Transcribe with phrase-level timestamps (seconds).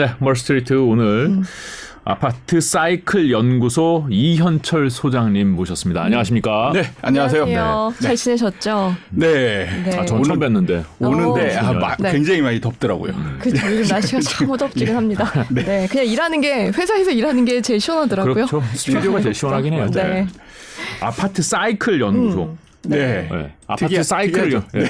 [0.00, 1.42] 네, 멀스트리트 오늘 음.
[2.04, 6.02] 아파트 사이클 연구소 이현철 소장님 모셨습니다.
[6.04, 6.70] 안녕하십니까?
[6.72, 7.42] 네, 안녕하세요.
[7.42, 7.94] 안녕하세요.
[8.00, 8.94] 잘 지내셨죠?
[9.10, 9.68] 네.
[9.84, 9.98] 네.
[9.98, 10.84] 아, 전 처음 뵀는데.
[11.00, 12.12] 오는데 어, 아, 마- 네.
[12.12, 13.12] 굉장히 많이 덥더라고요.
[13.40, 13.66] 그죠.
[13.70, 15.30] 요즘 날씨가 참 무덥지긴 합니다.
[15.52, 15.86] 네.
[15.90, 18.32] 그냥 일하는 게 회사에서 일하는 게 제일 시원하더라고요.
[18.46, 18.62] 그렇죠.
[18.72, 19.86] 스튜디오가 제일 시원하긴 해요.
[19.92, 20.26] 네.
[21.02, 22.56] 아파트 사이클 연구소.
[22.84, 23.28] 네.
[23.30, 23.52] 네.
[23.66, 24.62] 아파트 특이하- 사이클.
[24.72, 24.84] 네.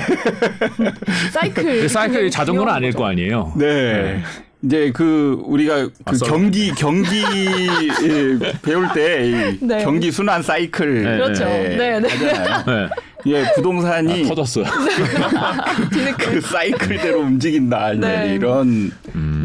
[1.32, 1.89] 사이클.
[1.89, 3.53] 사이클이 자전거는 아닐 거 아니에요.
[3.57, 4.22] 네.
[4.63, 7.23] 이제 그 우리가 그 아, 썰- 경기 경기
[8.05, 9.82] 예, 배울 때이 네.
[9.82, 11.45] 경기 순환 사이클 네, 그렇죠.
[11.45, 12.09] 예, 네, 네.
[12.09, 12.89] 네.
[13.27, 14.65] 예, 부동산이 터졌어요.
[16.19, 18.35] 그 사이클대로 움직인다 네.
[18.35, 18.91] 이런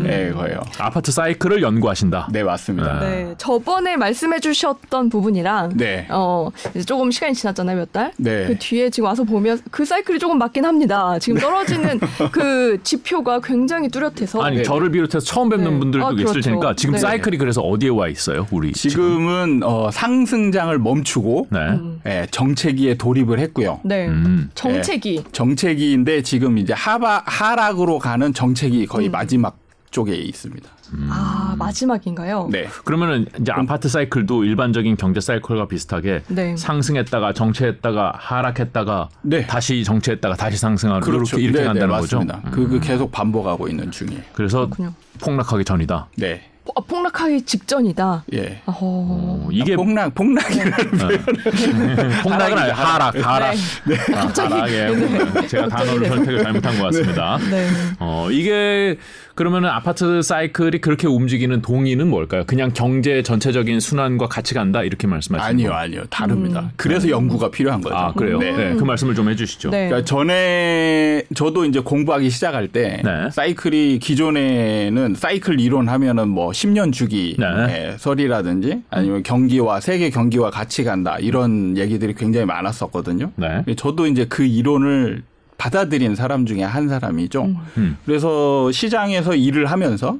[0.05, 0.61] 예, 거예요.
[0.77, 2.29] 아파트 사이클을 연구하신다.
[2.31, 2.99] 네, 맞습니다.
[2.99, 3.33] 네.
[3.37, 6.07] 저번에 말씀해 주셨던 부분이랑 네.
[6.09, 8.11] 어, 이제 조금 시간이 지났잖아요, 몇 달.
[8.17, 8.45] 네.
[8.47, 11.17] 그 뒤에 지금 와서 보면 그 사이클이 조금 맞긴 합니다.
[11.19, 11.99] 지금 떨어지는
[12.31, 14.63] 그 지표가 굉장히 뚜렷해서 아니 네.
[14.63, 15.79] 저를 비롯해서 처음 뵙는 네.
[15.79, 16.41] 분들도 아, 있을 그렇죠.
[16.41, 16.99] 테니까 지금 네.
[16.99, 18.47] 사이클이 그래서 어디에 와 있어요?
[18.51, 21.59] 우리 지금은 어, 상승장을 멈추고 네.
[22.05, 23.64] 예, 정체기에 돌입을 했고요.
[23.83, 24.07] 네.
[24.07, 24.49] 음.
[24.55, 25.23] 정체기.
[25.31, 28.87] 정체기인데 지금 이제 하바, 하락으로 가는 정체기 음.
[28.87, 29.57] 거의 마지막
[29.91, 30.69] 쪽에 있습니다.
[31.09, 32.49] 아, 마지막인가요?
[32.51, 32.67] 네.
[32.83, 36.55] 그러면은 이제 아파트 사이클도 일반적인 경제 사이클과 비슷하게 네.
[36.55, 39.47] 상승했다가 정체했다가 하락했다가 네.
[39.47, 42.19] 다시 정체했다가 다시 상승하는 이렇게 이렇게 네, 간다는 네, 거죠.
[42.19, 42.27] 음.
[42.27, 42.51] 맞습니다.
[42.51, 44.21] 그, 그 계속 반복하고 있는 중이에요.
[44.33, 44.93] 그래서 그렇군요.
[45.21, 46.09] 폭락하기 전이다.
[46.17, 46.51] 네.
[46.65, 48.23] 포- 아, 폭락하기 직전이다.
[48.33, 48.61] 예.
[48.65, 50.71] 어, 어, 이게 폭락, 폭락이라는
[52.23, 52.73] 폭락은 아니에요.
[52.73, 53.55] 하락, 하락.
[53.85, 53.95] 네.
[54.15, 57.37] 아, 하락에 제가 단어를 선택을 잘못한 것 같습니다.
[57.49, 57.67] 네.
[57.99, 58.97] 어, 이게
[59.35, 62.45] 그러면은 아파트 사이클이 그렇게 움직이는 동의는 뭘까요?
[62.47, 65.81] 그냥 경제 전체적인 순환과 같이 간다 이렇게 말씀하시는 아니요, 거예요?
[65.81, 66.03] 아니요.
[66.09, 66.71] 다릅니다.
[66.77, 67.95] 그래서 연구가 필요한 거죠.
[67.95, 68.39] 아, 그래요?
[68.39, 68.55] 네.
[68.55, 68.75] 네.
[68.75, 69.71] 그 말씀을 좀 해주시죠.
[69.71, 69.89] 네.
[69.89, 73.29] 그러니까 전에 저도 이제 공부하기 시작할 때 네.
[73.29, 77.45] 사이클이 기존에는 사이클 이론 하면은 뭐 10년 주기 네.
[77.69, 83.31] 예, 설이라든지 아니면 경기와 세계 경기와 같이 간다 이런 얘기들이 굉장히 많았었거든요.
[83.35, 83.63] 네.
[83.75, 85.23] 저도 이제 그 이론을
[85.57, 87.45] 받아들인 사람 중에 한 사람이죠.
[87.77, 87.97] 음.
[88.05, 90.17] 그래서 시장에서 일을 하면서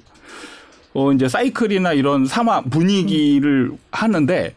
[0.93, 4.55] 어 이제 사이클이나 이런 상황 분위기를 하는데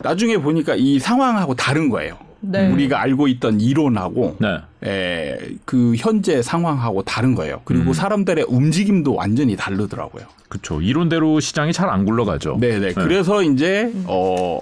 [0.00, 2.16] 나중에 보니까 이 상황하고 다른 거예요.
[2.40, 2.68] 네.
[2.70, 4.58] 우리가 알고 있던 이론하고 네.
[4.86, 7.62] 에, 그 현재 상황하고 다른 거예요.
[7.64, 7.92] 그리고 음.
[7.94, 10.24] 사람들의 움직임도 완전히 다르더라고요.
[10.50, 10.80] 그렇죠.
[10.82, 12.58] 이론대로 시장이 잘 안 굴러가죠.
[12.60, 12.92] 네네.
[12.94, 14.58] 그래서 이제 어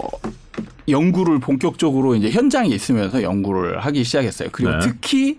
[0.88, 4.48] 연구를 본격적으로 이제 현장에 있으면서 연구를 하기 시작했어요.
[4.52, 4.78] 그리고 네.
[4.80, 5.38] 특히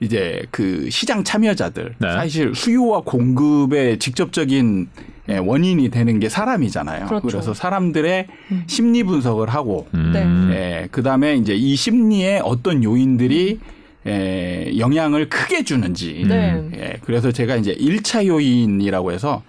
[0.00, 2.12] 이제 그 시장 참여자들 네.
[2.12, 4.88] 사실 수요와 공급의 직접적인
[5.30, 7.06] 예, 원인이 되는 게 사람이잖아요.
[7.06, 7.36] 그렇죠.
[7.36, 8.26] 래서 사람들의
[8.66, 10.12] 심리 분석을 하고 음.
[10.14, 10.54] 네.
[10.54, 13.58] 예, 그다음에 이제 이 심리에 어떤 요인들이
[14.06, 16.24] 에, 영향을 크게 주는지.
[16.26, 16.62] 네.
[16.74, 19.42] 예, 그래서 제가 이제 1차 요인이라고 해서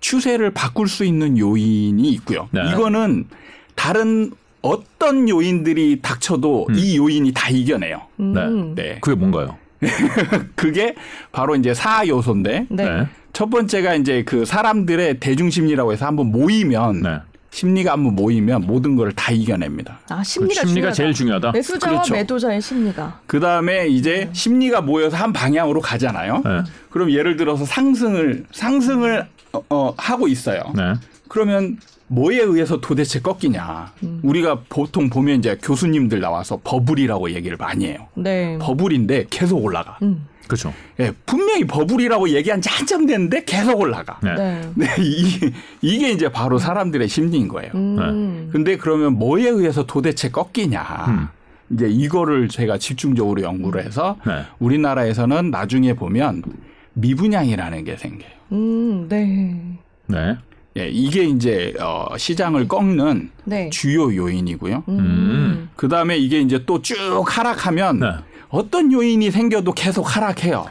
[0.00, 2.48] 추세를 바꿀 수 있는 요인이 있고요.
[2.50, 2.60] 네.
[2.72, 3.26] 이거는
[3.74, 4.32] 다른
[4.66, 8.02] 어떤 요인들이 닥쳐도 이 요인이 다 이겨내요.
[8.20, 8.74] 음.
[8.74, 8.98] 네.
[9.00, 9.56] 그게 뭔가요?
[10.54, 10.94] 그게
[11.32, 13.06] 바로 이제 4요소인데 네.
[13.32, 17.18] 첫 번째가 이제 그 사람들의 대중심리라고 해서 한번 모이면 네.
[17.50, 20.00] 심리가 한번 모이면 모든 걸 다 이겨냅니다.
[20.10, 20.92] 아, 그 심리가, 심리가 중요하다.
[20.94, 21.52] 제일 중요하다.
[21.52, 22.14] 매수자와 그렇죠.
[22.14, 23.20] 매도자의 심리가.
[23.26, 26.42] 그 다음에 이제 심리가 모여서 한 방향으로 가잖아요.
[26.44, 26.62] 네.
[26.90, 30.60] 그럼 예를 들어서 상승을 상승을 어, 어, 하고 있어요.
[30.74, 30.94] 네.
[31.28, 31.78] 그러면
[32.08, 33.92] 뭐에 의해서 도대체 꺾이냐?
[34.22, 38.06] 우리가 보통 보면 이제 교수님들 나와서 버블이라고 얘기를 많이 해요.
[38.14, 38.58] 네.
[38.60, 39.98] 버블인데 계속 올라가.
[40.02, 40.26] 음.
[40.46, 40.72] 그렇죠.
[41.00, 44.18] 예, 분명히 버블이라고 얘기한 지 한참 됐는데 계속 올라가.
[44.22, 44.34] 네.
[44.36, 44.70] 네.
[44.74, 45.52] 네, 이,
[45.82, 47.72] 이게 이제 바로 사람들의 심리인 거예요.
[47.74, 48.48] 음.
[48.52, 50.82] 근데 그러면 뭐에 의해서 도대체 꺾이냐?
[51.08, 51.28] 음.
[51.70, 54.44] 이제 이거를 제가 집중적으로 연구를 해서 네.
[54.60, 56.44] 우리나라에서는 나중에 보면
[56.92, 58.30] 미분양이라는 게 생겨요.
[58.52, 59.08] 음.
[59.08, 59.78] 네.
[60.06, 60.36] 네.
[60.76, 63.70] 예, 이게 이제 어, 시장을 꺾는 네.
[63.70, 64.84] 주요 요인이고요.
[64.88, 65.70] 음.
[65.76, 68.06] 그 다음에 이게 이제 또 쭉 하락하면 네.
[68.48, 70.66] 어떤 요인이 생겨도 계속 하락해요.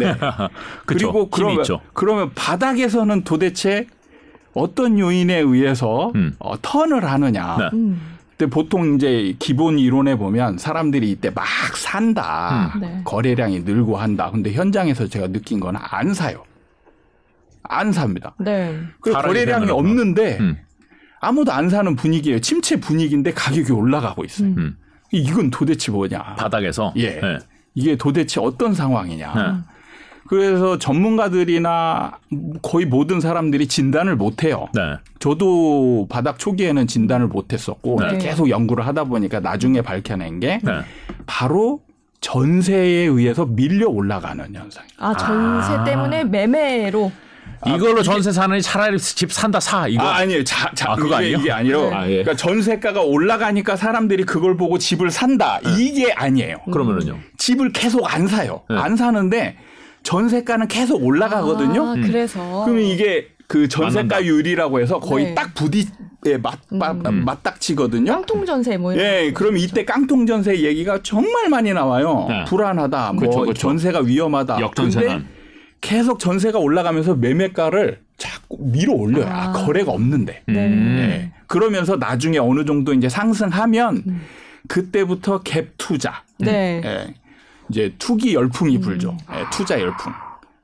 [0.00, 0.14] 네.
[0.86, 1.12] 그쵸.
[1.12, 1.64] 그리고 그러면.
[1.92, 3.86] 그러면 바닥에서는 도대체
[4.54, 6.34] 어떤 요인에 의해서 음.
[6.38, 7.56] 어, 턴을 하느냐.
[7.58, 7.68] 네.
[7.74, 8.00] 음.
[8.36, 11.44] 근데 보통 이제 기본 이론에 보면 사람들이 이때 막
[11.76, 12.72] 산다.
[12.74, 12.80] 음.
[12.80, 13.00] 네.
[13.04, 14.30] 거래량이 늘고 한다.
[14.32, 16.44] 근데 현장에서 제가 느낀 거는 안 사요.
[17.64, 18.34] 안 삽니다.
[18.38, 18.80] 네.
[19.00, 19.74] 그 사람이 거래량이 되는구나.
[19.74, 20.58] 없는데 음.
[21.20, 22.40] 아무도 안 사는 분위기예요.
[22.40, 24.48] 침체 분위기인데 가격이 올라가고 있어요.
[24.48, 24.76] 음.
[25.10, 26.36] 이건 도대체 뭐냐?
[26.36, 26.92] 바닥에서.
[26.96, 27.20] 예.
[27.20, 27.38] 네.
[27.74, 29.34] 이게 도대체 어떤 상황이냐?
[29.34, 29.74] 네.
[30.26, 32.18] 그래서 전문가들이나
[32.62, 34.68] 거의 모든 사람들이 진단을 못 해요.
[34.74, 34.96] 네.
[35.18, 38.18] 저도 바닥 초기에는 진단을 못 했었고 네.
[38.18, 40.80] 계속 연구를 하다 보니까 나중에 밝혀낸 게 네.
[41.26, 41.82] 바로
[42.20, 44.84] 전세에 의해서 밀려 올라가는 현상.
[44.98, 45.84] 아, 전세 아.
[45.84, 47.12] 때문에 매매로
[47.66, 50.02] 이걸로 전세 사느니 차라리 집 산다 사 이거.
[50.02, 50.44] 아, 아니에요.
[50.44, 51.38] 자, 자, 아, 그거 이게, 아니에요?
[51.38, 52.22] 이게 아니라 아, 예.
[52.22, 55.60] 그러니까 전세가가 올라가니까 사람들이 그걸 보고 집을 산다.
[55.78, 56.58] 이게 아니에요.
[56.72, 57.18] 그러면은요.
[57.38, 58.62] 집을 계속 안 사요.
[58.68, 58.76] 네.
[58.76, 59.56] 안 사는데
[60.02, 61.90] 전세가는 계속 올라가거든요.
[61.90, 64.24] 아, 그래서 그러면 이게 그 전세가 맞는다.
[64.24, 65.34] 유리라고 해서 거의 네.
[65.34, 67.24] 딱 부딪에 맞, 맞, 음.
[67.24, 68.10] 맞닥치거든요.
[68.10, 69.38] 깡통 전세 뭐 예, 거.
[69.38, 72.26] 그럼 이때 깡통 전세 얘기가 정말 많이 나와요.
[72.28, 72.44] 네.
[72.46, 73.52] 불안하다, 뭐 그쵸, 그쵸.
[73.54, 74.60] 전세가 위험하다.
[74.60, 75.08] 역전세는.
[75.08, 75.33] 근데
[75.84, 79.26] 계속 전세가 올라가면서 매매가를 자꾸 밀어 올려요.
[79.26, 79.52] 아, 아.
[79.52, 80.42] 거래가 없는데.
[80.46, 80.66] 네.
[80.66, 80.96] 음.
[80.98, 81.32] 예.
[81.46, 84.22] 그러면서 나중에 어느 정도 이제 상승하면 음.
[84.66, 86.22] 그때부터 갭 투자.
[86.38, 86.80] 네.
[86.82, 87.14] 예.
[87.68, 89.18] 이제 투기 열풍이 불죠.
[89.34, 90.10] 예, 투자 열풍.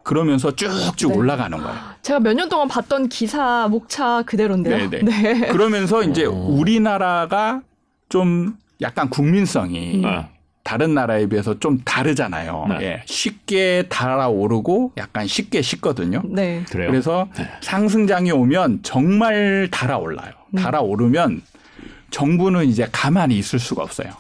[0.02, 1.18] 그러면서 쭉쭉 네.
[1.18, 1.76] 올라가는 거예요.
[2.00, 4.88] 제가 몇 년 동안 봤던 기사 목차 그대로인데요.
[4.88, 5.48] 네, 네.
[5.48, 7.60] 그러면서 이제 우리나라가
[8.08, 10.28] 좀 약간 국민성이 아.
[10.62, 12.66] 다른 나라에 비해서 좀 다르잖아요.
[12.68, 12.76] 네.
[12.82, 16.22] 예, 쉽게 달아오르고 약간 쉽게 식거든요.
[16.24, 16.62] 네.
[16.70, 16.90] 그래요.
[16.90, 17.28] 그래서
[17.62, 20.32] 상승장이 오면 정말 달아올라요.
[20.56, 21.42] 달아오르면
[22.10, 24.10] 정부는 이제 가만히 있을 수가 없어요.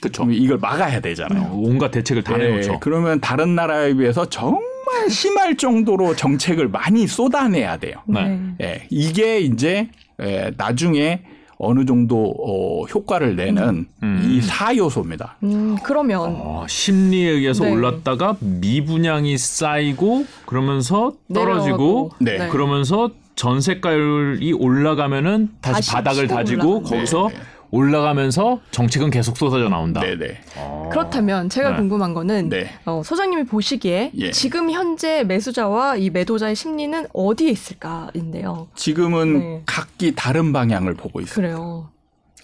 [0.00, 0.26] 그렇죠.
[0.30, 1.50] 이걸 막아야 되잖아요.
[1.54, 2.80] 온갖 대책을 다 예, 내놓죠.
[2.80, 8.02] 그러면 다른 나라에 비해서 정말 심할 정도로 정책을 많이 쏟아내야 돼요.
[8.06, 8.38] 네.
[8.60, 9.88] 예, 이게 이제
[10.20, 11.22] 예, 나중에
[11.58, 14.28] 어느 정도 어, 효과를 내는 음.
[14.30, 15.36] 이 사요소입니다.
[15.44, 17.72] 음, 그러면 어, 심리에 의해서 네.
[17.72, 22.10] 올랐다가 미분양이 쌓이고 그러면서 떨어지고.
[22.18, 22.48] 네.
[22.48, 26.90] 그러면서 전세가율이 올라가면은 다시, 다시 바닥을 다지고 올라가는.
[26.90, 27.40] 거기서 네, 네.
[27.74, 30.00] 올라가면서 정책은 계속 쏟아져 나온다.
[30.00, 30.38] 네네.
[30.56, 30.88] 어.
[30.92, 31.76] 그렇다면 제가 네.
[31.76, 32.70] 궁금한 거는 네.
[32.84, 34.30] 어, 소장님이 보시기에 예.
[34.30, 38.68] 지금 현재 매수자와 이 매도자의 심리는 어디에 있을까인데요.
[38.76, 39.62] 지금은 네.
[39.66, 41.34] 각기 다른 방향을 보고 있어요.
[41.34, 41.88] 그래요.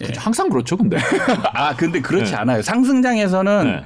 [0.01, 0.11] 예.
[0.17, 0.97] 항상 그렇죠, 근데.
[1.53, 2.37] 아, 근데 그렇지 네.
[2.37, 2.61] 않아요.
[2.61, 3.83] 상승장에서는 네.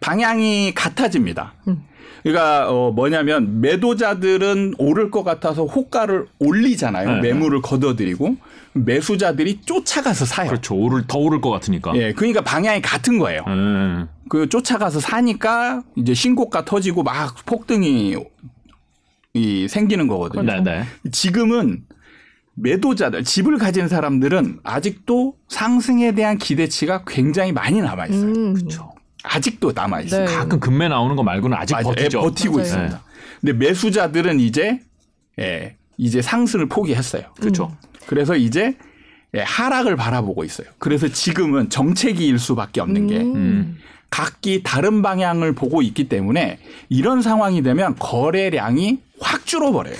[0.00, 1.54] 방향이 같아집니다.
[1.68, 1.84] 음.
[2.24, 7.16] 그러니까 어 뭐냐면 매도자들은 오를 것 같아서 호가를 올리잖아요.
[7.16, 7.20] 네.
[7.20, 8.36] 매물을 걷어들이고
[8.74, 10.48] 매수자들이 쫓아가서 사요.
[10.48, 10.74] 그렇죠.
[10.74, 11.96] 오를 더 오를 것 같으니까.
[11.96, 13.44] 예, 그러니까 방향이 같은 거예요.
[13.48, 14.08] 음.
[14.28, 18.16] 그 쫓아가서 사니까 이제 신고가 터지고 막 폭등이
[19.34, 20.42] 이 생기는 거거든요.
[20.42, 20.84] 네, 네.
[21.10, 21.84] 지금은
[22.54, 28.32] 매도자들, 집을 가진 사람들은 아직도 상승에 대한 기대치가 굉장히 많이 남아 있어요.
[28.32, 28.54] 음.
[28.54, 28.92] 그렇죠.
[29.22, 30.26] 아직도 남아 있어요.
[30.26, 30.34] 네.
[30.34, 31.86] 가끔 금매 나오는 거 말고는 아직 맞아요.
[31.88, 32.18] 버티죠.
[32.18, 32.64] 예, 버티고 맞아요.
[32.64, 33.02] 있습니다.
[33.40, 34.80] 근데 매수자들은 이제
[35.38, 37.24] 예, 이제 상승을 포기했어요.
[37.38, 37.76] 그렇죠.
[38.06, 38.76] 그래서 이제
[39.34, 40.68] 예, 하락을 바라보고 있어요.
[40.78, 43.76] 그래서 지금은 정체기일 수밖에 없는 게 음.
[44.08, 46.58] 각기 다른 방향을 보고 있기 때문에
[46.88, 49.96] 이런 상황이 되면 거래량이 확 줄어버려요.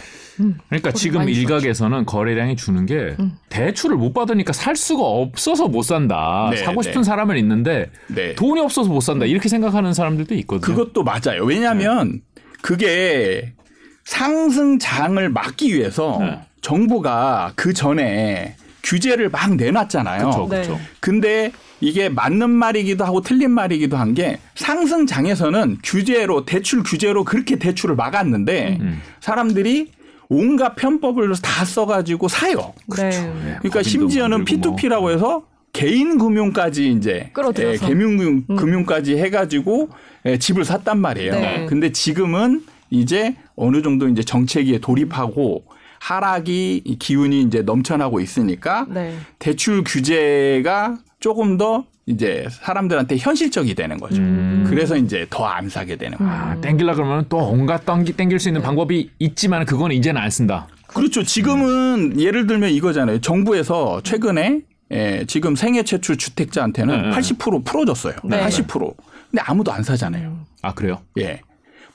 [0.68, 3.32] 그러니까 지금 일각에서는 거래량이 주는 게 음.
[3.48, 6.48] 대출을 못 받으니까 살 수가 없어서 못 산다.
[6.52, 7.04] 네, 사고 싶은 네.
[7.04, 8.34] 사람은 있는데 네.
[8.36, 9.26] 돈이 없어서 못 산다.
[9.26, 10.76] 이렇게 생각하는 사람들도 있거든요.
[10.76, 11.44] 그것도 맞아요.
[11.44, 12.22] 왜냐하면
[12.62, 13.52] 그게
[14.08, 16.40] 상승장을 막기 위해서 네.
[16.62, 20.30] 정부가 그 전에 규제를 막 내놨잖아요.
[20.30, 20.40] 그렇죠.
[20.48, 20.62] 네.
[20.62, 20.80] 그렇죠.
[20.98, 27.94] 근데 이게 맞는 말이기도 하고 틀린 말이기도 한 게 상승장에서는 규제로 대출 규제로 그렇게 대출을
[27.96, 29.00] 막았는데 음.
[29.20, 29.92] 사람들이
[30.30, 32.72] 온갖 편법을 다 써가지고 사요.
[32.96, 33.10] 네.
[33.10, 34.76] 그러니까 법인도 심지어는 만들고 뭐.
[34.76, 35.42] P2P라고 해서
[35.74, 37.30] 개인 금융까지 이제.
[37.74, 38.56] 예, 개인 금융, 음.
[38.56, 39.90] 금융까지 해가지고
[40.26, 41.32] 예, 집을 샀단 말이에요.
[41.32, 41.66] 네.
[41.68, 45.64] 근데 지금은 이제 어느 정도 이제 정체기에 돌입하고
[46.00, 49.16] 하락이 이 기운이 이제 넘쳐나고 있으니까 네.
[49.38, 54.22] 대출 규제가 조금 더 이제 사람들한테 현실적이 되는 거죠.
[54.22, 54.64] 음.
[54.66, 56.32] 그래서 이제 더 안 사게 되는 거예요.
[56.32, 60.68] 아, 땡길라 그러면 또 온갖 땡기, 땡길 수 있는 방법이 있지만 그건 이제는 안 쓴다.
[60.86, 61.22] 그렇죠.
[61.22, 63.20] 지금은 예를 들면 이거잖아요.
[63.20, 67.16] 정부에서 최근에 예, 지금 생애 최초 주택자한테는 네.
[67.16, 68.14] 80% 풀어줬어요.
[68.24, 68.40] 네.
[68.46, 68.94] 80%.
[69.30, 70.38] 근데 아무도 안 사잖아요.
[70.62, 71.00] 아 그래요?
[71.18, 71.40] 예.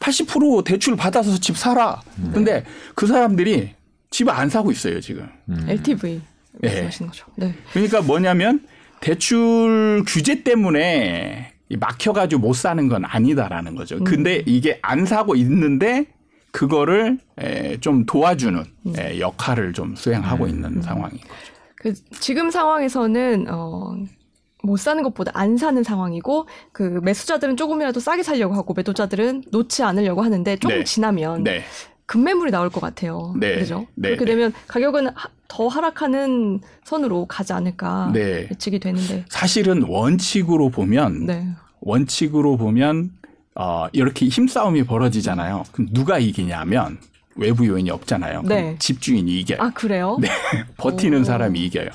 [0.03, 2.01] 80% 대출 받아서 집 사라.
[2.33, 3.71] 근데 그 사람들이
[4.09, 5.27] 집을 안 사고 있어요, 지금.
[5.67, 6.21] LTV
[6.63, 6.67] 예.
[6.67, 7.25] 말씀하시는 거죠.
[7.35, 7.55] 네.
[7.71, 8.67] 그러니까 뭐냐면
[8.99, 14.03] 대출 규제 때문에 이 막혀가지고 못 사는 건 아니다라는 거죠.
[14.03, 16.05] 근데 이게 안 사고 있는데
[16.51, 18.63] 그거를 에, 좀 도와주는
[18.97, 21.53] 에, 역할을 좀 수행하고 있는 상황인 거죠.
[21.77, 23.95] 그 지금 상황에서는 어.
[24.63, 30.21] 못 사는 것보다 안 사는 상황이고 그 매수자들은 조금이라도 싸게 살려고 하고 매도자들은 놓지 않으려고
[30.23, 30.83] 하는데 조금 네.
[30.85, 31.63] 지나면 네.
[32.05, 33.33] 급매물이 나올 것 같아요.
[33.39, 33.59] 네.
[33.59, 33.85] 그죠?
[33.95, 34.09] 네.
[34.09, 38.47] 그렇게 되면 가격은 하- 더 하락하는 선으로 가지 않을까 네.
[38.51, 39.25] 예측이 되는데.
[39.29, 41.47] 사실은 원칙으로 보면 네.
[41.81, 43.11] 원칙으로 보면
[43.55, 45.63] 어, 이렇게 힘싸움이 벌어지잖아요.
[45.73, 46.97] 그럼 누가 이기냐면
[47.35, 48.43] 외부 요인이 없잖아요.
[48.43, 48.77] 네.
[48.79, 49.57] 집주인이 이겨요.
[49.61, 50.17] 아 그래요?
[50.21, 50.29] 네.
[50.77, 51.23] 버티는 오.
[51.25, 51.89] 사람이 이겨요.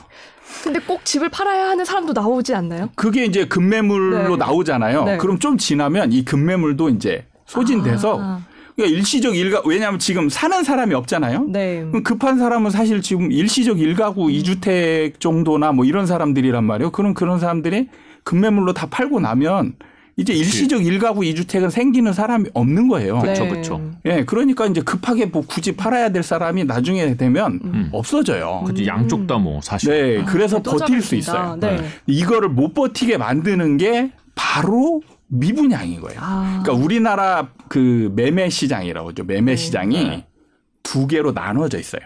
[0.63, 2.91] 근데 꼭 집을 팔아야 하는 사람도 나오지 않나요?
[2.97, 4.37] 그게 이제 급매물로 네.
[4.37, 5.05] 나오잖아요.
[5.05, 5.17] 네.
[5.19, 8.41] 그럼 좀 지나면 이 급매물도 이제 소진돼서 아,
[8.77, 11.47] 그러니까 일시적 일가 왜냐하면 지금 사는 사람이 없잖아요.
[11.49, 11.85] 네.
[11.89, 16.91] 그럼 급한 사람은 사실 지금 일시적 일가구 이주택 정도나 뭐 이런 사람들이란 말이에요.
[16.91, 17.89] 그럼 그런 사람들이
[18.25, 19.75] 급매물로 다 팔고 나면
[20.19, 23.21] 이제 일시적 일가구 이주택은 생기는 사람이 없는 거예요.
[23.21, 23.49] 그쵸, 네.
[23.51, 23.81] 그쵸.
[24.05, 27.89] 예, 그러니까 이제 급하게 뭐 굳이 팔아야 될 사람이 나중에 되면 음.
[27.93, 28.65] 없어져요.
[28.67, 30.17] 그치, 양쪽 다 뭐 사실.
[30.19, 31.15] 네, 그래서 또 버틸 수.
[31.15, 31.57] 있어요.
[31.61, 31.85] 네.
[32.09, 36.19] 이거를 못 버티게 만드는 게 바로 미분양인 거예요.
[36.21, 36.61] 아.
[36.65, 39.23] 그러니까 우리나라 그 매매 시장이라고 하죠.
[39.23, 40.27] 매매 시장이 네.
[40.83, 42.03] 두 개로 나눠져 있어요.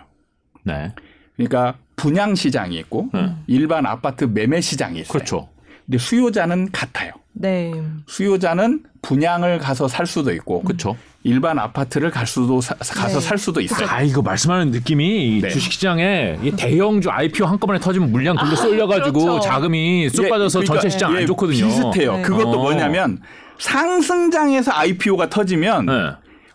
[0.64, 0.92] 네.
[1.36, 3.34] 그러니까 분양 시장이 있고 네.
[3.46, 5.12] 일반 아파트 매매 시장이 있어요.
[5.12, 5.48] 그렇죠.
[5.86, 7.12] 근데 수요자는 같아요.
[7.34, 7.72] 네.
[8.06, 10.96] 수요자는 분양을 가서 살 수도 있고 그렇죠.
[11.24, 13.26] 일반 아파트를 갈 수도 사- 가서 네.
[13.26, 13.86] 살 수도 있어요.
[13.88, 15.48] 아 이거 말씀하는 느낌이 네.
[15.48, 19.40] 주식시장에 이 대형주 IPO 한꺼번에 터지면 물량 글로 쏠려가지고 그렇죠.
[19.40, 21.66] 자금이 쑥 예, 빠져서 그러니까 전체 시장 예, 안 좋거든요.
[21.66, 22.16] 비슷해요.
[22.16, 22.22] 네.
[22.22, 22.62] 그것도 어.
[22.62, 23.18] 뭐냐면
[23.58, 25.92] 상승장에서 IPO가 터지면 네.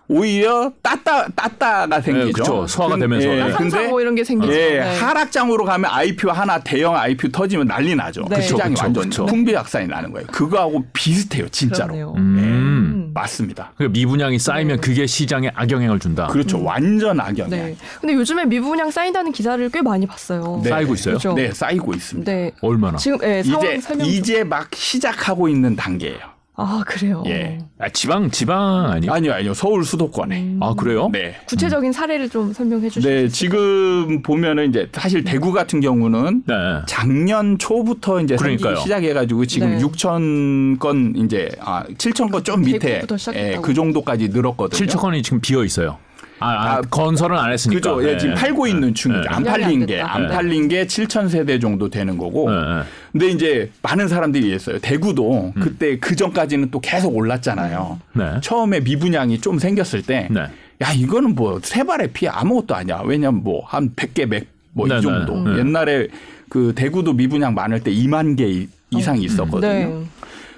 [0.09, 2.31] 오히려 따따 따따가 생기죠.
[2.43, 2.67] 그쵸.
[2.67, 3.27] 소화가 근- 되면서.
[3.27, 3.39] 예, 네.
[3.41, 4.53] 근데 상장 뭐 이런 게 생기죠.
[4.53, 4.99] 예, 네.
[4.99, 8.23] 하락장으로 가면 IPO 하나 대형 IPO 터지면 난리 나죠.
[8.29, 8.37] 네.
[8.37, 9.25] 그 시장이 그쵸, 완전 그쵸.
[9.25, 10.27] 풍비박산이 나는 거예요.
[10.27, 12.13] 그거하고 비슷해요, 진짜로.
[12.15, 12.37] 음.
[12.37, 13.11] 음.
[13.13, 13.73] 맞습니다.
[13.77, 16.27] 그 미분양이 쌓이면 그게 시장에 악영향을 준다.
[16.27, 16.63] 그렇죠.
[16.63, 17.47] 완전 악영이야.
[17.65, 17.75] 네.
[17.99, 20.61] 근데 요즘에 미분양 쌓인다는 기사를 꽤 많이 봤어요.
[20.63, 20.69] 네.
[20.69, 21.13] 쌓이고 있어요.
[21.17, 21.33] 그렇죠.
[21.33, 22.31] 네, 쌓이고 있습니다.
[22.31, 22.51] 네.
[22.61, 22.97] 얼마나?
[22.97, 24.13] 지금 예, 상황 이제 설명 좀.
[24.15, 26.36] 이제 막 시작하고 있는 단계예요.
[26.59, 27.23] 아 그래요.
[27.27, 27.59] 예.
[27.77, 29.11] 아, 지방 지방 아니요?
[29.13, 29.53] 아니요, 아니요.
[29.53, 30.55] 서울 수도권에.
[30.59, 31.07] 아 그래요?
[31.13, 31.35] 네.
[31.47, 33.07] 구체적인 사례를 좀 설명해 주시죠.
[33.07, 36.53] 네, 지금 보면은 이제 사실 대구 같은 경우는 네.
[36.87, 38.75] 작년 초부터 이제 그러니까요.
[38.75, 39.83] 생기기 시작해가지고 지금 네.
[39.83, 43.01] 6천 건 이제 아 7천 건 좀 밑에.
[43.35, 44.87] 예, 그 정도까지 늘었거든요.
[44.87, 45.97] 7천 건이 지금 비어 있어요.
[46.39, 47.95] 아, 아, 아, 건설은 안 했으니까.
[47.95, 48.07] 그죠.
[48.07, 48.17] 예, 네.
[48.19, 48.93] 지금 팔고 있는 네.
[48.93, 49.27] 중이죠.
[49.27, 50.01] 안 분양이 안 팔린 게.
[50.01, 50.27] 안 네.
[50.33, 52.49] 팔린 게 7천 세대 정도 되는 거고.
[52.51, 52.81] 네, 네.
[53.17, 54.79] 근데 이제 많은 사람들이 있어요.
[54.79, 55.61] 대구도 음.
[55.61, 57.99] 그때 그 전까지는 또 계속 올랐잖아요.
[58.13, 58.23] 네.
[58.41, 60.41] 처음에 미분양이 좀 생겼을 때, 네.
[60.81, 63.01] 야 이거는 뭐 세 발의 피 아무것도 아니야.
[63.05, 65.01] 왜냐면 뭐 한 100개, 100, 뭐이 네, 네.
[65.01, 65.43] 정도.
[65.49, 65.59] 네.
[65.59, 66.07] 옛날에
[66.49, 69.59] 그 대구도 미분양 많을 때 2만 개 이- 이상이 있었거든요.
[69.69, 70.03] 네.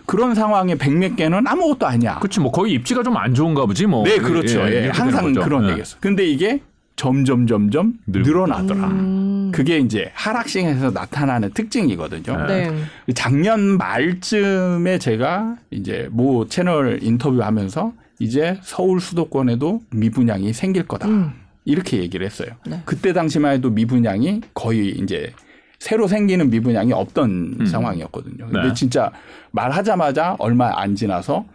[0.06, 2.18] 그런 상황에 100몇 개는 아무것도 아니야.
[2.20, 4.04] 그렇지 뭐 거의 입지가 좀 안 좋은가 보지 뭐.
[4.04, 4.62] 네, 그렇죠.
[4.68, 5.46] 예, 이렇게 항상 되는 거죠.
[5.46, 5.70] 그런 네.
[5.72, 5.98] 얘기였어.
[6.00, 6.62] 근데 이게
[7.00, 8.28] 점점 점점 늘고.
[8.28, 8.88] 늘어나더라.
[8.90, 9.52] 음.
[9.54, 12.46] 그게 이제 하락시에서 나타나는 특징이거든요.
[12.46, 12.74] 네.
[13.16, 21.08] 작년 말쯤에 제가 이제 모 채널 인터뷰하면서 이제 서울 수도권에도 미분양이 생길 거다.
[21.08, 21.32] 음.
[21.64, 22.50] 이렇게 얘기를 했어요.
[22.68, 22.82] 네.
[22.84, 25.32] 그때 당시만 해도 미분양이 거의 이제
[25.80, 27.66] 새로 생기는 미분양이 없던 음.
[27.66, 28.48] 상황이었거든요.
[28.48, 28.74] 근데 네.
[28.74, 29.10] 진짜
[29.52, 31.46] 말하자마자 얼마 안 지나서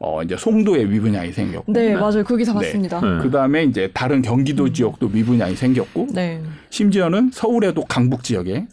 [0.00, 2.22] 어 이제 송도에 미분양이 생겼고 네, 맞아요.
[2.24, 2.60] 그 기사 네.
[2.60, 3.00] 봤습니다.
[3.00, 3.22] 네.
[3.22, 6.40] 그다음에 이제 다른 경기도 지역도 미분양이 생겼고 네.
[6.70, 8.66] 심지어는 서울에도 강북 지역에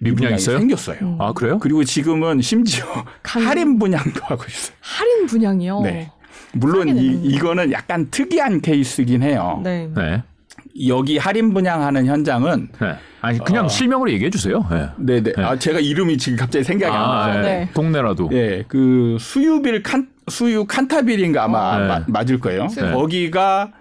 [0.00, 0.58] 미분양이 있어요?
[0.58, 0.98] 생겼어요.
[1.02, 1.16] 음.
[1.20, 1.58] 아 그래요?
[1.58, 2.86] 그리고 지금은 심지어
[3.22, 4.74] 강- 할인 분양도 하고 있어요.
[4.80, 5.80] 할인 분양이요.
[5.82, 6.10] 네.
[6.54, 9.60] 물론 싸게 이, 이거는 약간 특이한 케이스긴 해요.
[9.62, 9.90] 네.
[9.94, 10.22] 네.
[10.86, 12.94] 여기 할인 분양하는 현장은 네.
[13.20, 13.68] 아니 그냥 어.
[13.68, 14.64] 실명으로 얘기해 주세요.
[14.70, 15.20] 네.
[15.20, 15.42] 네네.
[15.44, 17.42] 아 제가 이름이 지금 갑자기 생각이 안 아, 나요.
[17.42, 17.48] 네.
[17.66, 17.70] 네.
[17.74, 18.30] 동네라도.
[18.32, 21.86] 예, 그 수유빌 칸 수유 칸타빌인가 아마 네.
[21.88, 22.68] 마- 맞을 거예요.
[22.68, 22.92] 네.
[22.92, 23.72] 거기가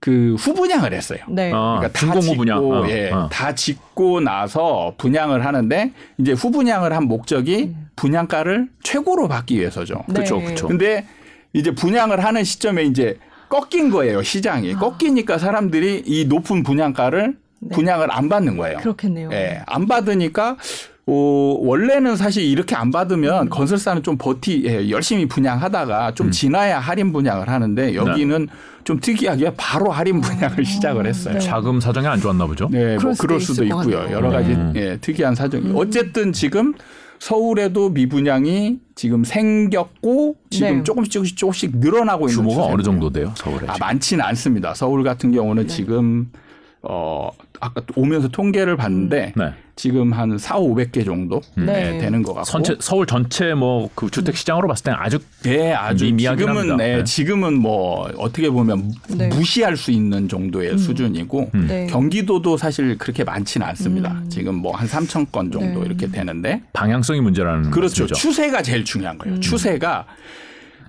[0.00, 1.18] 그 후분양을 했어요.
[1.28, 1.50] 네.
[1.52, 2.58] 어, 그러니까 다 짓고 분양.
[2.58, 3.28] 어, 예, 어.
[3.32, 10.04] 다 짓고 나서 분양을 하는데 이제 후분양을 한 목적이 분양가를 최고로 받기 위해서죠.
[10.06, 10.14] 네.
[10.14, 10.68] 그렇죠, 그렇죠.
[10.68, 11.04] 근데
[11.52, 14.78] 이제 분양을 하는 시점에 이제 꺾인 거예요 시장이 아.
[14.78, 17.74] 꺾이니까 사람들이 이 높은 분양가를 네.
[17.74, 18.78] 분양을 안 받는 거예요.
[18.78, 19.30] 그렇겠네요.
[19.32, 20.56] 예, 안 받으니까
[21.10, 27.14] 어, 원래는 사실 이렇게 안 받으면 건설사는 좀 버티 예, 열심히 분양하다가 좀 지나야 할인
[27.14, 28.48] 분양을 하는데 여기는
[28.84, 31.34] 좀 특이하게 바로 할인 분양을 시작을 했어요.
[31.34, 31.40] 네.
[31.40, 32.68] 자금 사정이 안 좋았나 보죠.
[32.70, 34.06] 네, 뭐 그럴 수도 그럴 수도 있고요.
[34.10, 34.74] 여러 가지 음.
[34.76, 35.72] 예, 특이한 사정이.
[35.74, 36.74] 어쨌든 지금
[37.20, 40.82] 서울에도 미분양이 지금 생겼고 지금 네.
[40.84, 42.82] 조금씩 조금씩 조금씩 늘어나고 있는 규모가 어느.
[42.82, 43.32] 정도 돼요?
[43.34, 43.66] 서울에.
[43.66, 43.76] 아?
[43.80, 44.74] 많지는 않습니다.
[44.74, 45.74] 서울 같은 경우는 네.
[45.74, 46.30] 지금
[46.82, 49.52] 어 아까 오면서 통계를 봤는데 네.
[49.76, 51.94] 지금 한 4, 500개 정도 네.
[51.94, 52.50] 예, 되는 것 같고.
[52.50, 56.76] 전체 서울 전체 뭐 그 주택 시장으로 봤을 때는 아주 네, 아주 지금은.
[56.76, 57.04] 네, 네.
[57.04, 59.28] 지금은 뭐 어떻게 보면 네.
[59.28, 61.66] 무시할 수 있는 정도의 수준이고 음.
[61.68, 61.86] 네.
[61.86, 64.12] 경기도도 사실 그렇게 많지는 않습니다.
[64.12, 64.28] 음.
[64.28, 65.86] 지금 뭐 한 3천 건 정도 네.
[65.86, 68.02] 이렇게 되는데 방향성이 문제라는 그렇죠.
[68.04, 68.14] 말씀이죠.
[68.14, 69.18] 추세가 제일 중요한 음.
[69.18, 69.40] 거예요.
[69.40, 70.06] 추세가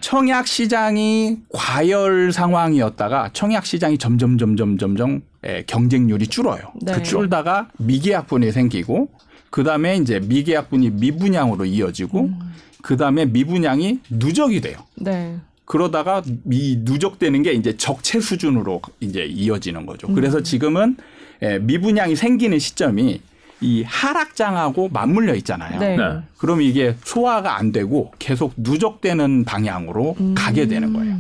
[0.02, 5.20] 청약 시장이 과열 상황이었다가 청약 시장이 점점 점점 점점 예,
[5.68, 6.74] 경쟁률이 줄어요.
[6.82, 6.94] 네.
[6.94, 9.10] 그 줄다가 미계약분이 생기고
[9.50, 12.40] 그다음에 이제 미계약분이 미분양으로 이어지고 음.
[12.82, 14.78] 그다음에 미분양이 누적이 돼요.
[14.96, 15.38] 네.
[15.66, 20.08] 그러다가 미 누적되는 게 이제 적체 수준으로 이제 이어지는 거죠.
[20.08, 20.16] 음.
[20.16, 20.98] 그래서 지금은
[21.42, 23.22] 예, 미분양이 생기는 시점이
[23.62, 25.80] 이 하락장하고 맞물려 있잖아요.
[25.80, 25.96] 네.
[25.96, 26.04] 네.
[26.38, 30.34] 그럼 이게 소화가 안 되고 계속 누적되는 방향으로 음.
[30.36, 31.18] 가게 되는 거예요.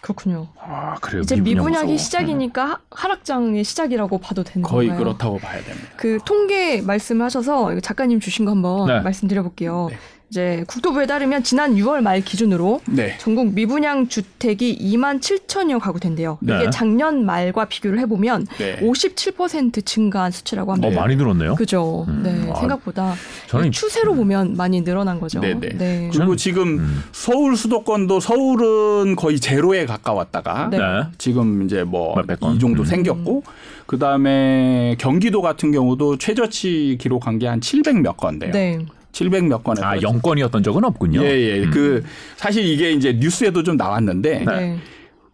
[0.00, 0.48] 그렇군요.
[0.60, 1.22] 아 그래요.
[1.22, 1.98] 이제 미분양 미분양이.
[1.98, 5.04] 시작이니까 하- 하락장의 시작이라고 봐도 되는 거의 건가요?
[5.04, 5.88] 그렇다고 봐야 됩니다.
[5.96, 9.00] 그 통계 말씀하셔서 작가님 주신 거 한번 네.
[9.00, 9.88] 말씀드려 볼게요.
[9.90, 9.98] 네.
[10.30, 13.16] 이제 국토부에 따르면 지난 6월 말 기준으로 네.
[13.18, 16.36] 전국 미분양 주택이 2만 7천여 가구 된대요.
[16.42, 16.54] 네.
[16.60, 18.78] 이게 작년 말과 비교를 해보면 네.
[18.80, 21.00] 57% 증가한 수치라고 어 합니다.
[21.00, 21.54] 많이 늘었네요.
[21.54, 22.04] 그죠.
[22.08, 22.20] 음.
[22.22, 23.14] 네, 아, 생각보다
[23.46, 25.40] 저는 추세로 보면 많이 늘어난 거죠.
[25.40, 25.70] 네, 네.
[25.70, 26.10] 네.
[26.12, 27.02] 그리고 전- 지금 음.
[27.12, 30.76] 서울 수도권도 서울은 거의 제로에 가까웠다가 네.
[30.76, 30.84] 네.
[31.16, 32.14] 지금 이제 뭐.
[32.54, 32.84] 이 정도 음.
[32.84, 33.42] 생겼고
[33.86, 38.50] 그 다음에 경기도 같은 경우도 최저치 기록한 게 한 700 몇 건데요.
[38.52, 38.78] 네.
[39.18, 41.22] 700몇 건에 아 영건이었던 적은 없군요.
[41.22, 41.64] 예, 예.
[41.64, 41.70] 음.
[41.70, 42.04] 그
[42.36, 44.78] 사실 이게 이제 뉴스에도 좀 나왔는데 네.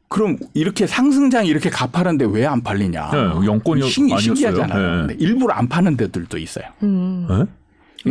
[0.09, 3.11] 그럼 이렇게 상승장이 이렇게 가파른데 왜 안 팔리냐?
[3.11, 3.19] 네,
[3.89, 4.19] 신, 아니었어요.
[4.21, 5.07] 신기하잖아요.
[5.09, 5.17] 네.
[5.19, 6.65] 일부러 안 파는 데들도 있어요.
[6.83, 7.27] 음.
[7.29, 7.35] 네?
[7.37, 7.47] 왜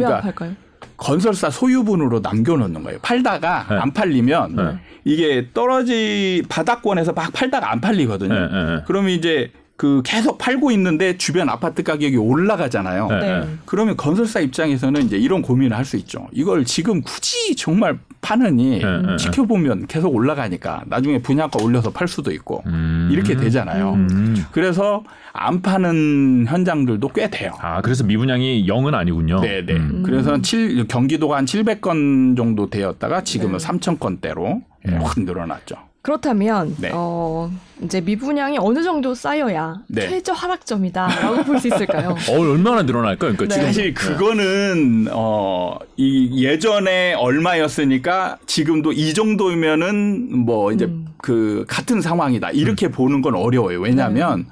[0.02, 0.52] 그러니까 안 팔까요?
[0.98, 3.00] 건설사 소유분으로 남겨놓는 거예요.
[3.02, 3.76] 팔다가 네.
[3.78, 4.64] 안 팔리면 네.
[5.06, 8.34] 이게 떨어지 바닥권에서 막 팔다가 안 팔리거든요.
[8.34, 8.82] 네, 네, 네.
[8.86, 13.08] 그러면 이제 그 계속 팔고 있는데 주변 아파트 가격이 올라가잖아요.
[13.08, 13.20] 네.
[13.20, 13.48] 네.
[13.66, 16.28] 그러면 건설사 입장에서는 이제 이런 고민을 할 수 있죠.
[16.32, 22.32] 이걸 지금 굳이 정말 파느니 네, 네, 지켜보면 계속 올라가니까 나중에 분양가 올려서 팔 수도
[22.32, 23.10] 있고 음.
[23.12, 23.94] 이렇게 되잖아요.
[23.96, 24.46] 음.
[24.54, 25.04] 그래서
[25.34, 27.52] 안 파는 현장들도 꽤 돼요.
[27.60, 29.42] 아 그래서 미분양이 0은 아니군요.
[29.42, 29.74] 네, 네.
[29.74, 30.04] 음.
[30.06, 33.68] 그래서 한 7, 경기도가 한 700건 정도 되었다가 지금은 네.
[33.68, 35.00] 3,000건대로 예, 음.
[35.04, 35.76] 확 늘어났죠.
[36.04, 36.92] 그렇다면 네.
[36.94, 37.50] 어,
[37.82, 40.10] 이제 미분양이 어느 정도 쌓여야 네.
[40.10, 42.10] 최저 하락점이다라고 볼 수 있을까요?
[42.30, 43.34] 어, 얼마나 늘어날까요?
[43.34, 43.54] 그러니까 네.
[43.54, 51.08] 지금 사실 그거는 어, 이 예전에 얼마였으니까 지금도 이 정도면은 뭐 이제 음.
[51.22, 52.52] 그 같은 상황이다.
[52.52, 53.80] 이렇게 보는 건 어려워요.
[53.80, 54.46] 왜냐하면 네.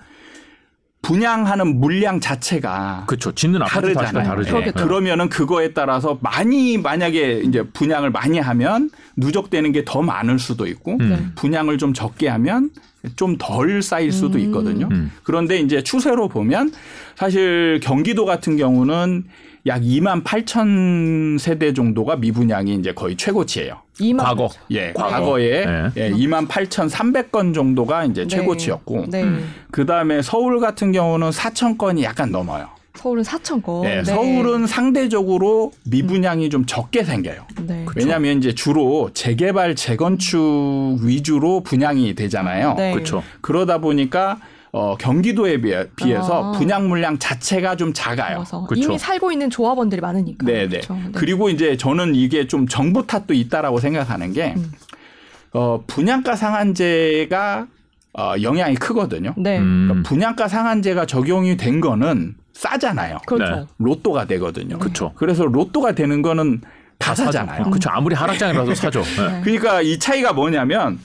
[1.02, 3.32] 분양하는 물량 자체가 그렇죠.
[3.34, 4.28] 짓는 아파트 자체가 다르잖아요.
[4.28, 4.60] 다르죠.
[4.60, 4.72] 네.
[4.72, 10.94] 그러면은 그거에 따라서 많이 만약에 이제 분양을 많이 하면 누적되는 게 더 많을 수도 있고
[11.02, 11.10] 음.
[11.10, 11.26] 네.
[11.36, 12.70] 분양을 좀 적게 하면
[13.16, 14.44] 좀 덜 쌓일 수도 음.
[14.46, 14.88] 있거든요.
[14.92, 15.12] 음.
[15.24, 16.72] 그런데 이제 추세로 보면
[17.16, 19.24] 사실 경기도 같은 경우는
[19.66, 23.82] 약 2만 8천 세대 정도가 미분양이 이제 거의 최고치예요.
[24.02, 24.50] 2만 과거.
[24.72, 25.10] 예, 과거.
[25.10, 25.90] 과거 에 네.
[25.98, 28.28] 예, 2만 8천 300건 정도가 이제 네.
[28.28, 29.26] 최고치였고 네.
[29.72, 32.70] 그 다음에 서울 같은 경우는 4천 건이 약간 넘어요.
[32.96, 33.82] 서울은 4천 건.
[33.84, 36.50] 네, 서울은 상대적으로 미분양이 음.
[36.50, 37.46] 좀 적게 생겨요.
[37.66, 37.86] 네.
[37.96, 42.76] 왜냐하면 이제 주로 재개발 재건축 위주로 분양이 되잖아요.
[42.76, 42.92] 네.
[42.94, 43.24] 그렇죠.
[43.42, 44.40] 그러다 보니까
[44.74, 46.58] 어, 경기도에 비해, 비해 서 아.
[46.58, 48.44] 분양 물량 자체가 좀 작아요.
[48.68, 48.82] 그쵸.
[48.82, 50.46] 이미 살고 있는 조합원들이 많으니까.
[50.46, 50.68] 네네.
[50.68, 50.94] 그렇죠.
[50.94, 51.12] 네.
[51.14, 54.72] 그리고 이제 저는 이게 좀 정부 탓도 있다라고 생각하는 게 음.
[55.54, 57.68] 어, 분양가 상한제가
[58.18, 59.34] 어, 영향이 크거든요.
[59.38, 59.60] 네.
[59.60, 59.88] 음.
[59.88, 63.18] 그러니까 분양가 상한제가 적용이 된 거는 싸잖아요.
[63.26, 63.56] 그렇죠.
[63.56, 63.66] 네.
[63.78, 64.80] 로또가 되거든요.
[64.80, 65.12] 그렇죠.
[65.16, 66.62] 그래서 로또가 되는 거는
[66.98, 67.64] 다 사잖아요.
[67.64, 67.90] 그렇죠.
[67.90, 69.02] 아무리 하락장이라도 사죠.
[69.02, 69.32] 네.
[69.32, 69.42] 네.
[69.44, 71.00] 그러니까 이 차이가 뭐냐면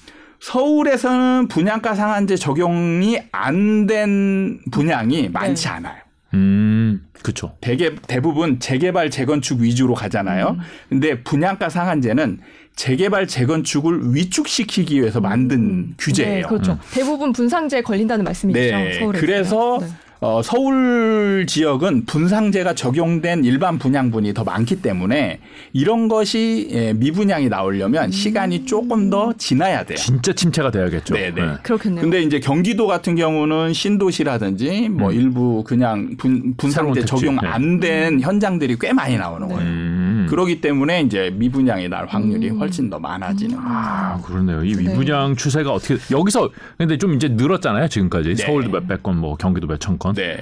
[0.47, 5.69] 서울에서는 분양가 상한제 적용이 안 된 분양이 많지 네.
[5.71, 5.97] 않아요.
[6.35, 7.57] 음, 그렇죠.
[7.61, 10.51] 대개 대부분 재개발 재건축 위주로 가잖아요.
[10.51, 10.59] 음.
[10.89, 12.39] 근데 분양가 상한제는
[12.77, 16.43] 재개발 재건축을 위축시키기 위해서 만든 규제예요.
[16.43, 16.73] 네, 그렇죠.
[16.73, 16.79] 음.
[16.93, 18.59] 대부분 분상제에 걸린다는 말씀이죠.
[18.59, 18.99] 네.
[19.01, 19.19] 서울에.
[19.19, 19.89] 그래서 네.
[20.21, 25.41] 어, 서울 지역은 분상제가 적용된 일반 분양분이 더 많기 때문에
[25.73, 29.97] 이런 것이 예, 미분양이 나오려면 시간이 조금 더 지나야 돼요.
[29.97, 31.15] 진짜 침체가 돼야겠죠.
[31.15, 31.43] 네, 네.
[31.63, 32.01] 그렇겠네요.
[32.03, 35.15] 근데 이제 경기도 같은 경우는 신도시라든지 뭐 음.
[35.15, 37.05] 일부 그냥 분, 분상제.
[37.05, 37.49] 적용 네.
[37.49, 39.55] 안된 현장들이 꽤 많이 나오는 네.
[39.55, 39.69] 거예요.
[39.69, 40.27] 음.
[40.31, 42.59] 그러기 때문에 이제 미분양이 날 확률이 음.
[42.59, 43.69] 훨씬 더 많아지는 거예요.
[43.71, 44.65] 아, 그러네요.
[44.65, 44.83] 이 네.
[44.83, 48.35] 미분양 추세가 어떻게 여기서 근데 좀 이제 늘었잖아요, 지금까지.
[48.35, 48.47] 네.
[48.47, 50.06] 서울도 몇백 건, 뭐 경기도 몇천 건.
[50.15, 50.39] 네.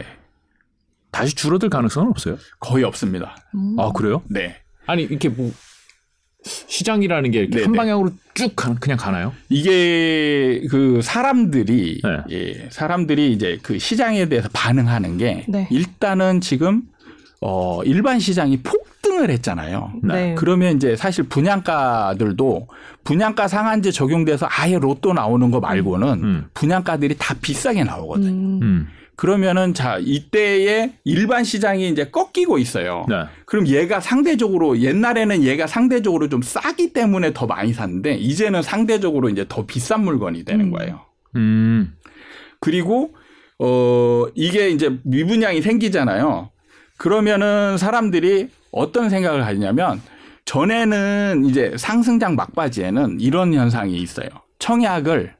[1.11, 2.37] 다시 줄어들 가능성은 없어요?
[2.59, 3.37] 거의 없습니다.
[3.55, 3.77] 음.
[3.79, 4.23] 아, 그래요?
[4.29, 4.57] 네.
[4.87, 5.53] 아니, 이렇게 뭐
[6.45, 7.79] 시장이라는 게 이렇게 네, 한 네.
[7.79, 9.33] 방향으로 쭉 가, 그냥 가나요?
[9.49, 12.19] 이게 그 사람들이 네.
[12.31, 15.67] 예, 사람들이 이제 그 시장에 대해서 반응하는 게 네.
[15.71, 16.83] 일단은 지금
[17.41, 19.93] 어 일반 시장이 폭등을 했잖아요.
[20.03, 20.35] 네.
[20.37, 22.69] 그러면 이제 사실 분양가들도
[23.05, 26.45] 분양가 상한제 적용돼서 아예 로또 나오는 거 말고는 음.
[26.55, 28.61] 분양가들이 다 비싸게 나오거든요.
[28.63, 28.89] 음.
[29.15, 29.17] 음.
[29.17, 33.07] 그러면은 자 이때에 일반 시장이 이제 꺾이고 있어요.
[33.09, 33.25] 네.
[33.47, 39.47] 그럼 얘가 상대적으로 옛날에는 얘가 상대적으로 좀 싸기 때문에 더 많이 샀는데 이제는 상대적으로 이제
[39.49, 40.71] 더 비싼 물건이 되는 음.
[40.73, 41.01] 거예요.
[41.37, 41.95] 음.
[42.61, 43.15] 그리고
[43.59, 46.51] 어 이게 이제 미분양이 생기잖아요.
[46.97, 50.01] 그러면은 사람들이 어떤 생각을 하냐면
[50.45, 54.29] 전에는 이제 상승장 막바지에는 이런 현상이 있어요.
[54.59, 55.35] 청약을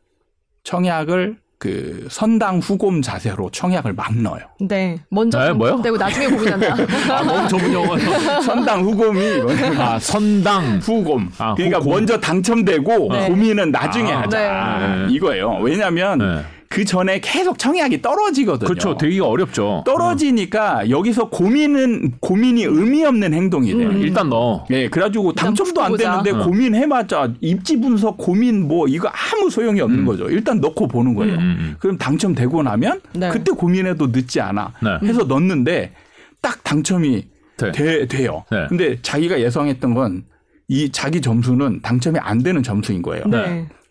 [0.65, 4.43] 청약을 그 선당 후곰 자세로 청약을 막 넣어요.
[4.61, 4.99] 네.
[5.09, 5.81] 먼저 네, 뭐요?
[5.81, 6.75] 되고 나중에 고민한다.
[7.11, 7.97] 아, 너무 전문 용어.
[8.45, 10.79] 선당 후곰이 뭐냐면 아, 선당.
[10.83, 11.31] 후곰.
[11.39, 11.91] 아, 그러니까 후곰.
[11.95, 13.29] 먼저 당첨되고 네.
[13.29, 15.07] 고민은 나중에 아, 하자.
[15.09, 15.15] 네.
[15.15, 15.59] 이거예요.
[15.63, 16.43] 왜냐하면 네.
[16.75, 18.67] 그 전에 계속 청약이 떨어지거든요.
[18.67, 18.97] 그렇죠.
[18.97, 19.85] 되기가 어렵죠.
[19.87, 23.91] 떨어지니까 여기서 고민은 고민이 의미 없는 행동이 돼요.
[23.91, 24.67] 어, 일단 넣어.
[24.71, 25.97] 예, 그래가지고 당첨도 안.
[25.97, 26.39] 되는데 어.
[26.41, 30.29] 고민해봤자 입지 분석 고민 뭐 이거 아무 소용이 없는 거죠.
[30.29, 31.35] 일단 넣고 보는 거예요.
[31.35, 31.77] 음, 음.
[31.79, 33.29] 그럼 당첨되고 나면 네.
[33.29, 34.73] 그때 고민해도 늦지 않아.
[34.83, 35.09] 네.
[35.09, 35.93] 해서 넣는데
[36.41, 37.71] 딱 당첨이 돼.
[37.71, 38.45] 돼, 돼요.
[38.51, 38.67] 네.
[38.69, 40.25] 근데 자기가 예상했던 건
[40.67, 43.25] 이 자기 점수는 당첨이 안 되는 점수인 거예요.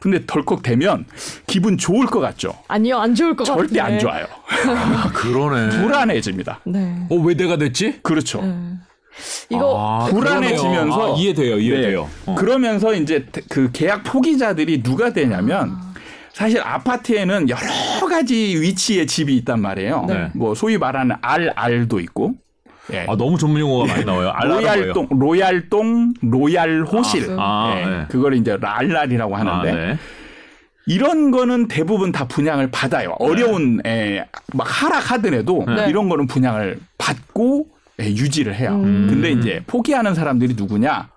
[0.03, 0.11] 네.
[0.11, 1.05] 근데 덜컥 되면
[1.47, 2.53] 기분 좋을 것 같죠.
[2.67, 3.65] 아니요, 안 좋을 것 같아요.
[3.65, 4.25] 절대 안 좋아요.
[4.67, 5.81] 아, 그러네.
[5.81, 6.59] 불안해집니다.
[6.65, 7.07] 네.
[7.09, 7.99] 어, 왜 내가 됐지?
[8.03, 8.41] 그렇죠.
[8.41, 8.53] 네.
[9.49, 11.15] 이거 아, 불안해지면서.
[11.15, 11.59] 아, 이해돼요.
[11.59, 12.03] 이해돼요.
[12.25, 12.31] 네.
[12.31, 12.35] 어.
[12.35, 15.77] 그러면서 이제 그 계약 포기자들이 누가 되냐면
[16.33, 20.05] 사실 아파트에는 여러 가지 위치의 집이 있단 말이에요.
[20.07, 20.31] 네.
[20.33, 22.33] 뭐 소위 말하는 RR도 있고,
[22.91, 23.05] 예.
[23.07, 24.33] 아, 너무 전문 용어가 많이 나와요.
[24.43, 27.35] 로얄동, 로얄동, 로얄 호실.
[27.39, 27.85] 아, 예.
[27.85, 28.05] 네.
[28.09, 29.97] 그걸 이제 랄랄이라고 아, 하는데 네.
[30.85, 33.15] 이런 거는 대부분 다 분양을 받아요.
[33.19, 35.89] 어려운 에, 막 하락하더라도 네.
[35.89, 37.67] 이런 거는 분양을 받고
[38.01, 38.81] 예, 유지를 해요.
[38.83, 39.07] 음.
[39.09, 41.09] 근데 이제 포기하는 사람들이 누구냐?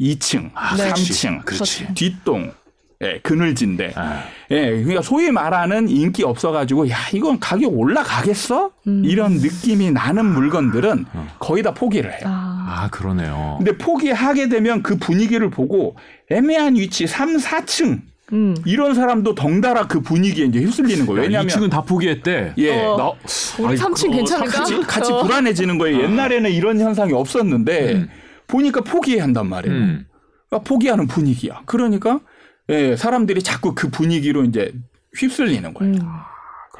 [0.00, 0.92] 2층, 네.
[0.92, 1.94] 3층, 그렇지.
[1.94, 2.52] 뒷동,
[3.02, 3.92] 예, 그늘진데.
[3.94, 8.70] 아, 예, 그러니까 소위 말하는 인기 없어가지고 야 이건 가격 올라가겠어?
[9.04, 11.04] 이런 느낌이 나는 물건들은
[11.38, 12.20] 거의 다 포기를 해요.
[12.24, 13.56] 아, 아, 그러네요.
[13.58, 15.96] 근데 포기하게 되면 그 분위기를 보고
[16.30, 18.00] 애매한 위치 3, 4층
[18.32, 18.56] 음.
[18.64, 21.22] 이런 사람도 덩달아 그 분위기에 이제 휩쓸리는 거예요.
[21.22, 22.54] 왜냐하면 2층은 다 포기했대.
[22.58, 22.96] 예, 어.
[22.96, 24.58] 나- 우리 아이, 3층 그거 괜찮을까?
[24.58, 25.22] 같이 같이 어.
[25.22, 26.02] 불안해지는 거예요.
[26.02, 28.06] 옛날에는 이런 현상이 없었는데
[28.46, 29.76] 보니까 포기한단 말이에요.
[29.76, 30.06] 음.
[30.48, 31.60] 그러니까 포기하는 분위기야.
[31.66, 32.20] 그러니까
[32.68, 34.72] 예, 사람들이 자꾸 그 분위기로 이제
[35.16, 35.94] 휩쓸리는 거예요.
[35.94, 36.00] 음.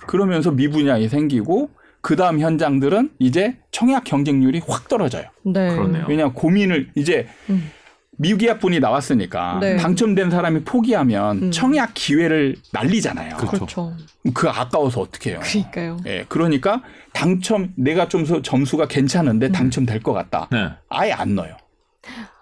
[0.07, 1.71] 그러면서 미분양이 생기고
[2.01, 5.25] 그 다음 현장들은 이제 청약 경쟁률이 확 떨어져요.
[5.45, 5.71] 네.
[5.75, 6.07] 그러네요.
[6.09, 7.71] 왜냐 고민을 이제 음.
[8.19, 9.77] 미계약분이 나왔으니까 네.
[9.77, 11.51] 당첨된 사람이 포기하면 음.
[11.51, 13.37] 청약 기회를 날리잖아요.
[13.37, 13.95] 그렇죠.
[14.33, 15.41] 그 아까워서 어떻게 해요?
[15.43, 15.97] 그러니까요.
[16.07, 20.49] 예, 그러니까 당첨 내가 좀 서- 점수가 괜찮은데 당첨될 것 같다.
[20.51, 20.71] 네.
[20.89, 21.57] 아예 안 넣어요.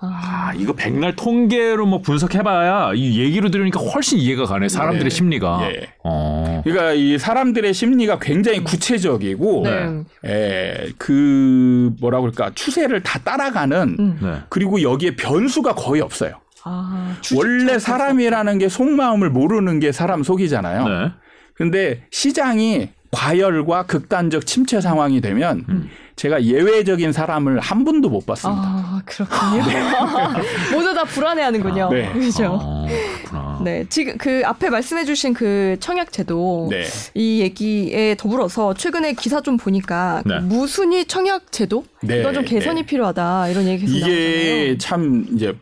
[0.01, 4.69] 아, 아, 이거 백날 통계로 뭐 분석해봐야 이 얘기로 들으니까 훨씬 이해가 가네.
[4.69, 5.11] 사람들의 네.
[5.11, 5.61] 심리가.
[5.63, 5.89] 예.
[6.05, 6.61] 어.
[6.65, 10.05] 그러니까 이 사람들의 심리가 굉장히 구체적이고, 네.
[10.27, 14.19] 예, 그 뭐라 그럴까 추세를 다 따라가는 음.
[14.21, 14.43] 네.
[14.49, 16.41] 그리고 여기에 변수가 거의 없어요.
[16.65, 20.89] 아, 원래 사람이라는 게 속마음을 모르는 게 사람 속이잖아요.
[20.89, 21.13] 네.
[21.55, 25.89] 근데 시장이 과열과 극단적 침체 상황이 되면 음.
[26.17, 28.63] 제가 예외적인 사람을 한 분도 못 봤습니다.
[28.65, 29.63] 아, 그렇군요.
[30.75, 31.91] 모두 다 불안해하는군요.
[31.93, 32.13] 네.
[32.13, 32.59] 그렇죠.
[32.61, 33.61] 어, 그렇구나.
[33.63, 36.85] 네, 지금 그 앞에 말씀해주신 그 청약제도 네.
[37.15, 40.41] 이 얘기에 더불어서 최근에 기사 좀 보니까 그 네.
[40.41, 42.87] 무순위 청약제도 네, 이건 좀 개선이 네.
[42.87, 44.79] 필요하다 이런 얘기 계속 이게 나오잖아요.
[44.79, 45.55] 참 이제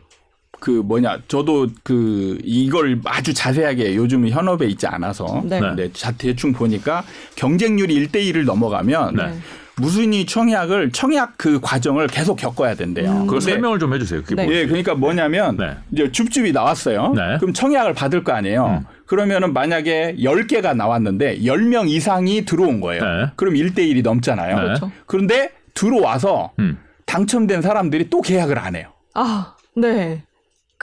[0.63, 5.59] 그 뭐냐 저도 그 이걸 아주 자세하게 요즘 현업에 있지 않아서 네.
[5.59, 7.03] 근데 자 대충 보니까
[7.35, 9.33] 경쟁률이 1대 1을 넘어가면 네.
[9.75, 13.11] 무순위 청약을 청약 그 과정을 계속 겪어야 된대요.
[13.11, 13.27] 음.
[13.27, 14.21] 근데 설명을 좀 해주세요.
[14.21, 14.45] 그게 네.
[14.45, 15.75] 뭐- 예, 그러니까 뭐냐면 네.
[15.91, 17.11] 이제 줍줍이 나왔어요.
[17.13, 17.37] 네.
[17.41, 18.65] 그럼 청약을 받을 거 아니에요.
[18.83, 18.85] 음.
[19.05, 23.03] 그러면은 만약에 10개가 나왔는데 10명 이상이 들어온 거예요.
[23.03, 23.31] 네.
[23.35, 24.55] 그럼 1대 1이 넘잖아요.
[24.55, 24.61] 네.
[24.61, 24.91] 그렇죠.
[25.07, 26.77] 그런데 들어와서 음.
[27.05, 28.93] 당첨된 사람들이 또 계약을 안 해요.
[29.13, 30.23] 아, 네.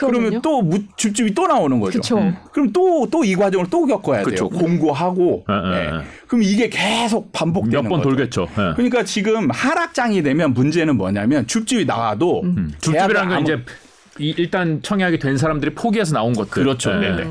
[0.08, 2.00] 그러면 또 무- 줍줍이 또 나오는 거죠.
[2.00, 2.18] 그쵸.
[2.18, 2.36] 음.
[2.52, 4.48] 그럼 또 또 이 과정을 또 겪어야 그쵸.
[4.48, 4.58] 돼요.
[4.60, 5.44] 공고하고.
[5.48, 6.04] 네, 네.
[6.26, 8.08] 그럼 이게 계속 반복되는 몇번 거죠.
[8.10, 8.46] 돌겠죠.
[8.56, 8.72] 네.
[8.76, 12.72] 그러니까 지금 하락장이 되면 문제는 뭐냐면 줍줍이 나와도 음.
[12.80, 13.58] 줍줍이라는 건 아무- 이제
[14.18, 16.50] 이- 일단 청약이 된 사람들이 포기해서 나온 것들.
[16.62, 16.92] 그렇죠.
[16.94, 17.26] 네.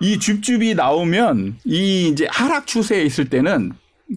[0.00, 3.72] 이 줍줍이 나오면 이 이제 하락 추세에 있을 때는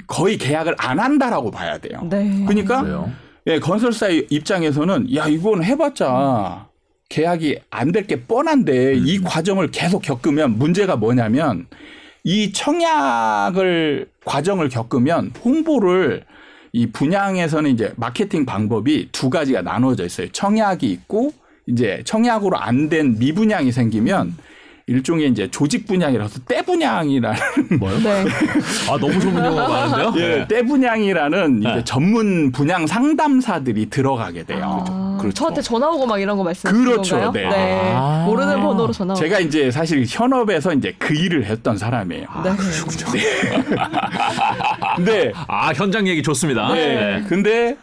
[0.08, 2.06] 거의 계약을 안 한다라고 봐야 돼요.
[2.10, 2.44] 네.
[2.46, 3.08] 그러니까.
[3.48, 6.68] 예, 건설사 입장에서는 야 이건 해봤자
[7.10, 9.04] 계약이 안 될 게 뻔한데 음.
[9.08, 11.66] 이 과정을 계속 겪으면 문제가 뭐냐면
[12.24, 16.24] 이 청약을 과정을 겪으면 홍보를
[16.72, 20.28] 이 분양에서는 이제 마케팅 방법이 두 가지가 나눠져 있어요.
[20.32, 21.34] 청약이 있고
[21.68, 24.36] 이제 청약으로 안 된 미분양이 생기면
[24.90, 27.40] 일종의 이제 조직 분양이라서 때 분양이라는
[27.80, 28.00] 뭐요?
[28.00, 28.26] 네.
[28.90, 30.14] 아 너무 전문 용어가 많은데요.
[30.18, 30.48] 예, 네.
[30.48, 31.84] 때 분양이라는 이제 네.
[31.84, 34.84] 전문 분양 상담사들이 들어가게 돼요.
[34.90, 35.34] 아, 그렇죠.
[35.36, 37.20] 저한테 전화 오고 막 이런 거 말씀하시는 그렇죠.
[37.20, 37.50] 건가요?
[37.52, 37.92] 네.
[37.94, 38.24] 아.
[38.26, 39.22] 모르는 번호로 전화 오고.
[39.22, 42.26] 제가 이제 사실 현업에서 이제 그 일을 했던 사람이에요.
[42.44, 42.52] 네.
[44.96, 46.74] 근데 아 현장 얘기 좋습니다.
[46.74, 47.24] 네.
[47.30, 47.78] 근데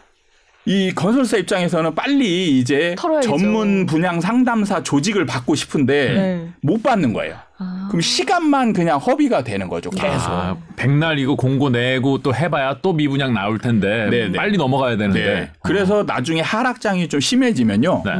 [0.67, 3.37] 이 건설사 입장에서는 빨리 이제 털어야겠죠.
[3.37, 6.47] 전문 분양 상담사 조직을 받고 싶은데 네.
[6.61, 7.37] 못 받는 거예요.
[7.57, 7.87] 아.
[7.89, 9.89] 그럼 시간만 그냥 허비가 되는 거죠.
[9.89, 10.29] 계속.
[10.29, 14.37] 아, 백날 이거 공고 내고 또 해봐야 또 미분양 나올 텐데 네, 네.
[14.37, 15.23] 빨리 넘어가야 되는데.
[15.23, 15.51] 네.
[15.63, 18.03] 그래서 나중에 하락장이 좀 심해지면요.
[18.05, 18.11] 네.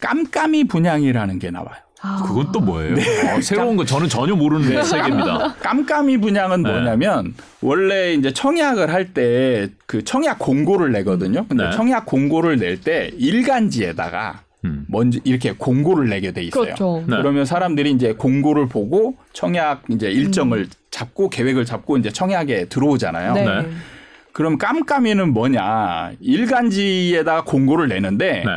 [0.00, 1.76] 깜깜이 분양이라는 게 나와요.
[2.04, 2.22] 아.
[2.26, 2.94] 그건 또 뭐예요?
[2.94, 3.30] 네.
[3.32, 5.54] 어, 새로운 거 저는 전혀 모르는 세계입니다.
[5.60, 6.70] 깜깜이 분양은 네.
[6.72, 11.46] 뭐냐면 원래 이제 청약을 할 때 그 청약 공고를 내거든요.
[11.48, 11.70] 근데 네.
[11.70, 14.84] 청약 공고를 낼 때 일간지에다가 음.
[14.88, 16.64] 먼저 이렇게 공고를 내게 돼 있어요.
[16.64, 17.04] 그렇죠.
[17.06, 17.16] 네.
[17.16, 23.34] 그러면 사람들이 이제 공고를 보고 청약 이제 일정을 잡고 계획을 잡고 이제 청약에 들어오잖아요.
[23.34, 23.44] 네.
[23.44, 23.68] 네.
[24.32, 26.12] 그럼 깜깜이는 뭐냐?
[26.20, 28.52] 일간지에다가 공고를 내는데 네.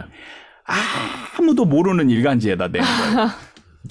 [0.65, 3.29] 아무도 모르는 일간지에다 내는 거예요.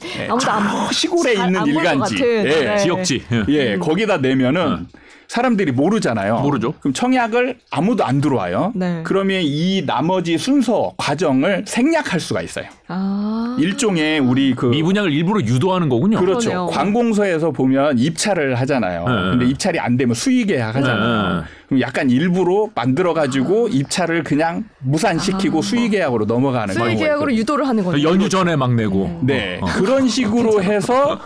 [0.01, 2.17] 네, 아무도 안저 시골에 잘 있는 일간지.
[2.21, 2.43] 예.
[2.43, 2.79] 네.
[2.79, 3.25] 지역지.
[3.31, 3.45] 예.
[3.49, 4.87] 예, 거기다 내면은
[5.29, 6.41] 사람들이 모르잖아요.
[6.41, 6.75] 모르죠.
[6.81, 8.73] 그럼 청약을 아무도 안 들어와요.
[8.75, 9.01] 네.
[9.05, 12.67] 그러면 이 나머지 순서 과정을 생략할 수가 있어요.
[12.89, 13.57] 아.
[13.59, 16.19] 일종의 우리 그 미분양을 일부러 유도하는 거군요.
[16.19, 16.51] 그렇죠.
[16.51, 16.67] 그러네요.
[16.67, 19.05] 관공서에서 보면 입찰을 하잖아요.
[19.07, 19.15] 네.
[19.31, 21.41] 근데 입찰이 안 되면 수의계약 하잖아요.
[21.41, 21.47] 네.
[21.67, 27.41] 그럼 약간 일부러 만들어 가지고 입찰을 그냥 무산시키고 수의계약으로 넘어가는 수의 경우가 계약으로 있거든요.
[27.41, 28.03] 유도를 하는 거죠.
[28.03, 29.21] 연휴 전에 막 내고.
[29.23, 29.59] 네.
[29.63, 29.67] 어.
[29.67, 31.19] 그런 식으로 해서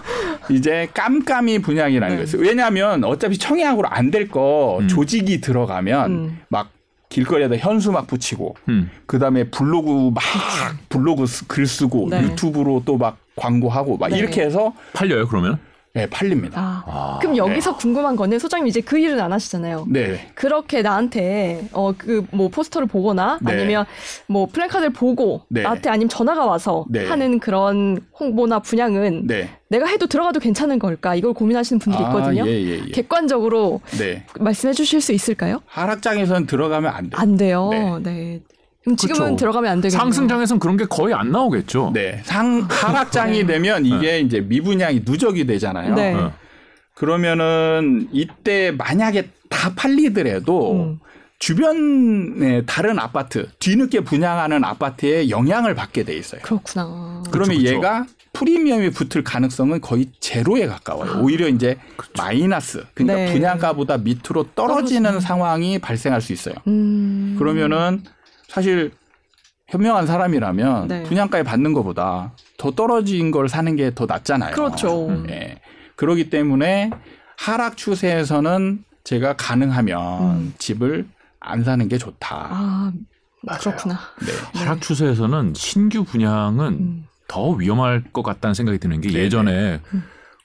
[0.48, 2.24] 이제 깜깜이 분양이라는 네.
[2.24, 2.46] 거예요.
[2.46, 6.38] 왜냐하면 어차피 청약으로 안될 거 조직이 들어가면 음.
[6.48, 6.70] 막
[7.08, 8.90] 길거리에다 현수 막 붙이고 음.
[9.06, 10.22] 그다음에 블로그 막
[10.88, 12.22] 블로그 쓰- 글 쓰고 네.
[12.22, 14.18] 유튜브로 또 막 광고하고 막 네.
[14.18, 15.58] 이렇게 해서 팔려요 그러면?
[15.94, 16.84] 네, 팔립니다.
[16.86, 17.18] 아.
[17.20, 19.86] 그럼 여기서 궁금한 거는 소장님 이제 그 일은 안 하시잖아요.
[19.88, 20.30] 네.
[20.34, 23.52] 그렇게 나한테 어 그 뭐 포스터를 보거나 네.
[23.52, 23.84] 아니면
[24.26, 25.62] 뭐 플랜카드를 보고 네.
[25.62, 27.06] 나한테 아니면 전화가 와서 네.
[27.06, 29.48] 하는 그런 홍보나 분양은 네.
[29.68, 32.44] 내가 해도 들어가도 괜찮은 걸까 이걸 고민하시는 분들이 있거든요.
[32.44, 32.90] 아, 예, 예, 예.
[32.92, 34.24] 객관적으로 네.
[34.38, 35.60] 말씀해 주실 수 있을까요?
[35.66, 37.20] 하락장에선 들어가면 안 돼요.
[37.20, 38.00] 안 돼요.
[38.02, 38.40] 네.
[38.78, 38.84] 네.
[38.84, 39.36] 그럼 지금은 그렇죠.
[39.36, 39.98] 들어가면 안 되겠네요.
[39.98, 41.90] 상승장에선 그런 게 거의 안 나오겠죠.
[41.94, 42.20] 네.
[42.24, 45.94] 상 하락장이 되면 이게 이제 미분양이 누적이 되잖아요.
[45.94, 46.14] 네.
[46.14, 46.32] 어.
[46.94, 50.98] 그러면은 이때 만약에 다 팔리더라도 음.
[51.38, 56.40] 주변의 다른 아파트 뒤늦게 분양하는 아파트에 영향을 받게 돼 있어요.
[56.42, 57.22] 그렇구나.
[57.30, 57.74] 그러면 그쵸.
[57.74, 61.20] 얘가 프리미엄이 붙을 가능성은 거의 제로에 가까워요.
[61.22, 61.78] 오히려 이제
[62.16, 63.32] 마이너스 그러니까 네.
[63.32, 66.56] 분양가보다 밑으로 떨어지는 상황이 발생할 수 있어요.
[66.66, 67.36] 음.
[67.38, 68.02] 그러면은
[68.48, 68.92] 사실
[69.68, 71.02] 현명한 사람이라면 네.
[71.04, 74.54] 분양가에 받는 것보다 더 떨어진 걸 사는 게 더 낫잖아요.
[74.54, 75.24] 그렇죠.
[75.28, 75.60] 예.
[75.96, 76.90] 그렇기 때문에
[77.36, 80.54] 하락 추세에서는 제가 가능하면 음.
[80.58, 81.06] 집을
[81.40, 82.48] 안 사는 게 좋다.
[82.50, 82.92] 아,
[83.60, 83.98] 그렇구나.
[84.20, 84.58] 네.
[84.60, 87.04] 하락 추세에서는 신규 분양은 음.
[87.28, 89.24] 더 위험할 것 같다는 생각이 드는 게 네네.
[89.24, 89.80] 예전에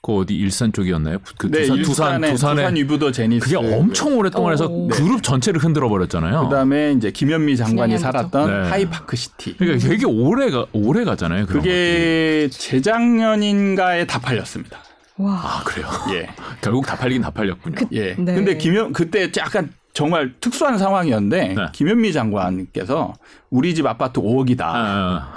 [0.04, 1.16] 그 어디 일산 쪽이었나요?
[1.38, 4.88] 그 네, 두산 두산 두산에 두산 위브더 제니스 그게 엄청 오랫동안 해서 어.
[4.88, 6.42] 그룹 전체를 흔들어 버렸잖아요.
[6.42, 8.68] 그다음에 이제 김현미 장관이 살았던 네.
[8.68, 9.56] 하이파크 시티.
[9.56, 11.46] 그러니까 되게 오래 가 오래 가잖아요.
[11.46, 11.72] 그런 것들이.
[11.72, 14.78] 그게 재작년인가에 다 팔렸습니다.
[15.16, 15.40] 와.
[15.42, 15.88] 아 그래요.
[16.12, 16.28] 예.
[16.60, 17.88] 결국 다 팔리긴 다 팔렸군요.
[17.92, 18.14] 예.
[18.18, 18.34] 네.
[18.34, 21.66] 근데 김현 그때 약간 정말 특수한 상황이었는데 네.
[21.72, 23.14] 김현미 장관께서
[23.48, 24.60] 우리 집 아파트 5억이다.
[24.64, 25.32] 아,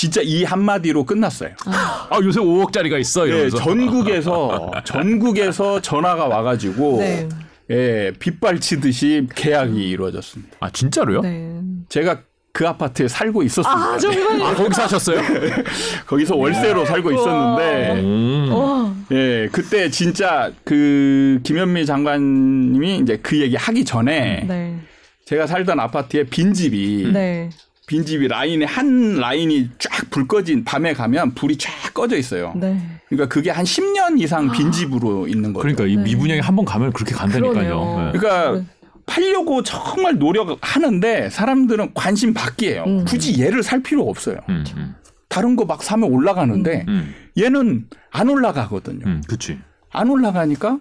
[0.00, 1.50] 진짜 이 한마디로 끝났어요.
[1.66, 3.58] 아, 요새 5억짜리가 있어 예, 이러면서.
[3.58, 7.28] 전국에서 전국에서 전화가 와가지고 네.
[7.68, 10.56] 예, 빗발치듯이 계약이 이루어졌습니다.
[10.60, 11.20] 아 진짜로요?
[11.20, 11.60] 네.
[11.90, 13.70] 제가 그 아파트에 살고 있었습니다.
[13.70, 14.40] 아, 정말.
[14.40, 15.20] 아 거기 사셨어요?
[16.08, 18.48] 거기서 월세로 살고 있었는데 음.
[18.52, 18.94] 와.
[19.12, 24.80] 예, 그때 진짜 그 김현미 장관님이 이제 그 얘기 하기 전에 네.
[25.26, 27.50] 제가 살던 아파트에 빈집이 네.
[27.90, 32.52] 빈집이 라인에 한 라인이 쫙 불 꺼진 밤에 가면 불이 쫙 꺼져 있어요.
[32.56, 32.80] 네.
[33.08, 35.62] 그러니까 그게 한 10년 이상 빈집으로 있는 거예요.
[35.62, 36.02] 그러니까 이 네.
[36.04, 38.12] 미분양이 한 번 가면 그렇게 간다니까요.
[38.12, 38.18] 네.
[38.18, 38.64] 그러니까 네.
[39.06, 42.84] 팔려고 정말 노력하는데 사람들은 관심 받기에요.
[42.86, 43.04] 음.
[43.04, 44.36] 굳이 얘를 살 필요가 없어요.
[44.48, 44.94] 음, 음,
[45.28, 49.04] 다른 거 막 사면 올라가는데 음, 얘는 안 올라가거든요.
[49.06, 49.58] 음, 그치.
[49.92, 50.78] 안 올라가니까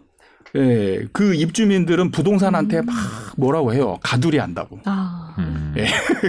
[0.55, 2.95] 예, 그 입주민들은 부동산한테 막
[3.37, 3.99] 뭐라고 해요.
[4.01, 4.79] 가두리 한다고.
[4.85, 5.35] 아.
[5.37, 5.73] 음.
[5.77, 5.85] 예.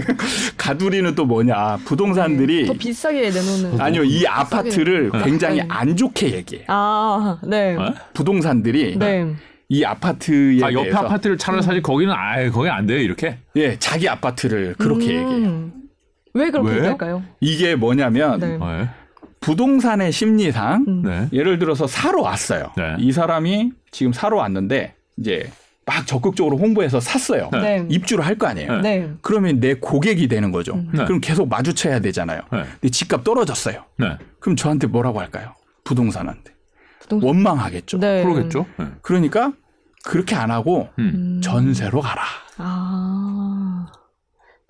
[0.57, 1.79] 가두리는 또 뭐냐.
[1.85, 3.81] 부동산들이 더 비싸게 내놓는.
[3.81, 5.67] 아니요, 이 아파트를 굉장히 네.
[5.69, 6.67] 안 좋게 얘기해요.
[6.69, 7.77] 아, 네.
[7.77, 7.95] 어?
[8.13, 9.35] 부동산들이 네.
[9.69, 13.39] 이 아파트에 아 옆에 대해서 아파트를 차라리 사지 거기는 아예 거기 안 돼요 이렇게.
[13.57, 15.23] 예, 자기 아파트를 그렇게 음.
[15.23, 15.71] 얘기해요.
[16.35, 16.77] 왜 그렇게 왜?
[16.77, 17.23] 얘기할까요?
[17.41, 18.59] 이게 뭐냐면 네.
[19.41, 19.47] 네.
[19.47, 21.03] 부동산의 심리상 음.
[21.03, 21.29] 네.
[21.33, 22.73] 예를 들어서 사러 왔어요.
[22.77, 22.97] 네.
[22.99, 25.51] 이 사람이 지금 사러 왔는데 이제
[25.87, 27.49] 막 적극적으로 홍보해서 샀어요.
[27.53, 27.85] 네.
[27.89, 28.81] 입주를 할 거 아니에요.
[28.81, 28.99] 네.
[29.01, 29.11] 네.
[29.23, 30.77] 그러면 내 고객이 되는 거죠.
[30.93, 31.05] 네.
[31.05, 32.43] 그럼 계속 마주쳐야 되잖아요.
[32.53, 32.65] 네.
[32.81, 33.85] 근데 집값 떨어졌어요.
[33.99, 34.17] 네.
[34.39, 35.55] 그럼 저한테 뭐라고 할까요?
[35.85, 36.53] 부동산한테.
[37.01, 37.27] 부동산.
[37.29, 37.99] 원망하겠죠.
[37.99, 38.23] 네.
[38.23, 38.67] 그러겠죠.
[38.79, 38.87] 네.
[39.03, 39.53] 그러니까
[40.05, 41.11] 그렇게 안 하고 음.
[41.15, 41.41] 음.
[41.43, 42.23] 전세로 가라.
[42.59, 43.87] 아.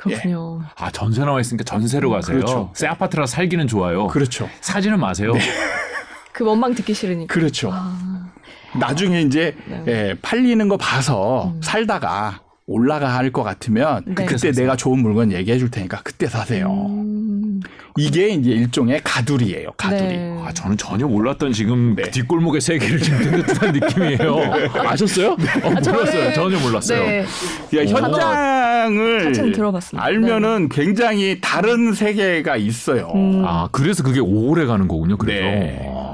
[0.00, 0.62] 그렇군요.
[0.76, 2.38] 아 전세 나와 있으니까 전세로 가세요.
[2.38, 2.70] 그렇죠.
[2.74, 4.06] 새 아파트라 살기는 좋아요.
[4.06, 4.48] 그렇죠.
[4.62, 5.32] 사지는 마세요.
[6.32, 7.32] 그 원망 듣기 싫으니까.
[7.34, 7.70] 그렇죠.
[7.70, 8.30] 아,
[8.78, 9.84] 나중에 이제 네.
[9.88, 11.60] 예, 팔리는 거 봐서 음.
[11.62, 14.24] 살다가 올라가 할것 같으면 네.
[14.26, 16.70] 그때 내가 좋은 물건 얘기해 줄 테니까 그때 사세요.
[16.70, 17.60] 음,
[17.98, 19.72] 이게 이제 일종의 가두리예요.
[19.76, 20.00] 가두리.
[20.00, 20.40] 네.
[20.46, 22.04] 아, 저는 전혀 몰랐던 지금 네.
[22.04, 24.36] 그 뒷골목의 세계를 지금 듣는 듯한 느낌이에요.
[24.86, 25.32] 아셨어요?
[25.32, 26.32] 어, 몰랐어요.
[26.32, 27.02] 전혀 몰랐어요.
[27.04, 27.26] 네.
[27.70, 29.50] 그러니까 어, 현장을.
[29.96, 33.10] 알면은 굉장히 다른 세계가 있어요.
[33.16, 33.42] 음.
[33.44, 35.16] 아, 그래서 그게 오래 가는 거군요.
[35.16, 36.09] 그래서.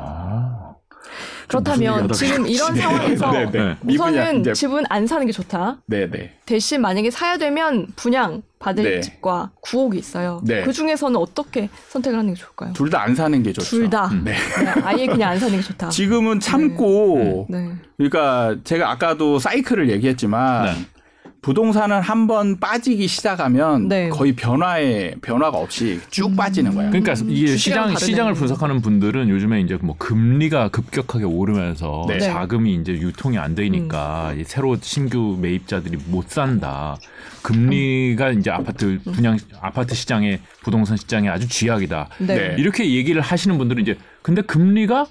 [1.47, 1.57] 네.
[1.57, 1.61] 아.
[1.63, 3.77] 그렇다면 지금 이런 네, 상황에서 네, 네.
[3.83, 5.79] 미분양 우선은 이제- 집은 안 사는 게 좋다.
[5.87, 6.33] 네, 네.
[6.45, 9.01] 대신 만약에 사야 되면 분양 받을 네.
[9.01, 10.41] 집과 구옥이 있어요.
[10.45, 10.63] 네.
[10.63, 12.73] 그 중에서는 어떻게 선택을 하는 게 좋을까요?
[12.73, 13.69] 둘 다 안 사는 게 좋죠.
[13.69, 14.11] 둘 다.
[14.25, 14.33] 네.
[14.33, 14.37] 네,
[14.83, 15.89] 아예 그냥 안 사는 게 좋다.
[15.91, 17.71] 지금은 참고 네.
[17.97, 20.87] 그러니까 제가 아까도 사이클을 얘기했지만 네.
[21.47, 24.09] 부동산은 한 번 빠지기 시작하면 네.
[24.09, 26.91] 거의 변화에 변화가 없이 쭉 빠지는 거예요.
[26.91, 27.99] 그러니까 이게 주식이랑 시장 다르네.
[28.01, 32.19] 시장을 분석하는 분들은 요즘에 이제 뭐 금리가 급격하게 오르면서 네.
[32.19, 34.41] 자금이 이제 유통이 안 되니까 음.
[34.41, 36.97] 이 새로 신규 매입자들이 못 산다.
[37.47, 42.09] 금리가 이제 아파트 분양 아파트 시장에 부동산 시장에 아주 쥐약이다.
[42.19, 42.27] 네.
[42.27, 42.57] 네.
[42.59, 45.07] 이렇게 얘기를 하시는 분들은 이제 근데 금리가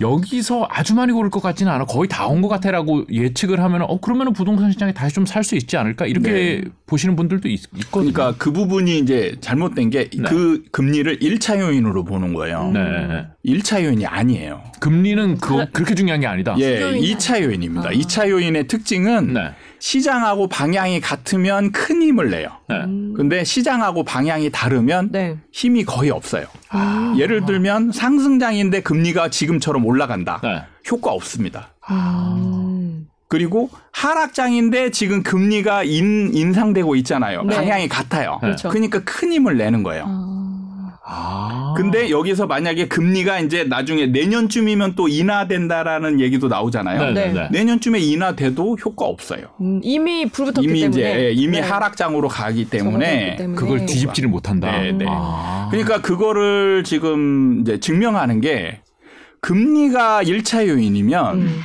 [0.00, 4.00] 여기서 아주 많이 오를 것 같지는 않아 거의 다 온 것 같아라고 예측을 하면 어
[4.00, 6.64] 그러면은 부동산 시장에 다시 좀 살 수 있지 않을까 이렇게 네.
[6.86, 12.70] 보시는 분들도 있, 거든요 그러니까 그 부분이 이제 잘못된 게그 금리를 일차 요인으로 보는 거예요.
[12.72, 13.26] 네.
[13.44, 14.62] 일 1차 요인이 아니에요.
[14.80, 16.54] 금리는 그, 그렇게 중요한 게 아니다.
[16.58, 17.88] 예, 요인이 2차 요인입니다.
[17.88, 17.92] 아.
[17.92, 19.50] 이 2차 요인의 특징은 네.
[19.78, 22.48] 시장하고 방향이 같으면 큰 힘을 내요.
[22.68, 22.76] 네.
[22.76, 23.14] 음.
[23.16, 25.36] 근데 시장하고 방향이 다르면 네.
[25.52, 26.46] 힘이 거의 없어요.
[26.70, 27.14] 아.
[27.18, 30.40] 예를 들면 상승장인데 금리가 지금처럼 올라간다.
[30.42, 30.62] 네.
[30.90, 31.70] 효과 없습니다.
[31.90, 33.06] 음.
[33.28, 37.42] 그리고 하락장인데 지금 금리가 인, 인상되고 있잖아요.
[37.42, 37.54] 네.
[37.54, 38.38] 방향이 같아요.
[38.40, 38.70] 그렇죠.
[38.70, 40.04] 그러니까 큰 힘을 내는 거예요.
[40.06, 40.37] 아.
[41.10, 41.72] 아.
[41.74, 46.98] 근데 여기서 만약에 금리가 이제 나중에 내년쯤이면 또 인하된다라는 얘기도 나오잖아요.
[46.98, 47.32] 네, 네, 네.
[47.32, 47.48] 네.
[47.50, 49.46] 내년쯤에 인하돼도 효과 없어요.
[49.60, 51.60] 음, 이미 불붙었기 이미 때문에 이제 예, 이미 네.
[51.60, 53.56] 하락장으로 가기 때문에 때문에.
[53.56, 54.70] 그걸 뒤집지를 못한다.
[54.80, 55.06] 네, 네.
[55.08, 55.68] 아.
[55.70, 58.80] 그러니까 그거를 지금 이제 증명하는 게
[59.40, 61.60] 금리가 1차 요인이면 음.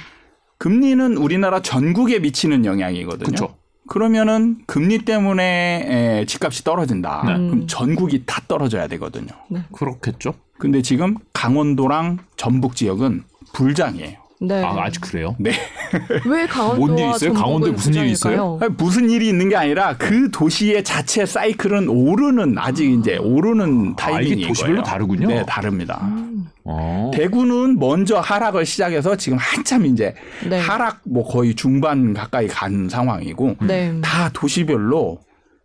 [0.58, 3.26] 금리는 우리나라 전국에 미치는 영향이거든요.
[3.26, 3.56] 그쵸.
[3.88, 7.24] 그러면은 금리 때문에 에, 집값이 떨어진다.
[7.26, 7.34] 네.
[7.34, 9.28] 그럼 전국이 다 떨어져야 되거든요.
[9.74, 10.34] 그렇겠죠.
[10.58, 14.23] 근데 지금 강원도랑 전북 지역은 불장이에요.
[14.44, 14.62] 네.
[14.64, 15.36] 아, 아직 그래요?
[15.40, 15.52] 네.
[16.28, 17.18] 왜 강원도와 뭔일 있어요?
[17.20, 18.60] 전북은 강원도에 무슨 일이 있어요?
[18.62, 24.12] 아니, 무슨 일이 있는 게 아니라 그 도시의 자체 사이클은 오르는 아직 이제 오르는 아,
[24.12, 24.84] 이게 타이밍인 도시별로 거예요.
[24.84, 25.28] 다르군요.
[25.28, 26.02] 네, 다릅니다.
[26.04, 26.50] 음.
[26.66, 27.12] 어.
[27.14, 30.14] 대구는 먼저 하락을 시작해서 지금 한참 이제
[30.50, 30.60] 네.
[30.60, 33.94] 하락 뭐 거의 중반 가까이 간 상황이고 네.
[34.02, 35.20] 다 도시별로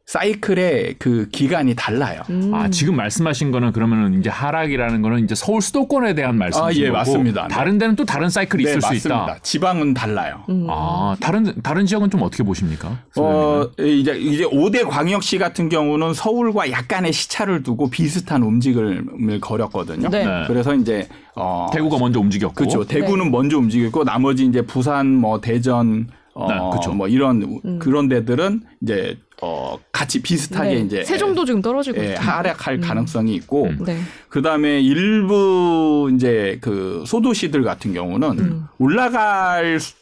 [0.08, 2.22] 사이클의 그 기간이 달라요.
[2.30, 2.50] 음.
[2.54, 6.90] 아, 지금 말씀하신 거는 그러면은 이제 하락이라는 거는 이제 서울 수도권에 대한 말씀이신 아, 예,
[6.90, 7.42] 맞습니다.
[7.42, 7.48] 네.
[7.54, 9.24] 다른 데는 또 다른 사이클이 있을 수 맞습니다.
[9.24, 9.38] 있다.
[9.42, 10.44] 지방은 달라요.
[10.48, 10.66] 음.
[10.70, 12.98] 아, 다른 다른 지역은 좀 어떻게 보십니까?
[13.16, 20.08] 어, 이제 이제 5대 광역시 같은 경우는 서울과 약간의 시차를 두고 비슷한 움직임을 거렸거든요.
[20.08, 20.24] 네.
[20.24, 20.44] 네.
[20.46, 22.82] 그래서 이제 어 대구가 먼저 움직였고 그렇죠.
[22.84, 26.08] 대구는 먼저 움직였고 나머지 이제 부산 뭐 대전
[26.38, 26.92] 어, 네, 그쵸.
[26.92, 27.79] 뭐 이런 음.
[27.81, 30.81] 그런 데들은 이제 어 같이 비슷하게 네.
[30.81, 32.22] 이제 세종도 지금 떨어지고 예, 있죠.
[32.22, 33.79] 하락할 가능성이 있고 음.
[33.85, 33.98] 네.
[34.29, 38.64] 그다음에 일부 이제 그 소도시들 같은 경우는 음.
[38.79, 39.94] 올라갈 수-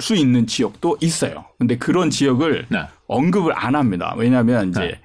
[0.00, 1.44] 수 있는 지역도 있어요.
[1.58, 2.80] 근데 그런 지역을 네.
[3.06, 4.14] 언급을 안 합니다.
[4.16, 5.00] 왜냐하면 이제 네.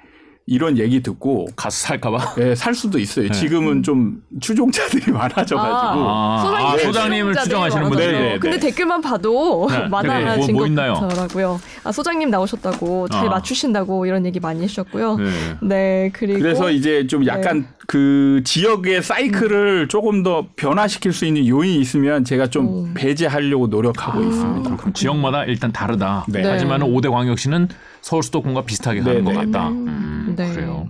[0.49, 2.35] 이런 얘기 듣고 가서 살까봐.
[2.39, 3.27] 예, 살 수도 있어요.
[3.27, 3.31] 네.
[3.31, 6.83] 지금은 좀 추종자들이 많아져가지고 아, 소장님 아, 네.
[6.83, 7.79] 소장님을 많아서.
[7.81, 7.97] 분들.
[7.97, 8.39] 네, 네, 네.
[8.39, 9.85] 근데 댓글만 봐도 네.
[9.87, 10.93] 많아진 네, 뭐, 뭐것 있나요?
[10.95, 11.61] 같더라고요.
[11.83, 13.29] 아, 소장님 나오셨다고 잘 아.
[13.29, 15.17] 맞추신다고 이런 얘기 많이 해주셨고요.
[15.17, 15.29] 네.
[15.61, 21.81] 네, 그리고 그래서 이제 좀 약간 그 지역의 사이클을 조금 더 변화시킬 수 있는 요인이
[21.81, 22.93] 있으면 제가 좀 음.
[22.93, 24.21] 배제하려고 노력하고 아.
[24.21, 24.77] 있습니다.
[24.77, 26.23] 그럼 지역마다 일단 다르다.
[26.29, 26.43] 네.
[26.45, 27.67] 하지만 5대 광역시는
[28.01, 29.37] 서울 수도권과 비슷하게 네, 하는 것 네.
[29.37, 29.69] 같다.
[29.69, 30.53] 음, 음, 네.
[30.53, 30.87] 그래요.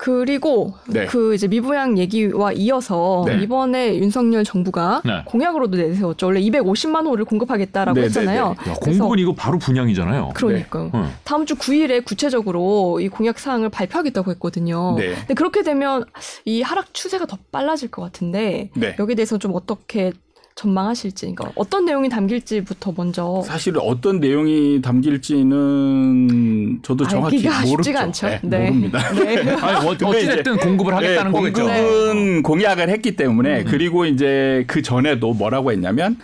[0.00, 1.04] 그리고 네.
[1.04, 3.38] 그 이제 미부양 얘기와 이어서 네.
[3.42, 5.20] 이번에 윤석열 정부가 네.
[5.26, 6.28] 공약으로도 내세웠죠.
[6.28, 8.54] 원래 250만 호를 공급하겠다라고 네, 네, 했잖아요.
[8.64, 8.70] 네.
[8.70, 10.30] 야, 공급은 이거 바로 분양이잖아요.
[10.34, 10.90] 그러니까요.
[10.94, 11.10] 응.
[11.22, 14.94] 다음 주 9일에 구체적으로 이 공약 사항을 발표하겠다고 했거든요.
[14.96, 15.16] 네.
[15.16, 16.06] 근데 그렇게 되면
[16.46, 18.96] 이 하락 추세가 더 빨라질 것 같은데 네.
[18.98, 20.14] 여기에 대해서 좀 어떻게
[20.60, 27.76] 전망하실지, 그러니까 어떤 내용이 담길지부터 먼저 사실 어떤 내용이 담길지는 저도 정확히 알기가 모르죠.
[27.76, 28.28] 쉽지가 않죠.
[28.42, 28.98] 네, 모릅니다.
[29.14, 29.38] 네.
[29.56, 31.64] 아니, 어, 근데 어찌됐든 공급을 하겠다는 네, 거겠죠.
[31.64, 36.18] 공급은 공약을 했기 때문에 그리고 이제 그 전에도 뭐라고 했냐면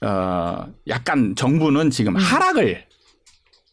[0.00, 2.84] 어 약간 정부는 지금 하락을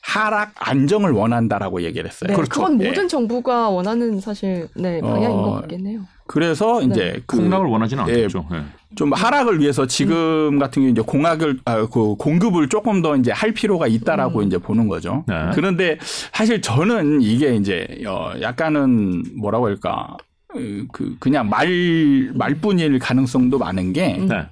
[0.02, 2.28] 하락 안정을 원한다라고 얘기를 했어요.
[2.30, 2.50] 네, 그렇죠.
[2.50, 2.90] 그건 예.
[2.90, 6.02] 모든 정부가 원하는 사실 네, 방향인 어, 것 같긴 해요.
[6.30, 8.46] 그래서 이제 그 폭락을 원하지는 예, 않겠죠.
[8.54, 8.62] 예.
[8.96, 13.52] 좀 하락을 위해서 지금 같은 경우 이제 공학을 아, 그 공급을 조금 더 이제 할
[13.52, 15.24] 필요가 있다라고 이제 보는 거죠.
[15.28, 15.50] 네.
[15.56, 15.98] 그런데
[16.32, 20.18] 사실 저는 이게 이제 어 약간은 뭐라고 할까
[20.54, 20.60] 어,
[20.92, 24.46] 그 그냥 말 말뿐일 가능성도 많은 게 네.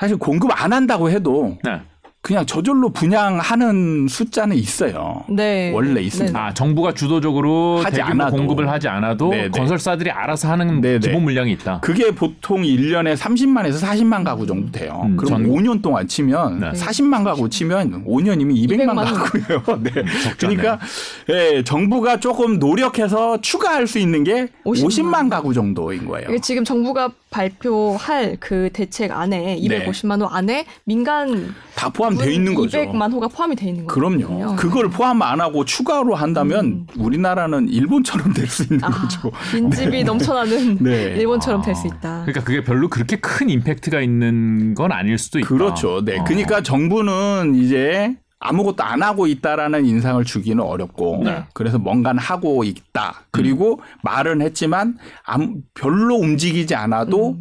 [0.00, 1.80] 사실 공급 안 한다고 해도 네.
[2.22, 5.24] 그냥 저절로 분양하는 숫자는 있어요.
[5.28, 5.72] 네.
[5.74, 6.38] 원래 있습니다.
[6.38, 8.36] 아 정부가 주도적으로 하지 대규모 않아도.
[8.36, 9.48] 공급을 하지 않아도 네네.
[9.48, 11.00] 건설사들이 알아서 하는 네네.
[11.00, 11.80] 기본 물량이 있다.
[11.80, 15.02] 그게 보통 1년에 30만에서 40만 가구 정도 돼요.
[15.04, 16.70] 음, 그럼 전- 5년 동안 치면 네.
[16.70, 19.62] 40만 가구 치면 5년이면 200만, 200만 가구예요.
[19.82, 19.90] 네.
[19.96, 20.34] 않네요.
[20.38, 20.78] 그러니까
[21.28, 24.86] 예, 정부가 조금 노력해서 추가할 수 있는 게 50만.
[24.86, 26.28] 50만, 가구 정도인 거예요.
[26.30, 29.84] 이게 지금 정부가 발표할 그 대책 안에 네.
[29.86, 32.78] 250만 호 안에 민간 다 포함 되어 있는 거죠.
[32.78, 34.26] 200만 호가 포함이 돼 있는 거거든요.
[34.26, 34.56] 그럼요.
[34.56, 39.30] 그걸 포함 안 하고 추가로 한다면 우리나라는 일본처럼 될 수 있는 아, 거죠.
[39.52, 41.14] 빈집이 넘쳐나는 네.
[41.16, 41.64] 일본처럼 아.
[41.64, 42.22] 될수 있다.
[42.24, 45.48] 그러니까 그게 별로 그렇게 큰 임팩트가 있는 건 아닐 수도 있다.
[45.48, 46.04] 그렇죠.
[46.04, 46.18] 네.
[46.18, 46.24] 어.
[46.24, 51.44] 그러니까 정부는 이제 아무것도 안 하고 있다라는 인상을 주기는 어렵고 네.
[51.54, 53.22] 그래서 뭔가는 하고 있다.
[53.30, 57.36] 그리고 말은 했지만 아무, 별로 움직이지 않아도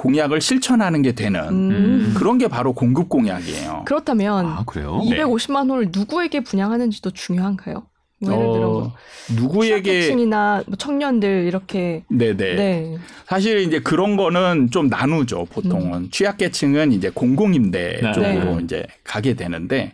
[0.00, 2.14] 공약을 실천하는 게 되는 음.
[2.16, 3.82] 그런 게 바로 공급 공약이에요.
[3.84, 5.02] 그렇다면 아 그래요?
[5.04, 5.18] 네.
[5.18, 7.82] 250만 호를 누구에게 분양하는지도 중요한가요?
[8.22, 8.94] 뭐 예를 들어 뭐 어,
[9.36, 12.34] 누구에게 취약계층이나 뭐 청년들 이렇게 네네.
[12.34, 12.98] 네.
[13.26, 15.46] 사실 이제 그런 거는 좀 나누죠.
[15.50, 18.12] 보통은 취약계층은 이제 공공임대 네.
[18.12, 18.64] 쪽으로 네.
[18.64, 19.92] 이제 가게 되는데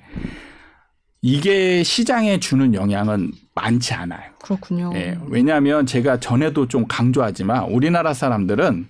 [1.21, 4.31] 이게 시장에 주는 영향은 많지 않아요.
[4.41, 4.93] 그렇군요.
[4.95, 8.87] 예, 왜냐하면 제가 전에도 좀 강조하지만 우리나라 사람들은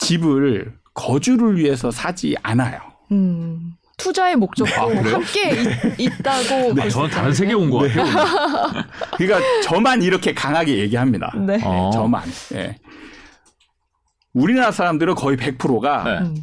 [0.00, 2.80] 집을 거주를 위해서 사지 않아요.
[3.12, 3.74] 음.
[3.96, 4.86] 투자의 목적도 아?
[4.88, 5.50] 함께
[5.98, 8.84] 있, 다고 아, 저는 다른 세계에 온것 같아요.
[9.18, 11.30] 그러니까 저만 이렇게 강하게 얘기합니다.
[11.36, 11.58] 네.
[11.60, 11.90] 예, 어.
[11.92, 12.22] 저만.
[12.54, 12.76] 예.
[14.32, 16.34] 우리나라 사람들은 거의 100%가 네.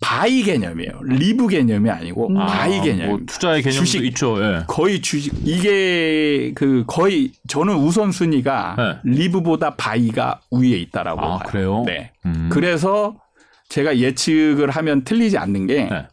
[0.00, 0.02] 음.
[0.02, 1.00] buy 개념이에요.
[1.04, 2.34] 리브 개념이 아니고 음.
[2.34, 3.08] buy 아, 개념.
[3.08, 4.04] 뭐 투자의 개념도 주식.
[4.06, 4.42] 있죠.
[4.42, 4.64] 예.
[4.66, 8.74] 거의 주식 이게 그 거의 저는 우선 순위가
[9.04, 9.10] 네.
[9.12, 11.48] 리브보다 바이가 위에 있다라고 아, 봐요.
[11.48, 11.82] 그래요?
[11.86, 12.12] 네.
[12.26, 12.48] 음.
[12.50, 13.16] 그래서
[13.68, 16.06] 제가 예측을 하면 틀리지 않는 게 네.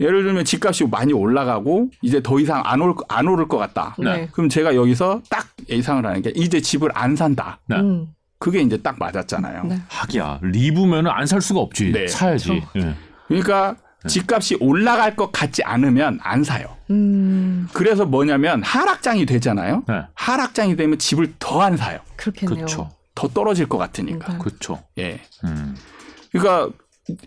[0.00, 3.96] 예를 들면 집값이 많이 올라가고 이제 더 이상 안, 올, 안 오를 것 같다.
[3.98, 4.28] 네.
[4.30, 7.58] 그럼 제가 여기서 딱 예상을 하는 게 이제 집을 안 산다.
[7.66, 7.76] 네.
[7.76, 8.06] 음.
[8.38, 9.64] 그게 이제 딱 맞았잖아요.
[9.64, 9.80] 네.
[9.88, 11.92] 하기야 리브면은 안 살 수가 없지.
[11.92, 12.06] 네.
[12.06, 12.62] 사야지.
[12.76, 12.94] 예.
[13.26, 13.74] 그러니까
[14.04, 14.08] 네.
[14.08, 16.76] 집값이 올라갈 것 같지 않으면 안 사요.
[16.90, 17.68] 음.
[17.72, 19.82] 그래서 뭐냐면 하락장이 되잖아요.
[19.88, 20.02] 네.
[20.14, 21.98] 하락장이 되면 집을 더 안 사요.
[22.16, 22.54] 그렇겠네요.
[22.54, 22.90] 그렇죠.
[23.14, 24.32] 더 떨어질 것 같으니까.
[24.34, 24.38] 네.
[24.38, 24.80] 그렇죠.
[24.98, 25.20] 예.
[25.44, 25.74] 음.
[26.30, 26.68] 그러니까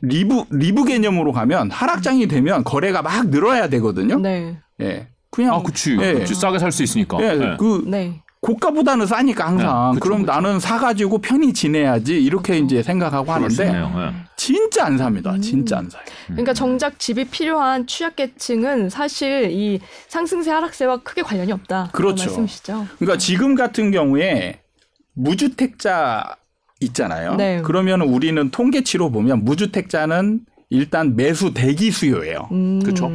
[0.02, 4.18] live live 개념으로 가면 하락장이 되면 거래가 막 늘어야 되거든요.
[4.20, 4.58] 네.
[4.80, 5.10] 예.
[5.30, 5.98] 그냥 아, 그치.
[6.00, 6.14] 예.
[6.14, 6.34] 그치.
[6.36, 7.18] 싸게 살 수 있으니까.
[7.22, 7.58] 예, 예.
[7.60, 8.22] 그 네.
[8.42, 10.32] 고가보다는 싸니까 항상 네, 그쵸, 그럼 그쵸.
[10.34, 13.68] 나는 사가지고 편히 지내야지 이렇게 이제 생각하고 하는데.
[13.68, 14.32] 예.
[14.36, 15.34] 진짜 안 삽니다.
[15.34, 15.42] 음.
[15.42, 16.02] 진짜 안 사요.
[16.26, 21.90] 그러니까 정작 집이 필요한 취약계층은 사실 이 상승세 하락세와 크게 관련이 없다.
[21.94, 22.26] 그렇죠.
[22.26, 22.88] 말씀이시죠.
[22.98, 24.62] 그러니까 지금 같은 경우에
[25.14, 26.36] 무주택자
[26.80, 27.36] 있잖아요.
[27.36, 27.62] 네.
[27.64, 30.40] 그러면 우리는 통계치로 보면 무주택자는
[30.72, 32.50] 일단 매수 대기 수요예요.
[32.52, 32.82] 음.
[32.84, 33.12] 그쵸.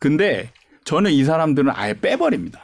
[0.00, 0.50] 근데
[0.84, 2.60] 저는 이 사람들은 아예 빼버립니다.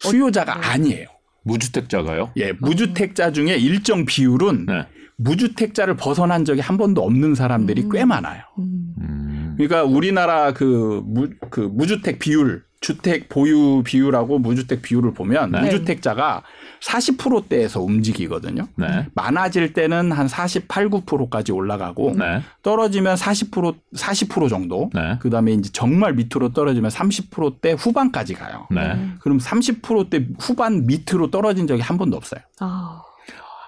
[0.00, 1.06] 수요자가 어, 아니에요.
[1.44, 2.32] 무주택자가요?
[2.36, 4.86] 예, 무주택자 중에 일정 비율은 네.
[5.16, 8.42] 무주택자를 벗어난 적이 한 번도 없는 사람들이 꽤 많아요.
[8.58, 8.94] 음.
[9.00, 9.54] 음.
[9.56, 15.60] 그러니까 우리나라 그, 무, 그 무주택 비율, 주택 보유 비율하고 무주택 비율을 보면 네.
[15.60, 16.42] 무주택자가
[16.82, 18.66] 40%대에서 움직이거든요.
[18.76, 19.06] 네.
[19.14, 22.42] 많아질 때는 한 48, 9%까지 올라가고 네.
[22.62, 24.90] 떨어지면 40% 40% 정도.
[24.94, 25.18] 네.
[25.20, 28.66] 그다음에 이제 정말 밑으로 떨어지면 30%대 후반까지 가요.
[28.70, 29.08] 네.
[29.20, 32.40] 그럼 30%대 후반 밑으로 떨어진 적이 한 번도 없어요.
[32.60, 33.02] 아.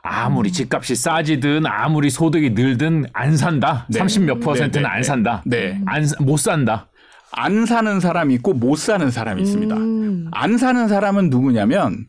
[0.05, 3.87] 아무리 집값이 싸지든 아무리 소득이 늘든 안 산다.
[3.89, 3.99] 네.
[3.99, 5.03] 30 몇 퍼센트는 네, 네, 안 네.
[5.03, 5.43] 산다.
[5.47, 5.81] 네.
[5.87, 6.89] 안, 사- 못 산다.
[7.31, 9.75] 안 사는 사람이 있고 못 사는 사람이 있습니다.
[9.77, 10.29] 음.
[10.33, 12.07] 안 사는 사람은 누구냐면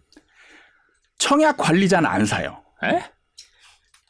[1.17, 2.57] 청약 관리자는 안 사요.
[2.83, 3.03] 에?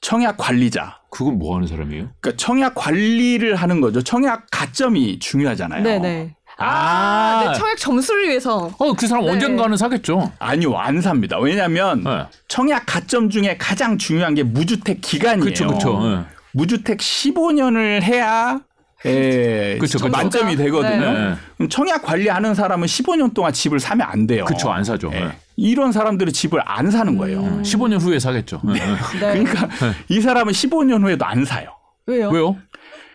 [0.01, 0.99] 청약 관리자.
[1.09, 2.09] 그건 뭐 하는 사람이에요?
[2.19, 4.01] 그러니까 청약 관리를 하는 거죠.
[4.01, 5.83] 청약 가점이 중요하잖아요.
[5.83, 6.35] 네네.
[6.57, 7.43] 아, 아.
[7.51, 8.71] 네, 청약 점수를 위해서.
[8.77, 9.31] 어, 그 사람 네.
[9.31, 10.31] 언젠가는 사겠죠.
[10.39, 11.39] 아니요, 안 삽니다.
[11.39, 12.25] 왜냐하면 네.
[12.47, 15.43] 청약 가점 중에 가장 중요한 게 무주택 기간이에요.
[15.43, 16.25] 그렇죠, 그렇죠.
[16.51, 18.59] 무주택 15년을 해야
[19.05, 20.09] 에, 그쵸, 그쵸.
[20.09, 21.11] 만점이 되거든요.
[21.11, 21.35] 네.
[21.57, 24.45] 그럼 청약 관리하는 사람은 15년 동안 집을 사면 안 돼요.
[24.45, 25.11] 그쵸, 안 사죠.
[25.13, 25.31] 예.
[25.57, 25.69] 네.
[25.69, 27.39] 이런 사람들은 집을 안 사는 거예요.
[27.41, 27.61] 음.
[27.63, 28.61] 15년 후에 사겠죠.
[28.63, 28.73] 네.
[28.73, 28.79] 네.
[29.19, 29.69] 그러니까
[30.09, 31.69] 이 사람은 15년 후에도 안 사요.
[32.05, 32.29] 왜요?
[32.29, 32.57] 왜요?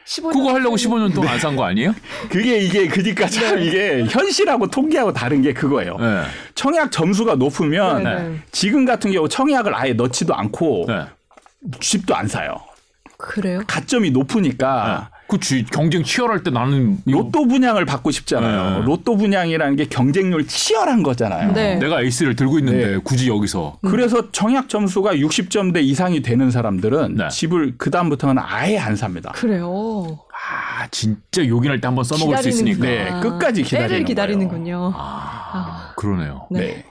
[0.06, 0.86] 15년 그거 하려고 차이.
[0.90, 1.94] 15년 동안 안 산 거 아니에요?
[2.30, 3.30] 그게 이게 그니까 네.
[3.40, 5.96] 참 이게 현실하고 통계하고 다른 게 그거예요.
[5.98, 6.22] 네.
[6.54, 8.38] 청약 점수가 높으면 네, 네.
[8.50, 11.04] 지금 같은 경우 청약을 아예 넣지도 않고 네.
[11.80, 12.56] 집도 안 사요.
[13.18, 13.60] 그래요?
[13.66, 18.80] 가점이 높으니까 그 주- 경쟁 치열할 때 나는 로또 분양을 받고 싶잖아요.
[18.80, 18.86] 네.
[18.86, 21.52] 로또 분양이라는 게 경쟁률 치열한 거잖아요.
[21.52, 21.74] 네.
[21.76, 22.98] 내가 에이스를 들고 있는데 네.
[23.04, 27.28] 굳이 여기서 그래서 청약 점수가 60점대 이상이 되는 사람들은 네.
[27.28, 29.32] 집을 그 다음부터는 아예 안 삽니다.
[29.32, 30.18] 그래요.
[30.32, 32.86] 아 진짜 요긴할 때 한번 써먹을 수 있으니까.
[32.86, 34.64] 네, 끝까지 기다리는 때를 기다리는군요.
[34.78, 34.94] 거예요.
[34.96, 36.46] 아, 그러네요.
[36.50, 36.60] 네.
[36.60, 36.84] 네.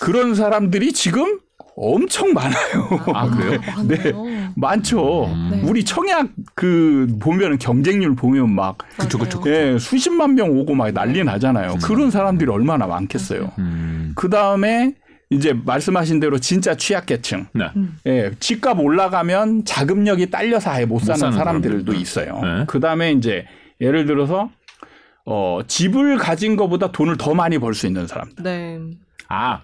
[0.00, 1.38] 그런 사람들이 지금
[1.76, 2.88] 엄청 많아요.
[3.14, 3.60] 아 그래요?
[3.76, 4.52] 많네요.
[4.56, 5.26] 많죠.
[5.26, 5.48] 음.
[5.50, 5.62] 네.
[5.68, 9.74] 우리 청약 그 보면은 경쟁률 보면 막 그쵸, 그쵸, 맞아요.
[9.74, 11.76] 예, 수십만 명 오고 막 난리 나잖아요.
[11.82, 13.50] 그런 사람들이 얼마나 많겠어요.
[13.58, 14.12] 음.
[14.14, 14.94] 그 다음에
[15.30, 17.46] 이제 말씀하신 대로 진짜 취약계층.
[17.54, 17.64] 네.
[18.06, 21.96] 예, 집값 올라가면 자금력이 딸려서 아예 못 사는, 사는 사람들도 사람들.
[21.96, 22.40] 있어요.
[22.40, 22.64] 네.
[22.68, 23.46] 그 다음에 이제
[23.80, 24.50] 예를 들어서
[25.26, 28.44] 어, 집을 가진 것보다 돈을 더 많이 벌 수 있는 사람들.
[28.44, 28.78] 네.
[29.28, 29.60] 아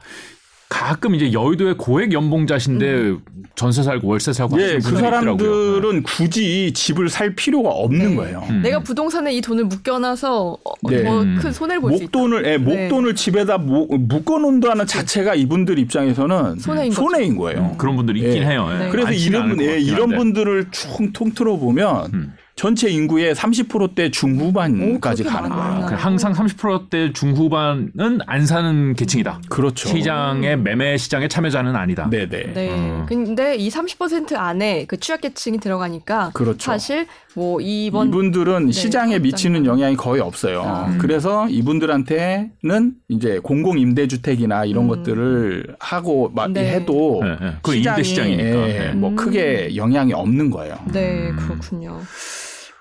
[0.71, 3.17] 가끔 이제 여의도의 고액 연봉자신데
[3.57, 5.11] 전세 살고 월세 살고 예, 하시는 그 있더라고요.
[5.11, 8.15] 사람들은 굳이 집을 살 필요가 없는 네.
[8.15, 8.45] 거예요.
[8.49, 8.63] 음.
[8.63, 11.03] 내가 부동산에 이 돈을 묶여놔서 어, 네.
[11.03, 11.39] 더 음.
[11.43, 12.19] 큰 손해를 볼 수 있다.
[12.19, 16.93] 목돈을 예, 목돈을 집에다 모- 묶어놓는다는 자체가 이분들 입장에서는 손해인.
[16.93, 17.75] 손해인 거예요.
[17.77, 18.47] 그런 분들이 있긴 예.
[18.47, 18.69] 해요.
[18.73, 18.79] 예.
[18.85, 18.89] 네.
[18.91, 20.11] 그래서 이런 예, 이런.
[20.11, 22.33] 분들을 쭉 통틀어 보면 음.
[22.61, 25.49] 전체 인구의 30%대 중후반까지 가는.
[25.49, 25.87] 거예요.
[25.87, 29.41] 그 항상 30%대 중후반은 안 사는 계층이다.
[29.49, 29.89] 그렇죠.
[29.89, 32.11] 시장의 매매 시장의 참여자는 아니다.
[32.11, 32.53] 네네.
[32.53, 32.69] 네.
[32.69, 33.07] 음.
[33.09, 36.59] 근데 이 30% 안에 그 취약계층이 들어가니까 그렇죠.
[36.59, 39.19] 사실 뭐 이번 이분들은 네, 시장에.
[39.21, 40.63] 미치는 영향이 거의 없어요.
[40.63, 40.95] 아.
[40.99, 44.89] 그래서 이분들한테는 이제 공공 임대 주택이나 이런 음.
[44.89, 46.75] 것들을 하고 막 네.
[46.75, 47.53] 해도 예, 예.
[47.63, 48.69] 그건 임대 시장이니까.
[48.69, 48.93] 예, 예.
[48.93, 49.17] 뭐 음.
[49.17, 50.77] 크게 영향이 없는 거예요.
[50.93, 51.37] 네 음.
[51.37, 52.01] 그렇군요.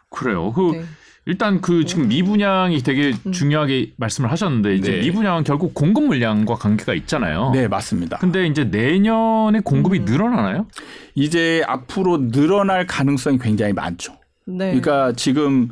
[0.09, 0.51] 그래요.
[0.53, 0.83] 그 네.
[1.25, 3.31] 일단 그 지금 미분양이 되게 음.
[3.31, 5.01] 중요하게 말씀을 하셨는데 이제 네.
[5.01, 7.51] 미분양은 결국 공급 물량과 관계가 있잖아요.
[7.53, 8.17] 네, 맞습니다.
[8.17, 10.05] 근데 이제 내년에 공급이 음.
[10.05, 10.65] 늘어나나요?
[11.13, 14.13] 이제 앞으로 늘어날 가능성이 굉장히 많죠.
[14.45, 14.65] 네.
[14.79, 15.69] 그러니까 지금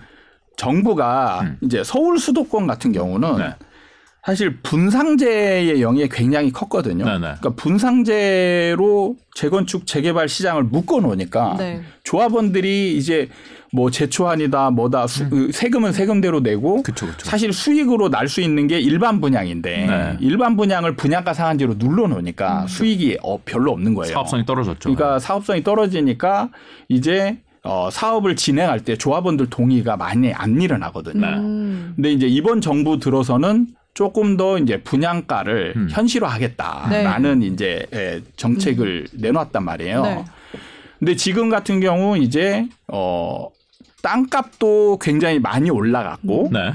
[0.58, 1.58] 정부가 음.
[1.62, 3.56] 이제 서울 수도권 같은 경우는 네.
[4.24, 7.06] 사실 분상제의 영향이 굉장히 컸거든요.
[7.06, 7.20] 네, 네.
[7.20, 11.82] 그러니까 분상제로 재건축 재개발 시장을 묶어 놓으니까 네.
[12.04, 13.30] 조합원들이 이제
[13.78, 17.26] 뭐 제초안이다 뭐다 수- 그 세금은 세금대로 내고 그쵸, 그쵸.
[17.30, 20.18] 사실 수익으로 날 수 있는 게 일반 분양인데 네.
[20.20, 24.12] 일반 분양을 분양가 상한제로 눌러 놓으니까 수익이 어, 별로 없는 거예요.
[24.14, 24.80] 사업성이 떨어졌죠.
[24.94, 26.50] 그러니까 사업성이 떨어지니까
[26.90, 31.22] 이제 어, 사업을 진행할 때 조합원들 동의가 많이 안 일어나거든요.
[31.22, 31.34] 네.
[31.38, 31.94] 음.
[31.96, 35.88] 근데 이제 이번 정부 들어서는 조금 더 이제 분양가를 음.
[35.92, 40.02] 현실화하겠다라는 이제 예, 정책을 내놨단 말이에요.
[40.02, 40.26] 네.
[41.00, 43.48] 근데 지금 같은 경우 이제 어
[44.08, 46.74] 땅값도 굉장히 많이 올라갔고 네.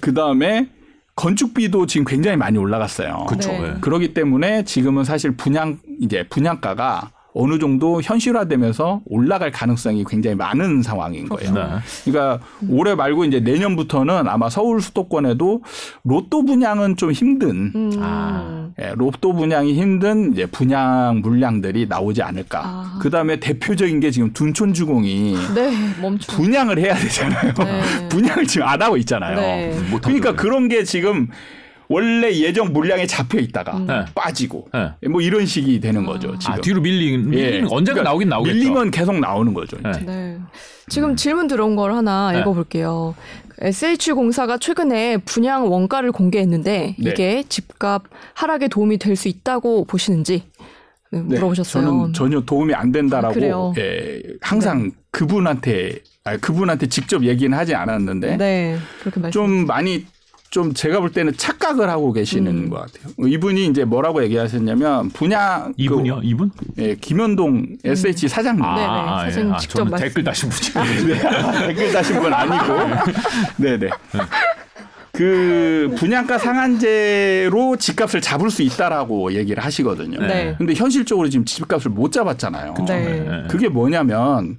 [0.00, 0.70] 그 다음에
[1.14, 3.26] 건축비도 지금 굉장히 많이 올라갔어요.
[3.28, 3.50] 그렇죠.
[3.50, 3.74] 네.
[3.76, 3.80] 예.
[3.82, 7.10] 그렇기 때문에 지금은 사실 분양 이제 분양가가
[7.40, 11.54] 어느 정도 현실화되면서 올라갈 가능성이 굉장히 많은 상황인 거예요.
[11.54, 11.62] 네.
[12.04, 15.62] 그러니까 올해 말고 이제 내년부터는 아마 서울 수도권에도
[16.02, 17.92] 로또 분양은 좀 힘든 음.
[18.00, 18.70] 아.
[18.80, 22.62] 예, 로또 분양이 힘든 이제 분양 물량들이 나오지 않을까.
[22.64, 22.98] 아.
[23.00, 25.70] 그 다음에 대표적인 게 지금 둔촌주공이 네.
[26.26, 27.54] 분양을 해야 되잖아요.
[27.54, 28.08] 네.
[28.10, 29.36] 분양을 지금 안 하고 있잖아요.
[29.36, 29.78] 네.
[30.02, 31.28] 그러니까 그런 게 지금
[31.88, 33.86] 원래 예정 물량에 잡혀 있다가 음.
[33.86, 34.04] 네.
[34.14, 35.08] 빠지고 네.
[35.08, 36.38] 뭐 이런 식이 되는 거죠.
[36.38, 36.54] 지금.
[36.54, 37.36] 아, 뒤로 밀린, 예.
[37.36, 38.54] 밀리는 거 언젠가 그러니까 나오긴 나오겠죠.
[38.56, 39.76] 밀리면 계속 나오는 거죠.
[39.82, 39.90] 네.
[39.90, 40.00] 이제.
[40.04, 40.38] 네.
[40.88, 42.40] 지금 질문 들어온 걸 하나 네.
[42.40, 43.14] 읽어볼게요.
[43.60, 47.10] SH공사가 최근에 분양 원가를 공개했는데 네.
[47.10, 50.44] 이게 집값 하락에 도움이 될 수 있다고 보시는지
[51.10, 51.84] 물어보셨어요.
[51.84, 53.72] 저는 전혀 도움이 안 된다라고 그래요?
[53.78, 59.32] 예, 항상 그분한테 아니, 그분한테 직접 얘기는 하지 않았는데 네, 그렇게 말씀.
[59.32, 60.06] 좀 많이
[60.50, 62.70] 좀 제가 볼 때는 착각을 하고 계시는 음.
[62.70, 63.12] 것 같아요.
[63.28, 66.20] 이분이 이제 뭐라고 얘기하셨냐면 분야 이분이요?
[66.22, 66.50] 이분?
[66.56, 68.86] 그, 예, 김현동 SH 사장님 네, 네.
[68.88, 71.06] 아, 사장님 아, 직접 저는 말씀- 댓글 다신 분이.
[71.12, 73.12] 네, 아, 댓글 다신 분 아니고.
[73.58, 73.90] 네네.
[75.12, 80.20] 그 분양가 상한제로 집값을 잡을 수 있다라고 얘기를 하시거든요.
[80.20, 80.54] 네.
[80.56, 82.74] 근데 현실적으로 지금 집값을 못 잡았잖아요.
[82.86, 83.44] 네.
[83.50, 84.58] 그게 뭐냐면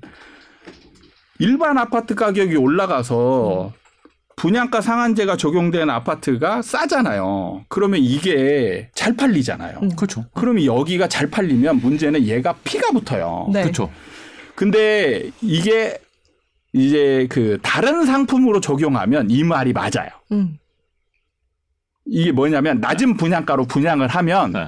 [1.39, 3.71] 일반 아파트 가격이 올라가서
[4.39, 7.65] 분양가 상한제가 적용된 아파트가 싸잖아요.
[7.67, 9.79] 그러면 이게 잘 팔리잖아요.
[9.83, 9.89] 음.
[9.97, 10.23] 그렇죠.
[10.33, 13.49] 그러면 여기가 잘 팔리면 문제는 얘가 피가 붙어요.
[13.51, 13.63] 네.
[13.63, 13.91] 그렇죠.
[14.55, 15.99] 근데 이게
[16.71, 20.09] 이제 그 다른 상품으로 적용하면 이 말이 맞아요.
[20.31, 20.57] 음.
[22.05, 24.67] 이게 뭐냐면 낮은 분양가로 분양을 하면 네.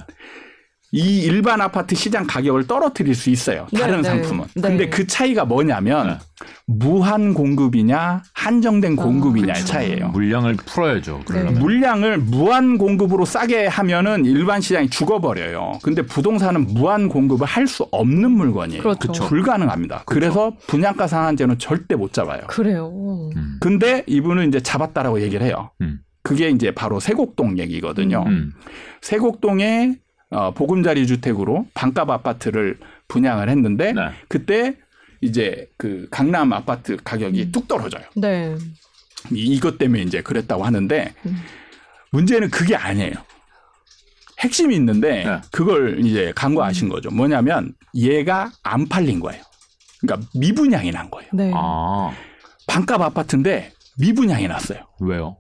[0.94, 3.66] 이 일반 아파트 시장 가격을 떨어뜨릴 수 있어요.
[3.74, 4.10] 다른 네, 네.
[4.10, 4.46] 상품은.
[4.56, 4.62] 네.
[4.62, 6.46] 근데 그 차이가 뭐냐면 네.
[6.66, 9.66] 무한 공급이냐 한정된 아, 공급이냐의 그쵸.
[9.68, 10.10] 차이예요.
[10.10, 11.22] 물량을 풀어야죠.
[11.26, 11.54] 그러려면.
[11.54, 11.60] 네.
[11.62, 15.80] 물량을 무한 공급으로 싸게 하면은 일반 시장이 죽어버려요.
[15.82, 18.82] 근데 부동산은 무한 공급을 할 수 없는 물건이에요.
[18.84, 19.08] 그렇죠.
[19.08, 19.28] 그쵸.
[19.28, 20.04] 불가능합니다.
[20.08, 22.42] 그래서 분양가 상한제는 절대 못 잡아요.
[22.48, 23.32] 그래요.
[23.38, 23.58] 음.
[23.62, 25.70] 근데 이분은 이제 잡았다라고 얘기를 해요.
[25.80, 26.00] 음.
[26.22, 28.26] 그게 이제 바로 세곡동 얘기거든요.
[28.28, 28.52] 음.
[29.02, 29.96] 세곡동에
[30.32, 32.78] 어, 보금자리 주택으로 반값 아파트를
[33.08, 34.02] 분양을 했는데 네.
[34.28, 34.76] 그때
[35.22, 37.52] 이제 그 강남 아파트 가격이 음.
[37.52, 38.04] 뚝 떨어져요.
[38.16, 38.56] 네.
[39.32, 41.38] 이- 이것 때문에 이제 그랬다고 하는데 음.
[42.12, 43.14] 문제는 그게 아니에요.
[44.40, 45.42] 핵심이 있는데 네.
[45.52, 47.12] 그걸 이제 간과하신 거죠.
[47.12, 49.44] 뭐냐면 얘가 안 팔린 거예요.
[50.00, 51.30] 그러니까 미분양이 난 거예요.
[51.34, 51.52] 네.
[51.54, 52.12] 아
[52.68, 54.80] 반값 아파트인데 미분양이 났어요.
[55.00, 55.38] 왜요?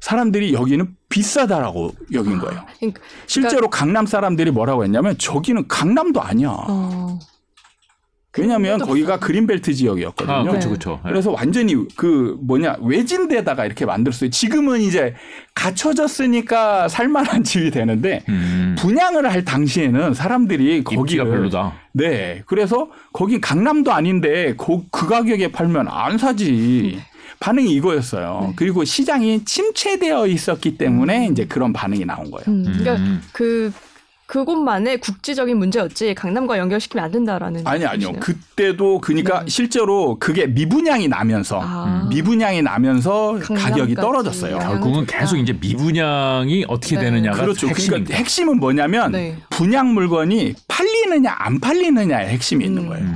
[0.00, 2.64] 사람들이 여기는 비싸다라고 여긴 거예요.
[2.78, 6.50] 그러니까, 실제로 강남 사람들이 뭐라고 했냐면 저기는 강남도 아니야.
[6.50, 7.18] 어.
[8.36, 9.26] 왜냐하면 거기가 비싸다.
[9.26, 10.32] 그린벨트 지역이었거든요.
[10.32, 10.66] 아 그렇죠 네.
[10.68, 11.00] 그렇죠.
[11.02, 14.30] 그래서 완전히 그 뭐냐 외진데다가 이렇게 만들었어요.
[14.30, 15.14] 지금은 이제
[15.54, 18.76] 갖춰졌으니까 살만한 집이 되는데 음.
[18.78, 21.72] 분양을 할 당시에는 사람들이 거기를 별로다.
[21.92, 22.42] 네.
[22.46, 27.00] 그래서 거긴 강남도 아닌데 그, 그 가격에 팔면 안 사지.
[27.40, 28.46] 반응이 이거였어요.
[28.48, 28.52] 네.
[28.56, 32.44] 그리고 시장이 침체되어 있었기 때문에 이제 그런 반응이 나온 거예요.
[32.48, 33.22] 음, 그러니까 음.
[33.32, 33.72] 그
[34.26, 37.66] 그곳만의 국지적인 문제였지 강남과 연결시키면 안 된다라는.
[37.66, 38.08] 아니 아니요.
[38.08, 38.20] 뜻이네요.
[38.20, 39.48] 그때도 그러니까 네.
[39.48, 42.06] 실제로 그게 미분양이 나면서 아.
[42.10, 43.38] 미분양이 나면서.
[43.38, 44.56] 가격이 떨어졌어요.
[44.58, 45.06] 아, 결국은.
[45.06, 47.04] 계속 이제 미분양이 어떻게 네.
[47.04, 47.68] 되느냐가 그렇죠.
[47.68, 49.38] 핵심인 그러니까 핵심은 뭐냐면 네.
[49.48, 52.88] 분양 물건이 팔리느냐 안 팔리느냐의 핵심이 있는 음.
[52.88, 53.06] 거예요.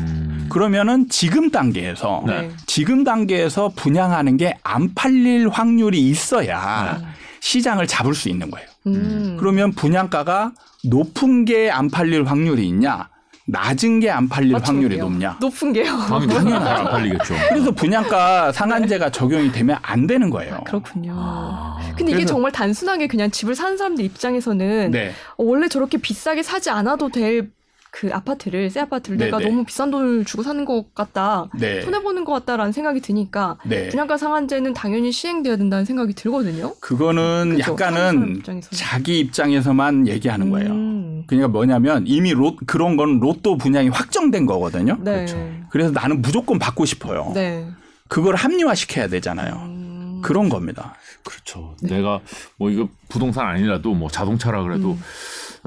[0.52, 0.54] 음.
[0.54, 2.42] 그러면은 지금 단계에서 네.
[2.42, 2.50] 네.
[2.66, 7.06] 지금 단계에서 분양하는 게 안 팔릴 확률이 있어야 네.
[7.40, 8.68] 시장을 잡을 수 있는 거예요.
[8.86, 9.36] 음.
[9.40, 10.52] 그러면 분양가가
[10.84, 13.08] 높은 게 안 팔릴 확률이 있냐,
[13.46, 15.04] 낮은 게 안 팔릴 맞죠, 확률이 그게요.
[15.04, 15.36] 높냐.
[15.40, 15.96] 높은 게요.
[16.08, 17.34] 당연히 잘안 팔리겠죠.
[17.48, 20.60] 그래서 분양가 상한제가 적용이 되면 안 되는 거예요.
[20.66, 21.14] 그렇군요.
[21.16, 21.78] 아.
[21.96, 25.08] 근데 이게 정말 단순하게 그냥 집을 사는 사람들 입장에서는 네.
[25.36, 27.50] 어, 원래 저렇게 비싸게 사지 않아도 될
[27.92, 29.50] 그 아파트를 새 아파트를 내가 네네.
[29.50, 31.82] 너무 비싼 돈을 주고 사는 것 같다 네.
[31.82, 33.90] 손해 보는 것 같다라는 생각이 드니까 네.
[33.90, 36.74] 분양가 상한제는 당연히 시행돼야 된다는 생각이 들거든요.
[36.80, 37.72] 그거는 그죠.
[37.72, 38.78] 약간은 입장에서는.
[38.78, 40.70] 자기 입장에서만 얘기하는 거예요.
[40.70, 41.24] 음.
[41.26, 44.96] 그러니까 뭐냐면 이미 로, 그런 건 로또 분양이 확정된 거거든요.
[45.00, 45.26] 네.
[45.68, 47.30] 그래서 나는 무조건 받고 싶어요.
[47.34, 47.68] 네.
[48.08, 49.52] 그걸 합리화시켜야 되잖아요.
[49.66, 50.20] 음.
[50.24, 50.94] 그런 겁니다.
[51.24, 51.76] 그렇죠.
[51.82, 52.20] 내가
[52.56, 55.02] 뭐 이거 부동산 아니라도 뭐 자동차라 그래도 음.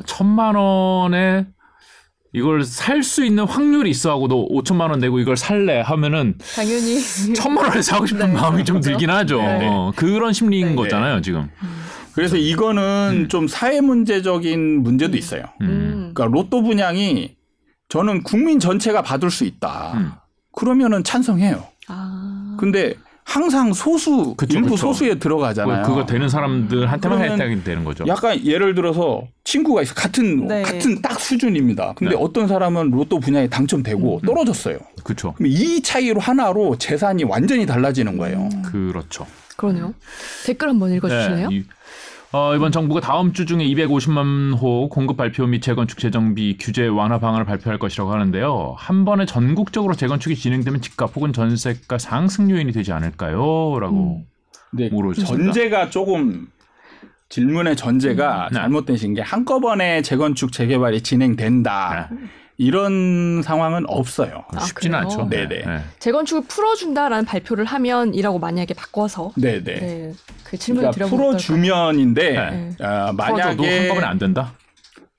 [0.05, 1.45] 천만 원에
[2.35, 6.99] 이걸 살 수 있는 확률이 있어하고 너 5천만 원 내고 이걸 살래 하면은 당연히
[7.33, 8.89] 천만 원에 사고 싶은 네, 마음이 좀 그렇죠.
[8.89, 9.37] 들긴 하죠.
[9.37, 9.67] 네.
[9.67, 10.75] 어, 그런 심리인 네.
[10.75, 11.49] 거잖아요, 지금.
[12.13, 15.43] 그래서 이거는 좀 사회 문제적인 문제도 있어요.
[15.61, 15.65] 음.
[15.67, 16.11] 음.
[16.13, 17.35] 그러니까 로또 분양이
[17.89, 19.93] 저는 국민 전체가 받을 수 있다.
[19.95, 20.11] 음.
[20.53, 21.63] 그러면은 찬성해요.
[21.87, 22.57] 아.
[22.59, 22.95] 근데
[23.25, 24.77] 항상 소수 그쵸, 일부 그쵸.
[24.87, 25.79] 소수에 들어가잖아요.
[25.81, 28.05] 뭐 그거 되는 사람들한테만 혜택이 되는 거죠.
[28.07, 30.61] 약간 예를 들어서 친구가 있어 같은 네.
[30.61, 31.93] 같은 딱 수준입니다.
[31.95, 32.21] 근데 네.
[32.21, 34.77] 어떤 사람은 로또 분양에 당첨되고 떨어졌어요.
[35.03, 35.33] 그렇죠.
[35.33, 38.47] 그럼 이 차이로 하나로 재산이 완전히 달라지는 거예요.
[38.63, 39.25] 그렇죠.
[39.57, 39.93] 그러네요.
[40.45, 41.49] 댓글 한번 읽어주실래요?
[41.49, 41.63] 네, 이-
[42.35, 47.17] 어, 이번 정부가 다음 주 중에 250만 호 공급 발표 및 재건축 재정비 규제 완화
[47.17, 48.75] 방안을 발표할 것이라고 하는데요.
[48.77, 53.79] 한 번에 전국적으로 재건축이 진행되면 집값 혹은 전세가 상승 요인이 되지 않을까요?
[53.79, 54.25] 라고 음.
[54.69, 55.45] 근데 물어주십니다.
[55.45, 56.47] 전제가 조금
[57.29, 58.59] 질문의 전제가 네.
[58.59, 62.09] 잘못되신 게 한꺼번에 재건축 재개발이 진행된다.
[62.11, 62.17] 네.
[62.57, 64.45] 이런 상황은 없어요.
[64.53, 65.21] 아, 쉽지는 그래요?
[65.21, 65.29] 않죠.
[65.29, 65.83] 네네.
[65.99, 69.63] 재건축을 풀어준다라는 발표를 하면이라고 만약에 바꿔서 네네.
[69.63, 72.69] 네, 그 질문을 그러니까 드려보면 풀어주면인데 네.
[72.79, 74.53] 어, 풀어줘도 만약에 한꺼번에 안 된다?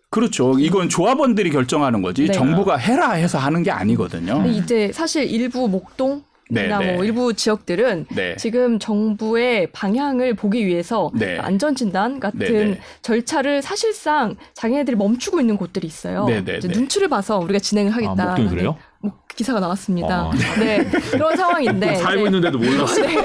[0.09, 0.59] 그렇죠.
[0.59, 2.33] 이건 조합원들이 결정하는 거지 네.
[2.33, 4.35] 정부가 해라 해서 하는 게 아니거든요.
[4.35, 6.95] 근데 이제 사실 일부 목동 네, 이나 네.
[6.95, 8.37] 뭐 일부 지역들은 네.
[8.37, 11.39] 지금 정부의 방향을 보기 위해서 네.
[11.39, 12.81] 안전진단 같은 네, 네.
[13.03, 16.25] 절차를 사실상 자기네들이 멈추고 있는 곳들이 있어요.
[16.27, 16.79] 네, 네, 이제 네.
[16.79, 18.27] 눈치를 봐서 우리가 진행을 아, 하겠다.
[18.27, 18.77] 목동이 그래요?
[19.01, 20.27] 뭐 기사가 나왔습니다.
[20.27, 20.33] 어.
[20.59, 23.03] 네 그런 상황인데 살고 있는데도 몰랐어.
[23.03, 23.17] 네.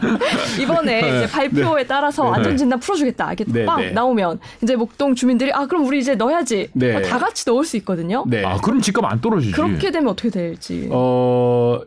[0.60, 2.30] 이번에 이제 발표에 따라서 네.
[2.30, 3.34] 안전진단 풀어주겠다.
[3.34, 3.90] 이게 네, 빵 네.
[3.90, 6.70] 나오면 이제 목동 주민들이 아 그럼 우리 이제 넣어야지.
[6.72, 6.96] 네.
[6.96, 8.24] 어, 다 같이 넣을 수 있거든요.
[8.26, 8.42] 네.
[8.44, 9.52] 아, 그럼 집값 안 떨어지지.
[9.52, 10.88] 그렇게 되면 어떻게 될지.
[10.90, 11.78] 어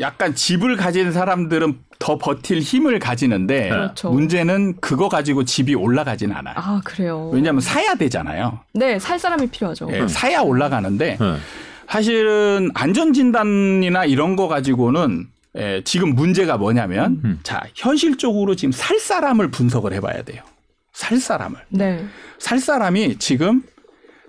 [0.00, 4.10] 약간 집을 가진 사람들은 더 버틸 힘을 가지는데 그렇죠.
[4.10, 6.54] 문제는 그거 가지고 집이 올라가진 않아요.
[6.56, 7.30] 아 그래요.
[7.32, 8.60] 왜냐하면 사야 되잖아요.
[8.74, 9.88] 네, 살 사람이 필요하죠.
[9.92, 11.36] 예, 사야 올라가는데 네.
[11.88, 17.40] 사실은 안전 진단이나 이런 거 가지고는 예, 지금 문제가 뭐냐면 음.
[17.42, 20.42] 자 현실적으로 지금 살 사람을 분석을 해봐야 돼요.
[20.92, 22.04] 살 사람을 네.
[22.38, 23.62] 살 사람이 지금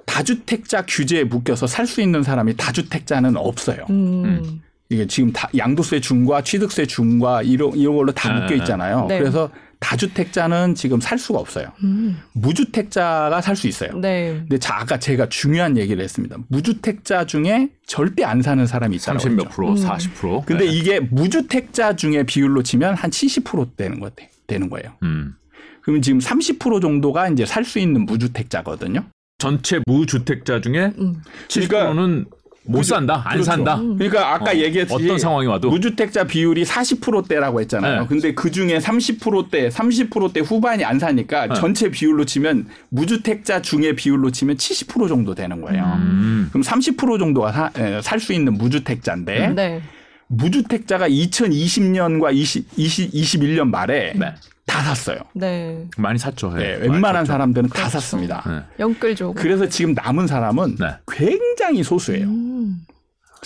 [0.06, 3.86] 다주택자 규제에 묶여서 살 수 있는 사람이 다주택자는 없어요.
[3.90, 4.62] 음.
[4.90, 9.06] 이게 지금 다 양도세 중과 취득세 중과 이런 이런 걸로 다 네, 묶여 있잖아요.
[9.08, 9.20] 네.
[9.20, 11.72] 그래서 다주택자는 지금 살 수가 없어요.
[11.84, 12.20] 음.
[12.34, 13.98] 무주택자가 살 수 있어요.
[14.00, 14.34] 네.
[14.40, 16.38] 근데 자 아까 제가 중요한 얘기를 했습니다.
[16.48, 19.50] 무주택자 중에 절대 안 사는 사람이 있다고 30몇 했죠.
[19.50, 20.46] 프로, 40%.
[20.46, 20.72] 근데 네.
[20.72, 24.10] 이게 무주택자 중에 비율로 치면 한 70% 되는 거
[24.48, 24.92] 되는 거예요.
[25.04, 25.36] 음.
[25.82, 29.04] 그러면 지금 30% 정도가 이제 살 수 있는 무주택자거든요.
[29.38, 31.22] 전체 무주택자 중에 음.
[31.48, 32.39] 70%는 못그
[32.78, 32.84] 죠.
[32.96, 33.44] 산다, 안 그렇죠.
[33.44, 33.78] 산다.
[33.78, 38.02] 그러니까 아까 어, 얘기했듯이 어떤 상황이 와도 무주택자 비율이 40%대라고 했잖아요.
[38.02, 38.08] 네.
[38.08, 41.56] 근데 그 중에 30%대, 30%대 후반이 안 사니까 네.
[41.56, 45.84] 전체 비율로 치면 무주택자 중에 비율로 치면 70% 정도 되는 거예요.
[45.98, 46.50] 음.
[46.52, 47.72] 그럼 30% 정도가
[48.04, 49.82] 살 수 있는 무주택자인데 네.
[50.28, 54.34] 무주택자가 2020년과 20, 20, 21년 말에 네.
[54.70, 55.18] 다 샀어요.
[55.34, 55.88] 네.
[55.98, 56.54] 많이 샀죠.
[56.54, 56.78] 네, 예.
[56.78, 57.34] 많이 웬만한 샀죠.
[57.34, 57.90] 사람들은 다 그렇죠.
[57.92, 58.44] 샀습니다.
[58.48, 58.62] 네.
[58.80, 60.96] 영끌 고 그래서 지금 남은 사람은 네.
[61.12, 62.26] 굉장히 소수예요.
[62.28, 62.78] 음.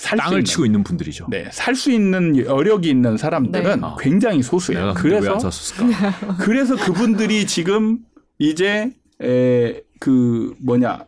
[0.01, 0.43] 땅을 있는.
[0.45, 1.28] 치고 있는 분들이죠.
[1.30, 3.88] 네, 살 수 있는 여력이 있는 사람들은 네.
[3.99, 4.88] 굉장히 소수예요.
[4.88, 6.38] 내가 그래서 왜안 샀을까?
[6.39, 7.99] 그래서 그분들이 지금
[8.39, 11.05] 이제 에, 그 뭐냐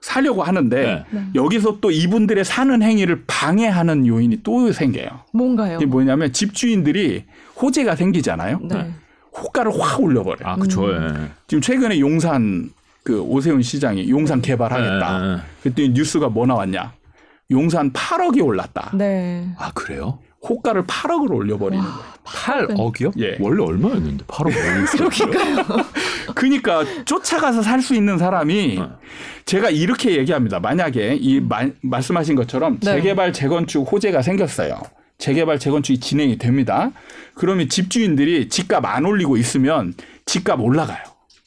[0.00, 1.04] 사려고 하는데 네.
[1.10, 1.26] 네.
[1.34, 5.24] 여기서 또 이분들의 사는 행위를 방해하는 요인이 또 생겨요.
[5.32, 5.76] 뭔가요?
[5.76, 7.24] 이게 뭐냐면 집주인들이
[7.60, 8.60] 호재가 생기잖아요.
[8.62, 8.92] 네.
[9.34, 10.44] 호가를 확 올려버려요.
[10.44, 10.84] 아, 그쵸.
[10.86, 11.14] 음.
[11.28, 11.30] 예.
[11.46, 12.70] 지금 최근에 용산
[13.02, 15.24] 그 오세훈 시장이 용산 개발하겠다.
[15.24, 15.38] 예.
[15.62, 16.92] 그랬더니 뉴스가 뭐 나왔냐?
[17.50, 18.92] 용산 8억이 올랐다.
[18.94, 19.48] 네.
[19.58, 20.18] 아, 그래요?
[20.48, 22.02] 호가를 8억을 올려버리는 거예요.
[22.24, 23.12] 8억이요?
[23.20, 23.36] 예.
[23.40, 24.24] 원래 얼마였는데?
[24.24, 25.84] 8억 얼마
[26.34, 28.98] 그러니까 쫓아가서 살 수 있는 사람이 어.
[29.44, 30.60] 제가 이렇게 얘기합니다.
[30.60, 32.94] 만약에 이 마- 말씀하신 것처럼 네.
[32.94, 34.80] 재개발 재건축 호재가 생겼어요.
[35.22, 36.90] 재개발 재건축이 진행이 됩니다.
[37.34, 39.94] 그러면 집주인들이 집값 안 올리고 있으면
[40.26, 40.98] 집값 올라가요.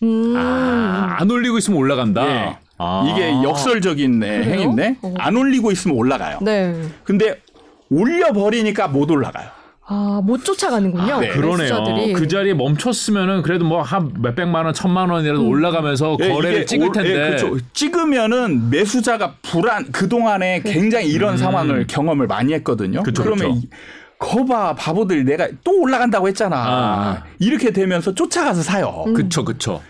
[0.01, 0.34] 음.
[0.38, 2.26] 아, 안 올리고 있으면 올라간다.
[2.26, 2.57] 예.
[2.78, 3.05] 아.
[3.09, 4.53] 이게 역설적인 네, 그래요?
[4.61, 5.13] 행인데 어.
[5.17, 6.39] 안 올리고 있으면 올라가요.
[6.41, 6.73] 네.
[7.03, 7.41] 근데
[7.89, 9.49] 올려 버리니까 못 올라가요.
[9.88, 11.14] 아, 못 쫓아가는군요.
[11.14, 11.28] 아, 네.
[11.30, 12.14] 그러네요.
[12.16, 16.92] 그 자리에 멈췄으면은 그래도 뭐 한 몇백만 원, 천만 원이라도 올라가면서 예, 거래를 찍을 올-
[16.94, 17.12] 텐데.
[17.12, 17.58] 예, 그렇죠.
[17.74, 23.00] 찍으면은 매수자가 불안 그 동안에 굉장히 이런 상황을 경험을 많이 했거든요.
[23.00, 23.04] 음.
[23.04, 23.60] 그쵸, 그러면 그쵸.
[23.64, 23.70] 이-
[24.18, 26.56] 거봐 바보들 내가 또 올라간다고 했잖아.
[26.58, 27.24] 아.
[27.38, 29.04] 이렇게 되면서 쫓아가서 사요.
[29.08, 29.14] 음.
[29.14, 29.82] 그쵸, 그쵸.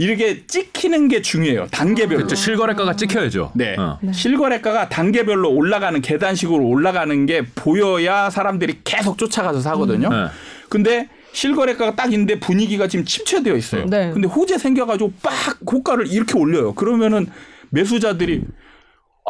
[0.00, 1.66] 이렇게 찍히는 게 중요해요.
[1.70, 2.22] 단계별로.
[2.22, 2.34] 그쵸.
[2.34, 3.52] 실거래가가 찍혀야죠.
[3.54, 3.76] 네.
[3.78, 3.98] 어.
[4.14, 10.08] 실거래가가 단계별로 올라가는 계단식으로 올라가는 게 보여야 사람들이 계속 쫓아가서 사거든요.
[10.08, 10.26] 네.
[10.70, 13.84] 근데 실거래가가 딱 있는데 분위기가 지금 침체되어 있어요.
[13.84, 14.10] 네.
[14.10, 16.72] 근데 호재 생겨가지고 빡 고가를 이렇게 올려요.
[16.72, 17.26] 그러면은
[17.68, 18.44] 매수자들이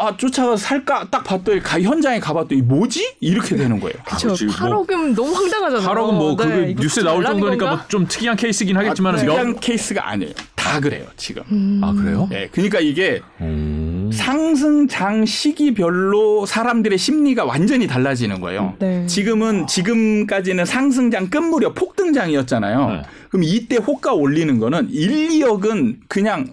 [0.01, 3.95] 아 쫓아가서 살까 딱 봤더니 가, 현장에 가봤더니 뭐지 이렇게 되는 거예요.
[4.05, 4.29] 그쵸.
[4.29, 4.47] 그렇지.
[4.47, 5.89] 뭐 8억은 너무 황당하잖아요.
[5.89, 7.67] 8억은 뭐 네, 뉴스에 나올 정도니까?
[7.67, 10.33] 뭐 좀 특이한 케이스긴 하겠지만 아, 은 특이한 케이스가 아니에요.
[10.55, 11.43] 다 그래요 지금.
[11.51, 11.81] 음.
[11.83, 12.29] 아 그래요?
[12.33, 14.11] 예, 그러니까 이게 음.
[14.13, 18.75] 상승장 시기별로 사람들의 심리가 완전히 달라지는 거예요.
[18.79, 19.07] 네.
[19.07, 22.89] 지금은 지금까지는 상승장 끝무렵 폭등장이었잖아요.
[22.91, 23.03] 네.
[23.31, 26.49] 그럼 이때 호가 올리는 거는 1, 2억은 그냥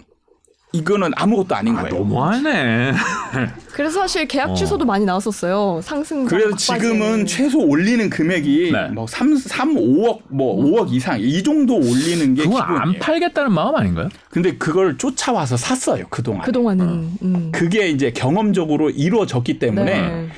[0.78, 1.98] 이거는 아무것도 아닌 아, 거예요.
[1.98, 2.92] 너무하네.
[3.72, 5.80] 그래서 사실 계약 취소도 많이 나왔었어요.
[5.82, 6.24] 상승.
[6.24, 8.88] 그래서 지금은 최소 올리는 금액이 네.
[8.88, 13.00] 뭐 3, 3, 5억 뭐 5억 이상 이 정도 올리는 게 그거 안 기본이에요.
[13.00, 14.08] 팔겠다는 마음 아닌가요?
[14.30, 16.42] 근데 그걸 쫓아와서 샀어요 그동안.
[16.42, 17.52] 그동안은 음.
[17.52, 20.28] 그게 이제 경험적으로 이루어졌기 때문에 네.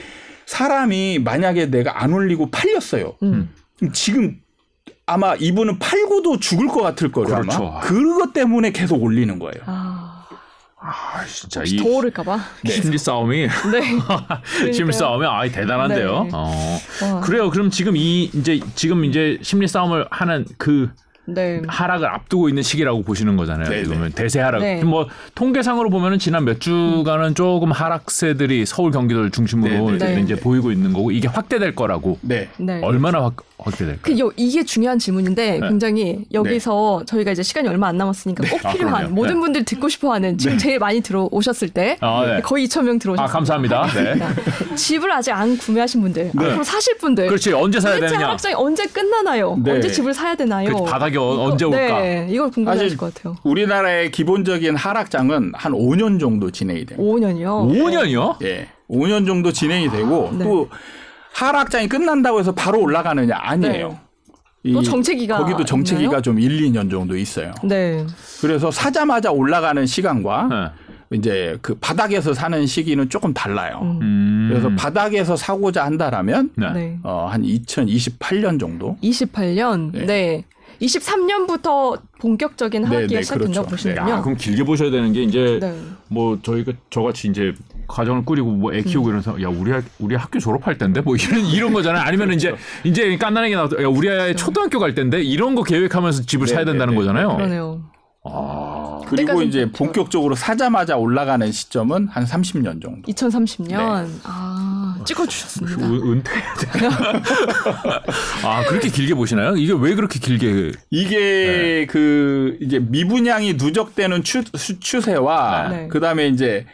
[0.47, 3.15] 사람이 만약에 내가 안 올리고 팔렸어요.
[3.23, 3.51] 음.
[3.93, 4.41] 지금
[5.07, 7.27] 아마 이분은 팔고도 죽을 것 같을 거예요.
[7.27, 7.67] 그렇죠.
[7.67, 7.81] 아마.
[7.81, 9.63] 그것 때문에 계속 올리는 거예요.
[9.67, 10.00] 아,
[10.83, 12.39] 아 진짜 혹시 이더 오를까봐.
[12.67, 14.73] 심리 싸움이 네.
[14.73, 16.23] 심리 싸움이 아이 대단한데요.
[16.25, 16.31] 네.
[16.33, 16.79] 어.
[17.03, 17.21] 와.
[17.21, 17.51] 그래요.
[17.51, 20.91] 그럼 지금 이 이제 지금 이제 심리 싸움을 하는 그
[21.27, 21.63] 네.
[21.67, 23.69] 하락을 앞두고 있는 시기라고 보시는 거잖아요.
[23.69, 24.63] 네, 지금은 대세 하락.
[24.63, 24.83] 네.
[24.83, 30.21] 뭐 통계상으로 보면은 지난 몇 주간은 조금 하락세들이 서울 경기도를 중심으로 네, 네, 네.
[30.23, 32.19] 이제 보이고 있는 거고 이게 확대될 거라고.
[32.23, 32.49] 네.
[32.57, 32.81] 네.
[32.83, 33.99] 얼마나 확, 확대될까요?
[34.03, 35.69] 그 요, 이게 중요한 질문인데 네.
[35.69, 39.15] 굉장히 여기서 저희가 이제 시간이 얼마 안 남았으니까 꼭 아, 필요한 그럼요.
[39.15, 39.41] 모든 네.
[39.41, 42.41] 분들이 듣고 싶어하는 지금 제일 많이 들어오셨을 때 아, 네.
[42.41, 43.23] 거의 2천 명 들어오셨습니다.
[43.23, 43.87] 아 감사합니다.
[43.89, 44.77] 네.
[44.77, 48.19] 집을 아직 안 구매하신 분들, 앞으로 사실 분들, 그렇지 언제 사야 되느냐?
[48.27, 49.57] 하락장이 언제 끝나나요?
[49.63, 49.73] 네.
[49.73, 50.75] 언제 집을 사야 되나요?
[50.75, 52.01] 그 바닥이 어- 언제 올까?
[52.01, 53.37] 네, 이걸 궁금해하실 사실 것 같아요.
[53.45, 57.03] 우리나라의 기본적인 하락장은 한 5년 정도 진행이 됩니다.
[57.03, 57.73] 5년이요.
[57.73, 58.45] 5년이요?
[58.45, 58.69] 예.
[58.89, 60.45] 5년 정도 진행이 되고 네.
[60.45, 60.69] 또
[61.33, 63.99] 하락장이 끝난다고 해서 바로 올라가느냐 아니에요.
[64.63, 66.23] 이- 또 정체기가 거기도 정체기가 있나요?
[66.23, 67.53] 좀 1, 2년 정도 있어요.
[67.63, 68.05] 네.
[68.41, 71.17] 그래서 사자마자 올라가는 시간과 네.
[71.17, 73.81] 이제 그 바닥에서 사는 시기는 조금 달라요.
[74.03, 74.49] 음.
[74.51, 76.73] 그래서 바닥에서 사고자 한다라면 네.
[76.73, 76.99] 네.
[77.03, 78.97] 어, 한 2028년 정도.
[79.03, 79.93] 28년.
[80.07, 80.45] 네.
[80.81, 80.87] 네.
[80.87, 83.71] 23년부터 본격적인 네, 하락기가 네, 시작된다고 그렇죠.
[83.89, 84.13] 보시면요.
[84.15, 85.75] 아, 그럼 길게 보셔야 되는 게 이제 네.
[86.09, 87.53] 뭐 저희가 저같이 이제
[87.89, 91.41] 가정을 꾸리고 뭐 애 키우고 이러면서 야 우리 학- 우리 학교 졸업할 때인데 뭐 이런
[91.47, 92.03] 이런 거잖아요.
[92.03, 92.55] 아니면 이제
[92.85, 96.65] 이제 깐난하게 나와도 야 우리 아이 초등학교 갈 때인데 이런 거 계획하면서 집을 네, 사야
[96.65, 97.07] 된다는 네, 네.
[97.07, 97.37] 거잖아요.
[97.37, 97.83] 그러네요.
[98.23, 99.71] 아, 그리고 이제.
[99.73, 103.11] 본격적으로 사자마자 올라가는 시점은 한 30년 정도.
[103.11, 103.69] 2030년
[104.07, 104.13] 네.
[104.25, 105.87] 아 찍어 주셨습니다.
[105.87, 106.69] 은, 은퇴해야 돼.
[108.45, 109.57] 아 그렇게 길게 보시나요?
[109.57, 110.73] 이게 왜 그렇게 길게?
[110.91, 111.87] 이게 네.
[111.87, 115.89] 그 이제 미분양이 누적되는 추, 수- 추세와 네.
[115.89, 116.67] 그다음에 이제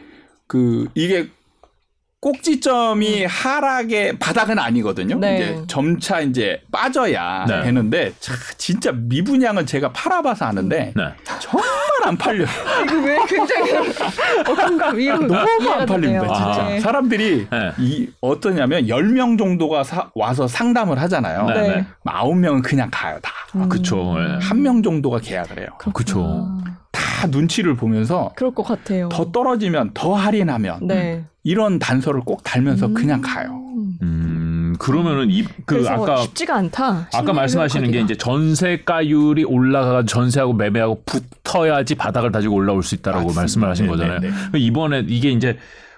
[0.47, 1.29] 그 이게
[2.19, 5.19] 꼭지점이 하락의 바닥은 아니거든요.
[5.19, 5.35] 네.
[5.37, 7.61] 이제 점차 이제 빠져야 네.
[7.63, 11.13] 되는데 자, 진짜 미분양은 제가 팔아봐서 아는데 네.
[11.39, 11.67] 정말
[12.05, 12.47] 안 팔려요.
[12.85, 13.71] 이거 왜 굉장히
[14.47, 16.75] 어감감 이거 너무 안 팔립니다, 진짜.
[16.75, 16.79] 아.
[16.79, 17.71] 사람들이 네.
[17.77, 21.45] 이 어떠냐면 10명 정도가 사- 와서 상담을 하잖아요.
[21.47, 21.53] 네.
[21.53, 21.67] 네.
[21.75, 21.87] 네.
[22.03, 23.31] 9명은 그냥 가요, 다.
[23.53, 24.15] 아, 그쵸.
[24.19, 24.43] 예.
[24.43, 25.67] 한명 정도가 계약을 해요.
[25.93, 26.47] 그쵸.
[26.97, 29.09] 다 눈치를 보면서 그럴 것 같아요.
[29.09, 31.23] 더 떨어지면 더 할인하면 네.
[31.43, 32.93] 이런 단서를 꼭 달면서 음.
[32.93, 33.61] 그냥 가요.
[34.01, 37.09] 음 그러면은 이 그 아까 쉽지가 않다.
[37.13, 38.05] 아까 말씀하시는 게 가기가.
[38.05, 43.41] 이제 전세가율이 올라가 전세하고 매매하고 붙어야지 바닥을 다지고 올라올 수 있다라고 맞습니다.
[43.41, 44.19] 말씀을 하신 네, 거잖아요.
[44.19, 45.57] 네, 이번에 이게 이제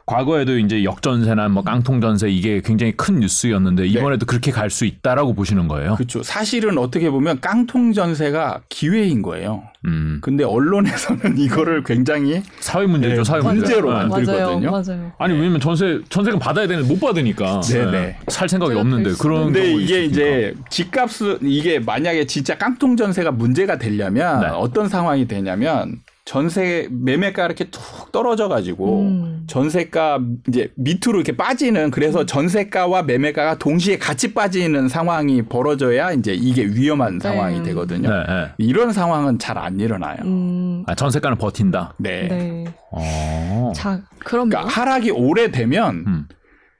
[0.10, 5.68] 과거에도 이제 역전세나 뭐 깡통전세 이게 굉장히 큰 뉴스였는데 이번에도 그렇게 갈 수 있다라고 보시는
[5.68, 5.96] 거예요.
[5.96, 6.24] 그렇죠.
[6.24, 9.64] 사실은 어떻게 보면 깡통 전세가 기회인 거예요.
[9.86, 10.18] 음.
[10.22, 13.60] 근데 언론에서는 이거를 굉장히 사회 문제죠, 네, 사회 문제.
[13.62, 13.96] 문제로 네.
[13.98, 14.72] 만- 만들거든요.
[14.72, 14.84] 맞아요.
[14.88, 15.12] 맞아요.
[15.20, 17.92] 아니 왜냐면 전세 전세금 받아야 되는데 못 받으니까 네, 네.
[17.92, 18.18] 네.
[18.30, 20.12] 살 생각이 없는데 될 그런 근데 경우가 이게 있으니까.
[20.12, 24.48] 이제 집값은 이게 만약에 진짜 깡통 전세가 문제가 되려면 네.
[24.48, 25.98] 어떤 상황이 되냐면
[26.30, 29.46] 전세 매매가 이렇게 툭 떨어져 가지고 음.
[29.48, 36.66] 전세가 이제 밑으로 이렇게 빠지는 그래서 전세가와 매매가가 동시에 같이 빠지는 상황이 벌어져야 이제 이게
[36.66, 37.28] 위험한 네.
[37.28, 38.10] 상황이 되거든요.
[38.10, 38.52] 네, 네.
[38.60, 40.18] 이런 상황은 잘 안 일어나요.
[40.24, 40.84] 음.
[40.86, 41.96] 아, 전세가는 버틴다.
[41.98, 42.28] 네.
[42.28, 42.66] 네.
[42.92, 43.74] 어.
[43.76, 46.28] 자, 그러면 그러니까 하락이 오래 되면 음.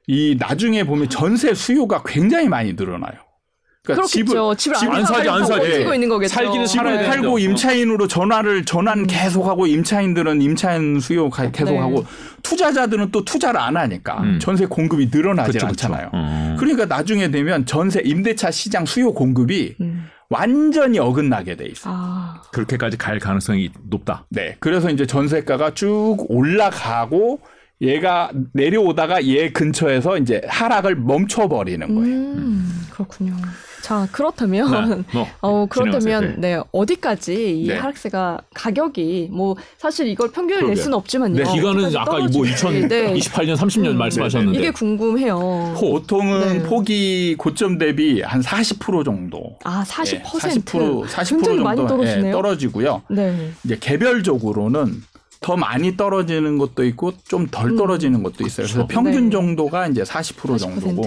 [0.06, 3.14] 이 나중에 보면 전세 수요가 굉장히 많이 늘어나요.
[3.84, 4.56] 그러니까 그렇겠죠.
[4.56, 5.60] 집을, 집을 안 사지, 안 사지.
[5.70, 6.34] 버티고 있는 거겠죠.
[6.34, 7.10] 살기는 살아야.
[7.10, 7.40] 팔고 어.
[7.40, 12.06] 임차인으로 전화를 전환 계속하고 임차인들은 임차인 수요 가- 계속하고 네.
[12.44, 14.40] 투자자들은 또 투자를 안 하니까 음.
[14.42, 15.88] 전세 공급이 늘어나지 그쵸, 그쵸.
[15.88, 16.10] 않잖아요.
[16.12, 16.56] 어.
[16.60, 20.06] 그러니까 나중에 되면 전세 임대차 시장 수요 공급이 음.
[20.30, 21.94] 완전히 어긋나게 돼 있어요.
[21.98, 24.26] 아, 그렇게까지 갈 가능성이 높다.
[24.30, 24.58] 네.
[24.60, 27.40] 그래서 이제 전세가가 쭉 올라가고
[27.82, 32.16] 얘가 내려오다가 얘 근처에서 이제 하락을 멈춰버리는 거예요.
[32.18, 33.34] 음, 그렇군요.
[33.82, 35.04] 자, 그렇다면 네.
[35.14, 36.36] 뭐, 어 그렇다면 진행하세요.
[36.40, 36.60] 네.
[36.72, 37.78] 어디까지 이 네.
[37.78, 40.76] 하락세가 가격이 뭐 사실 이걸 평균을 낼.
[40.78, 41.44] 수는 없지만요.
[41.44, 42.88] 네, 기간은 아까 뭐 떨어질지.
[42.88, 43.14] 네.
[43.14, 43.98] 2028년, 30년 음.
[43.98, 45.76] 말씀하셨는데 이게 궁금해요.
[45.78, 46.64] 보통은 네.
[46.64, 49.58] 폭이 고점 대비 한 40% 정도.
[49.64, 50.14] 아, 40%.
[50.16, 52.28] 예, 40% 40% 굉장히 정도 많이 떨어지네요.
[52.28, 53.02] 예, 떨어지고요.
[53.10, 53.52] 네.
[53.64, 55.04] 이제 개별적으로는
[55.42, 57.78] 더 많이 떨어지는 것도 있고 좀덜 음.
[57.78, 58.66] 떨어지는 것도 있어요.
[58.66, 58.88] 그래서 그렇죠.
[58.88, 59.30] 평균 네.
[59.30, 60.60] 정도가 이제 40% 40%.
[60.60, 61.04] 정도고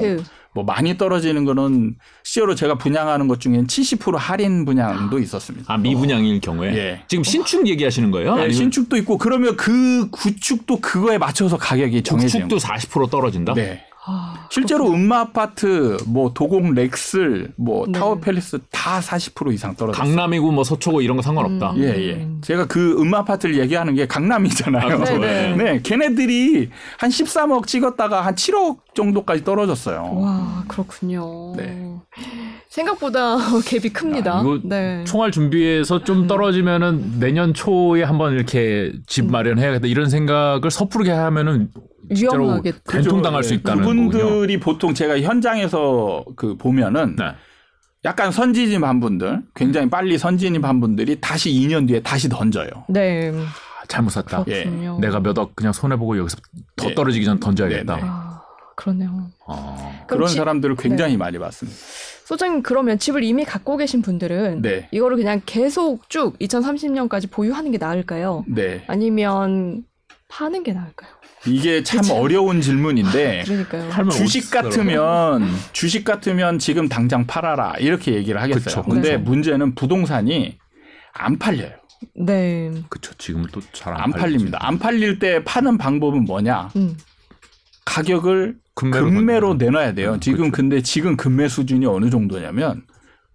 [0.54, 5.72] 뭐 많이 떨어지는 거는 실제로 제가 분양하는 것 중엔 70% 할인 분양도 있었습니다.
[5.72, 7.02] 아 미분양일 경우에 예.
[7.08, 8.34] 지금 신축 얘기하시는 거예요?
[8.34, 13.54] 네, 아니면 신축도 있고 그러면 그 구축도 그거에 맞춰서 가격이 정해지는 구축도 40% 떨어진다?
[13.54, 13.84] 네.
[14.04, 17.92] 아, 실제로 은마 아파트, 뭐 도곡 렉슬, 뭐 네.
[17.92, 20.04] 타워 팰리스 다 40% 이상 떨어졌어요.
[20.04, 21.70] 강남이고 뭐 서초고 이런 거 상관없다.
[21.72, 21.78] 음.
[21.78, 22.28] 예, 예.
[22.40, 24.82] 제가 그 은마 아파트를 얘기하는 게 강남이잖아요.
[24.82, 25.18] 아, 그렇죠.
[25.18, 30.10] 네, 네, 걔네들이 한 13억 찍었다가 한 7억 정도까지 떨어졌어요.
[30.14, 31.54] 와, 그렇군요.
[31.56, 31.94] 네.
[32.68, 34.40] 생각보다 갭이 큽니다.
[34.40, 35.04] 아, 네.
[35.04, 41.68] 총알 준비해서 좀 떨어지면은 내년 초에 한번 이렇게 집 마련해야겠다 이런 생각을 섣부르게 하면은
[42.14, 42.60] 진짜로.
[42.88, 44.10] 된통당할 수 네, 있다는 거군요.
[44.10, 47.24] 그분들이 보통 제가 현장에서 그 보면은 네.
[48.04, 52.68] 약간 선진입한 분들, 굉장히 빨리 선진입한 분들이 다시 2년 뒤에 다시 던져요.
[52.88, 53.30] 네.
[53.32, 54.44] 아, 잘못 샀다.
[54.48, 54.64] 예.
[54.64, 54.98] 그렇군요.
[55.00, 56.36] 내가 몇 억 그냥 손해 보고 여기서
[56.76, 56.94] 더 네.
[56.94, 57.94] 떨어지기 전 던져야겠다.
[57.96, 58.08] 네, 네.
[58.10, 58.42] 아,
[58.76, 59.30] 그러네요.
[59.46, 59.92] 아.
[60.08, 61.78] 그런 집- 사람들을 굉장히 많이 봤습니다.
[62.24, 64.88] 소장님 그러면 집을 이미 갖고 계신 분들은 네.
[64.90, 68.44] 이거를 그냥 계속 쭉 2030년까지 보유하는 게 나을까요?
[68.48, 68.82] 네.
[68.88, 69.84] 아니면
[70.28, 71.10] 파는 게 나을까요?
[71.46, 73.88] 이게 참 어려운 질문인데 그러니까요.
[73.90, 78.62] 팔면 주식 같으면 주식 같으면 지금 당장 팔아라 이렇게 얘기를 하겠어요.
[78.64, 79.22] 그쵸, 근데 그쵸.
[79.30, 80.58] 문제는 부동산이
[81.14, 81.72] 안 팔려요.
[82.16, 82.70] 네.
[82.88, 84.58] 그쵸 지금은 또잘안안 팔립니다.
[84.60, 86.70] 안 팔릴 때 파는 방법은 뭐냐?
[86.76, 86.96] 음.
[87.84, 89.54] 가격을 금매로 금매로.
[89.54, 90.14] 내놔야 돼요.
[90.14, 90.52] 음, 지금 그쵸.
[90.52, 92.84] 근데 지금 금매 수준이 어느 정도냐면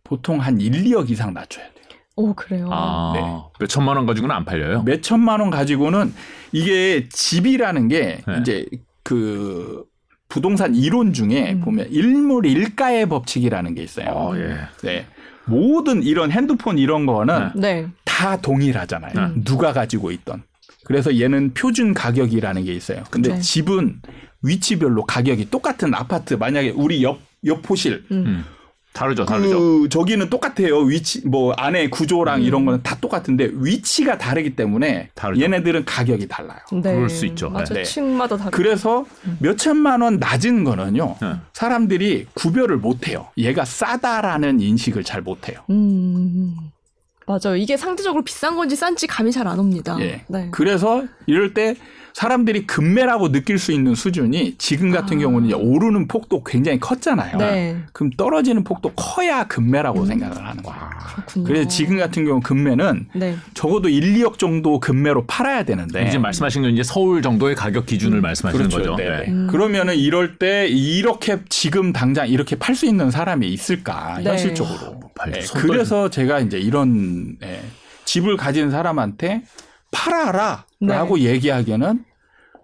[0.04, 1.77] 보통 한 1, 2억 이상 낮춰야 돼요.
[2.18, 2.68] 오 그래요.
[2.72, 3.22] 아, 네.
[3.60, 4.82] 몇 천만 원 가지고는 안 팔려요.
[4.84, 6.14] 몇 천만 원 가지고는
[6.52, 8.38] 이게 집이라는 게 네.
[8.42, 8.66] 이제
[9.04, 9.86] 그
[10.28, 11.62] 부동산 이론 중에 음.
[11.62, 14.08] 보면 일물 일가의 법칙이라는 게 있어요.
[14.10, 14.58] 어, 예.
[14.84, 15.06] 네.
[15.46, 17.88] 모든 이런 핸드폰 이런 거는 네.
[18.04, 19.14] 다 동일하잖아요.
[19.14, 19.44] 네.
[19.46, 20.44] 누가 가지고 있던.
[20.86, 23.04] 그래서 얘는 표준 가격이라는 게 있어요.
[23.12, 23.40] 근데 네.
[23.40, 24.02] 집은
[24.42, 28.44] 위치별로 가격이 똑같은 아파트 만약에 우리 옆 옆호실 음.
[28.98, 29.60] 다르죠, 다르죠.
[29.60, 30.80] 그 저기는 똑같아요.
[30.80, 35.42] 위치 뭐 안에 구조랑 이런 거는 다 똑같은데 위치가 다르기 때문에 다르죠.
[35.44, 36.58] 얘네들은 가격이 달라요.
[36.72, 36.96] 네.
[36.96, 37.50] 그럴 수 있죠.
[37.52, 37.74] 맞아.
[37.76, 37.84] 네.
[37.84, 38.50] 층마다 다르.
[38.52, 39.06] 그래서
[39.40, 41.16] 몇 천만 원 낮은 거는요.
[41.22, 41.34] 네.
[41.54, 43.28] 사람들이 구별을 못 해요.
[43.38, 45.60] 얘가 싸다라는 인식을 잘 못 해요.
[45.70, 46.56] 음.
[47.28, 47.58] 맞아요.
[47.58, 49.98] 이게 상대적으로 비싼 건지 싼지 감이 잘 안 옵니다.
[50.00, 50.24] 예.
[50.28, 50.48] 네.
[50.52, 51.76] 그래서 이럴 때
[52.18, 55.20] 사람들이 급매라고 느낄 수 있는 수준이 지금 같은 아.
[55.20, 57.38] 경우는 이제 오르는 폭도 굉장히 컸잖아요.
[57.38, 57.78] 네.
[57.94, 60.06] 그럼 떨어지는 폭도 커야 급매라고 음.
[60.08, 60.80] 생각을 하는 거예요.
[61.14, 61.44] 그렇군요.
[61.46, 63.36] 그래서 지금 같은 경우 급매는 네.
[63.54, 68.20] 적어도 1, 2억 정도 급매로 팔아야 되는데 지금 말씀하신 건 이제 서울 정도의 가격 기준을
[68.22, 68.78] 말씀하시는 그렇죠.
[68.80, 68.96] 거죠.
[68.96, 69.18] 네네.
[69.20, 69.32] 네.
[69.32, 69.48] 음.
[69.52, 74.32] 그러면은 이럴 때 이렇게 지금 당장 이렇게 팔 수 있는 사람이 있을까 네.
[74.32, 75.02] 현실적으로.
[75.14, 77.62] 팔- 예, 손 그래서 제가 이제 이런 예,
[78.06, 79.44] 집을 가진 사람한테
[79.92, 82.07] 팔아라라고 얘기하기에는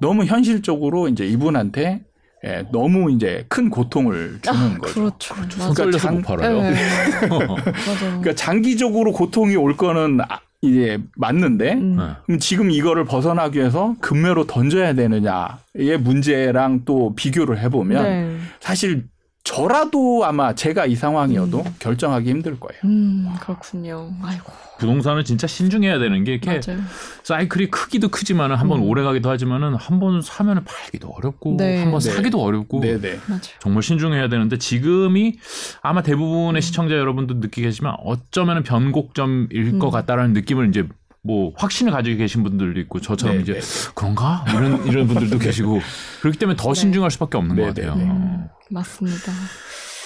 [0.03, 2.01] 너무 현실적으로 이제 이분한테
[2.45, 4.93] 예, 너무 이제 큰 고통을 주는 거죠.
[4.93, 5.35] 그렇죠.
[5.75, 6.61] 떨려서 장- 못 팔아요.
[6.61, 6.75] 네.
[7.29, 11.95] 그러니까 장기적으로 고통이 올 거는 아- 이제 맞는데 음.
[11.97, 12.03] 네.
[12.25, 18.37] 그럼 지금 이거를 벗어나기 위해서 금매로 던져야 되느냐의 문제랑 또 비교를 해보면 네.
[18.59, 19.05] 사실
[19.43, 22.79] 저라도 아마 제가 이 상황이어도 결정하기 힘들 거예요.
[22.85, 24.09] 음, 그렇군요.
[24.23, 24.51] 아이고.
[24.79, 26.81] 부동산은 진짜 신중해야 되는 게 이렇게 맞아요.
[27.23, 28.83] 사이클이 크기도 크지만은 한번 음.
[28.89, 31.81] 오래 가기도 하지만은 한 번 사면은 팔기도 어렵고 네.
[31.83, 32.09] 한번 네.
[32.11, 33.19] 사기도 어렵고 네네.
[33.27, 33.41] 맞아요.
[33.59, 35.37] 정말 신중해야 되는데 지금이
[35.81, 39.91] 아마 대부분의 시청자 여러분도 느끼겠지만 어쩌면은 변곡점일 것 음.
[39.91, 40.87] 같다라는 느낌을 이제
[41.21, 43.59] 뭐 확신을 가지고 계신 분들도 있고 저처럼 네, 이제 네.
[43.93, 45.79] 그런가 이런 이런 분들도 계시고
[46.21, 46.79] 그렇기 때문에 더 네.
[46.79, 48.49] 신중할 수밖에 없는 네, 것 같아요.
[48.73, 49.31] 맞습니다.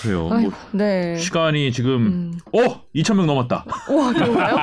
[0.01, 0.29] 그래요.
[0.31, 1.17] 아이고, 뭐 네.
[1.17, 2.39] 시간이 지금 음.
[2.53, 3.65] 어 2천 명 넘었다.
[3.89, 4.55] 우와, 그런가요?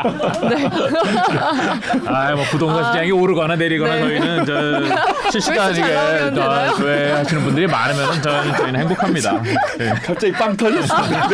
[0.48, 0.68] 네.
[2.06, 4.00] 아, 뭐 부동산 시장이 오르거나 내리거나 네.
[4.02, 6.70] 저희는 저 실시간 조회수 잘 나오면 이게 되나요?
[6.70, 9.42] 저 조회하시는 분들이 많으면 저희는, 저희는 행복합니다.
[9.78, 9.88] 네.
[10.04, 11.28] 갑자기 빵 터졌습니다.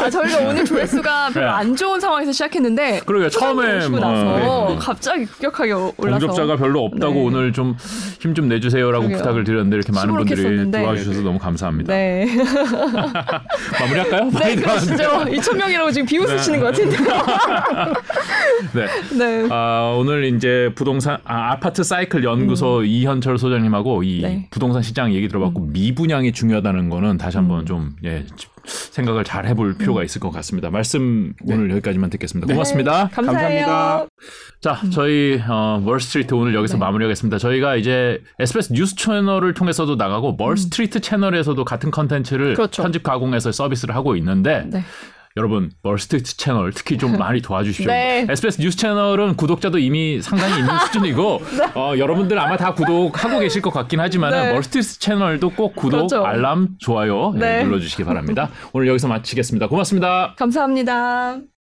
[0.00, 1.52] 아, 저희가 오늘 조회수가 별로 네.
[1.52, 3.28] 안 좋은 상황에서 시작했는데 그러게요.
[3.28, 4.76] 처음에 뭐, 나서 네.
[4.80, 7.20] 갑자기 급격하게 올라서 공접자가 별로 없다고 네.
[7.20, 7.76] 오늘 좀
[8.20, 9.18] 힘 좀 내주세요라고 그러게요.
[9.18, 10.70] 부탁을 드렸는데 이렇게 많은 분들이.
[10.70, 11.92] 도와주셔서 너무 감사합니다.
[11.92, 12.26] 네.
[13.80, 14.24] 마무리할까요?
[14.30, 14.96] 네, 많이 그러시죠.
[14.96, 15.38] 들어왔는데.
[15.38, 16.64] 2천 명이라고 지금 비웃으시는 네.
[16.64, 16.96] 것 같은데.
[18.74, 19.16] 네.
[19.42, 19.48] 네.
[19.50, 24.22] 아, 오늘 이제 부동산 아, 아파트 사이클 연구소 이현철 소장님하고 이 음.
[24.22, 24.34] 네.
[24.36, 24.44] 음.
[24.50, 28.24] 부동산 시장 얘기 들어봤고 미분양이 중요하다는 거는 다시 한번 좀 예,
[28.64, 30.70] 생각을 잘 해볼 필요가 있을 것 같습니다.
[30.70, 32.52] 말씀 오늘 여기까지만 듣겠습니다.
[32.52, 33.08] 고맙습니다.
[33.08, 33.14] 네.
[33.14, 34.06] 감사합니다.
[34.60, 36.80] 자, 저희 어, 월스트리트 오늘 여기서 네.
[36.80, 37.38] 마무리하겠습니다.
[37.38, 42.54] 저희가 이제 SBS 뉴스 채널을 통해서도 나가고 월스트리트 채널에서도 같은 컨텐츠를 음.
[42.54, 42.82] 그렇죠.
[42.82, 44.84] 편집 가공해서 서비스를 하고 있는데 네.
[45.36, 47.86] 여러분 월스트리트 채널 특히 좀 많이 도와주십시오.
[47.92, 48.26] 네.
[48.28, 51.42] SBS 뉴스 채널은 구독자도 이미 상당히 있는 수준이고
[51.74, 54.52] 어, 여러분들 아마 다 구독하고 계실 것 같긴 하지만 네.
[54.52, 56.24] 월스트리트 채널도 꼭 구독, 그렇죠.
[56.24, 57.64] 알람, 좋아요 예, 네.
[57.64, 58.50] 눌러주시기 바랍니다.
[58.72, 59.68] 오늘 여기서 마치겠습니다.
[59.68, 60.34] 고맙습니다.
[60.36, 61.52] 감사합니다.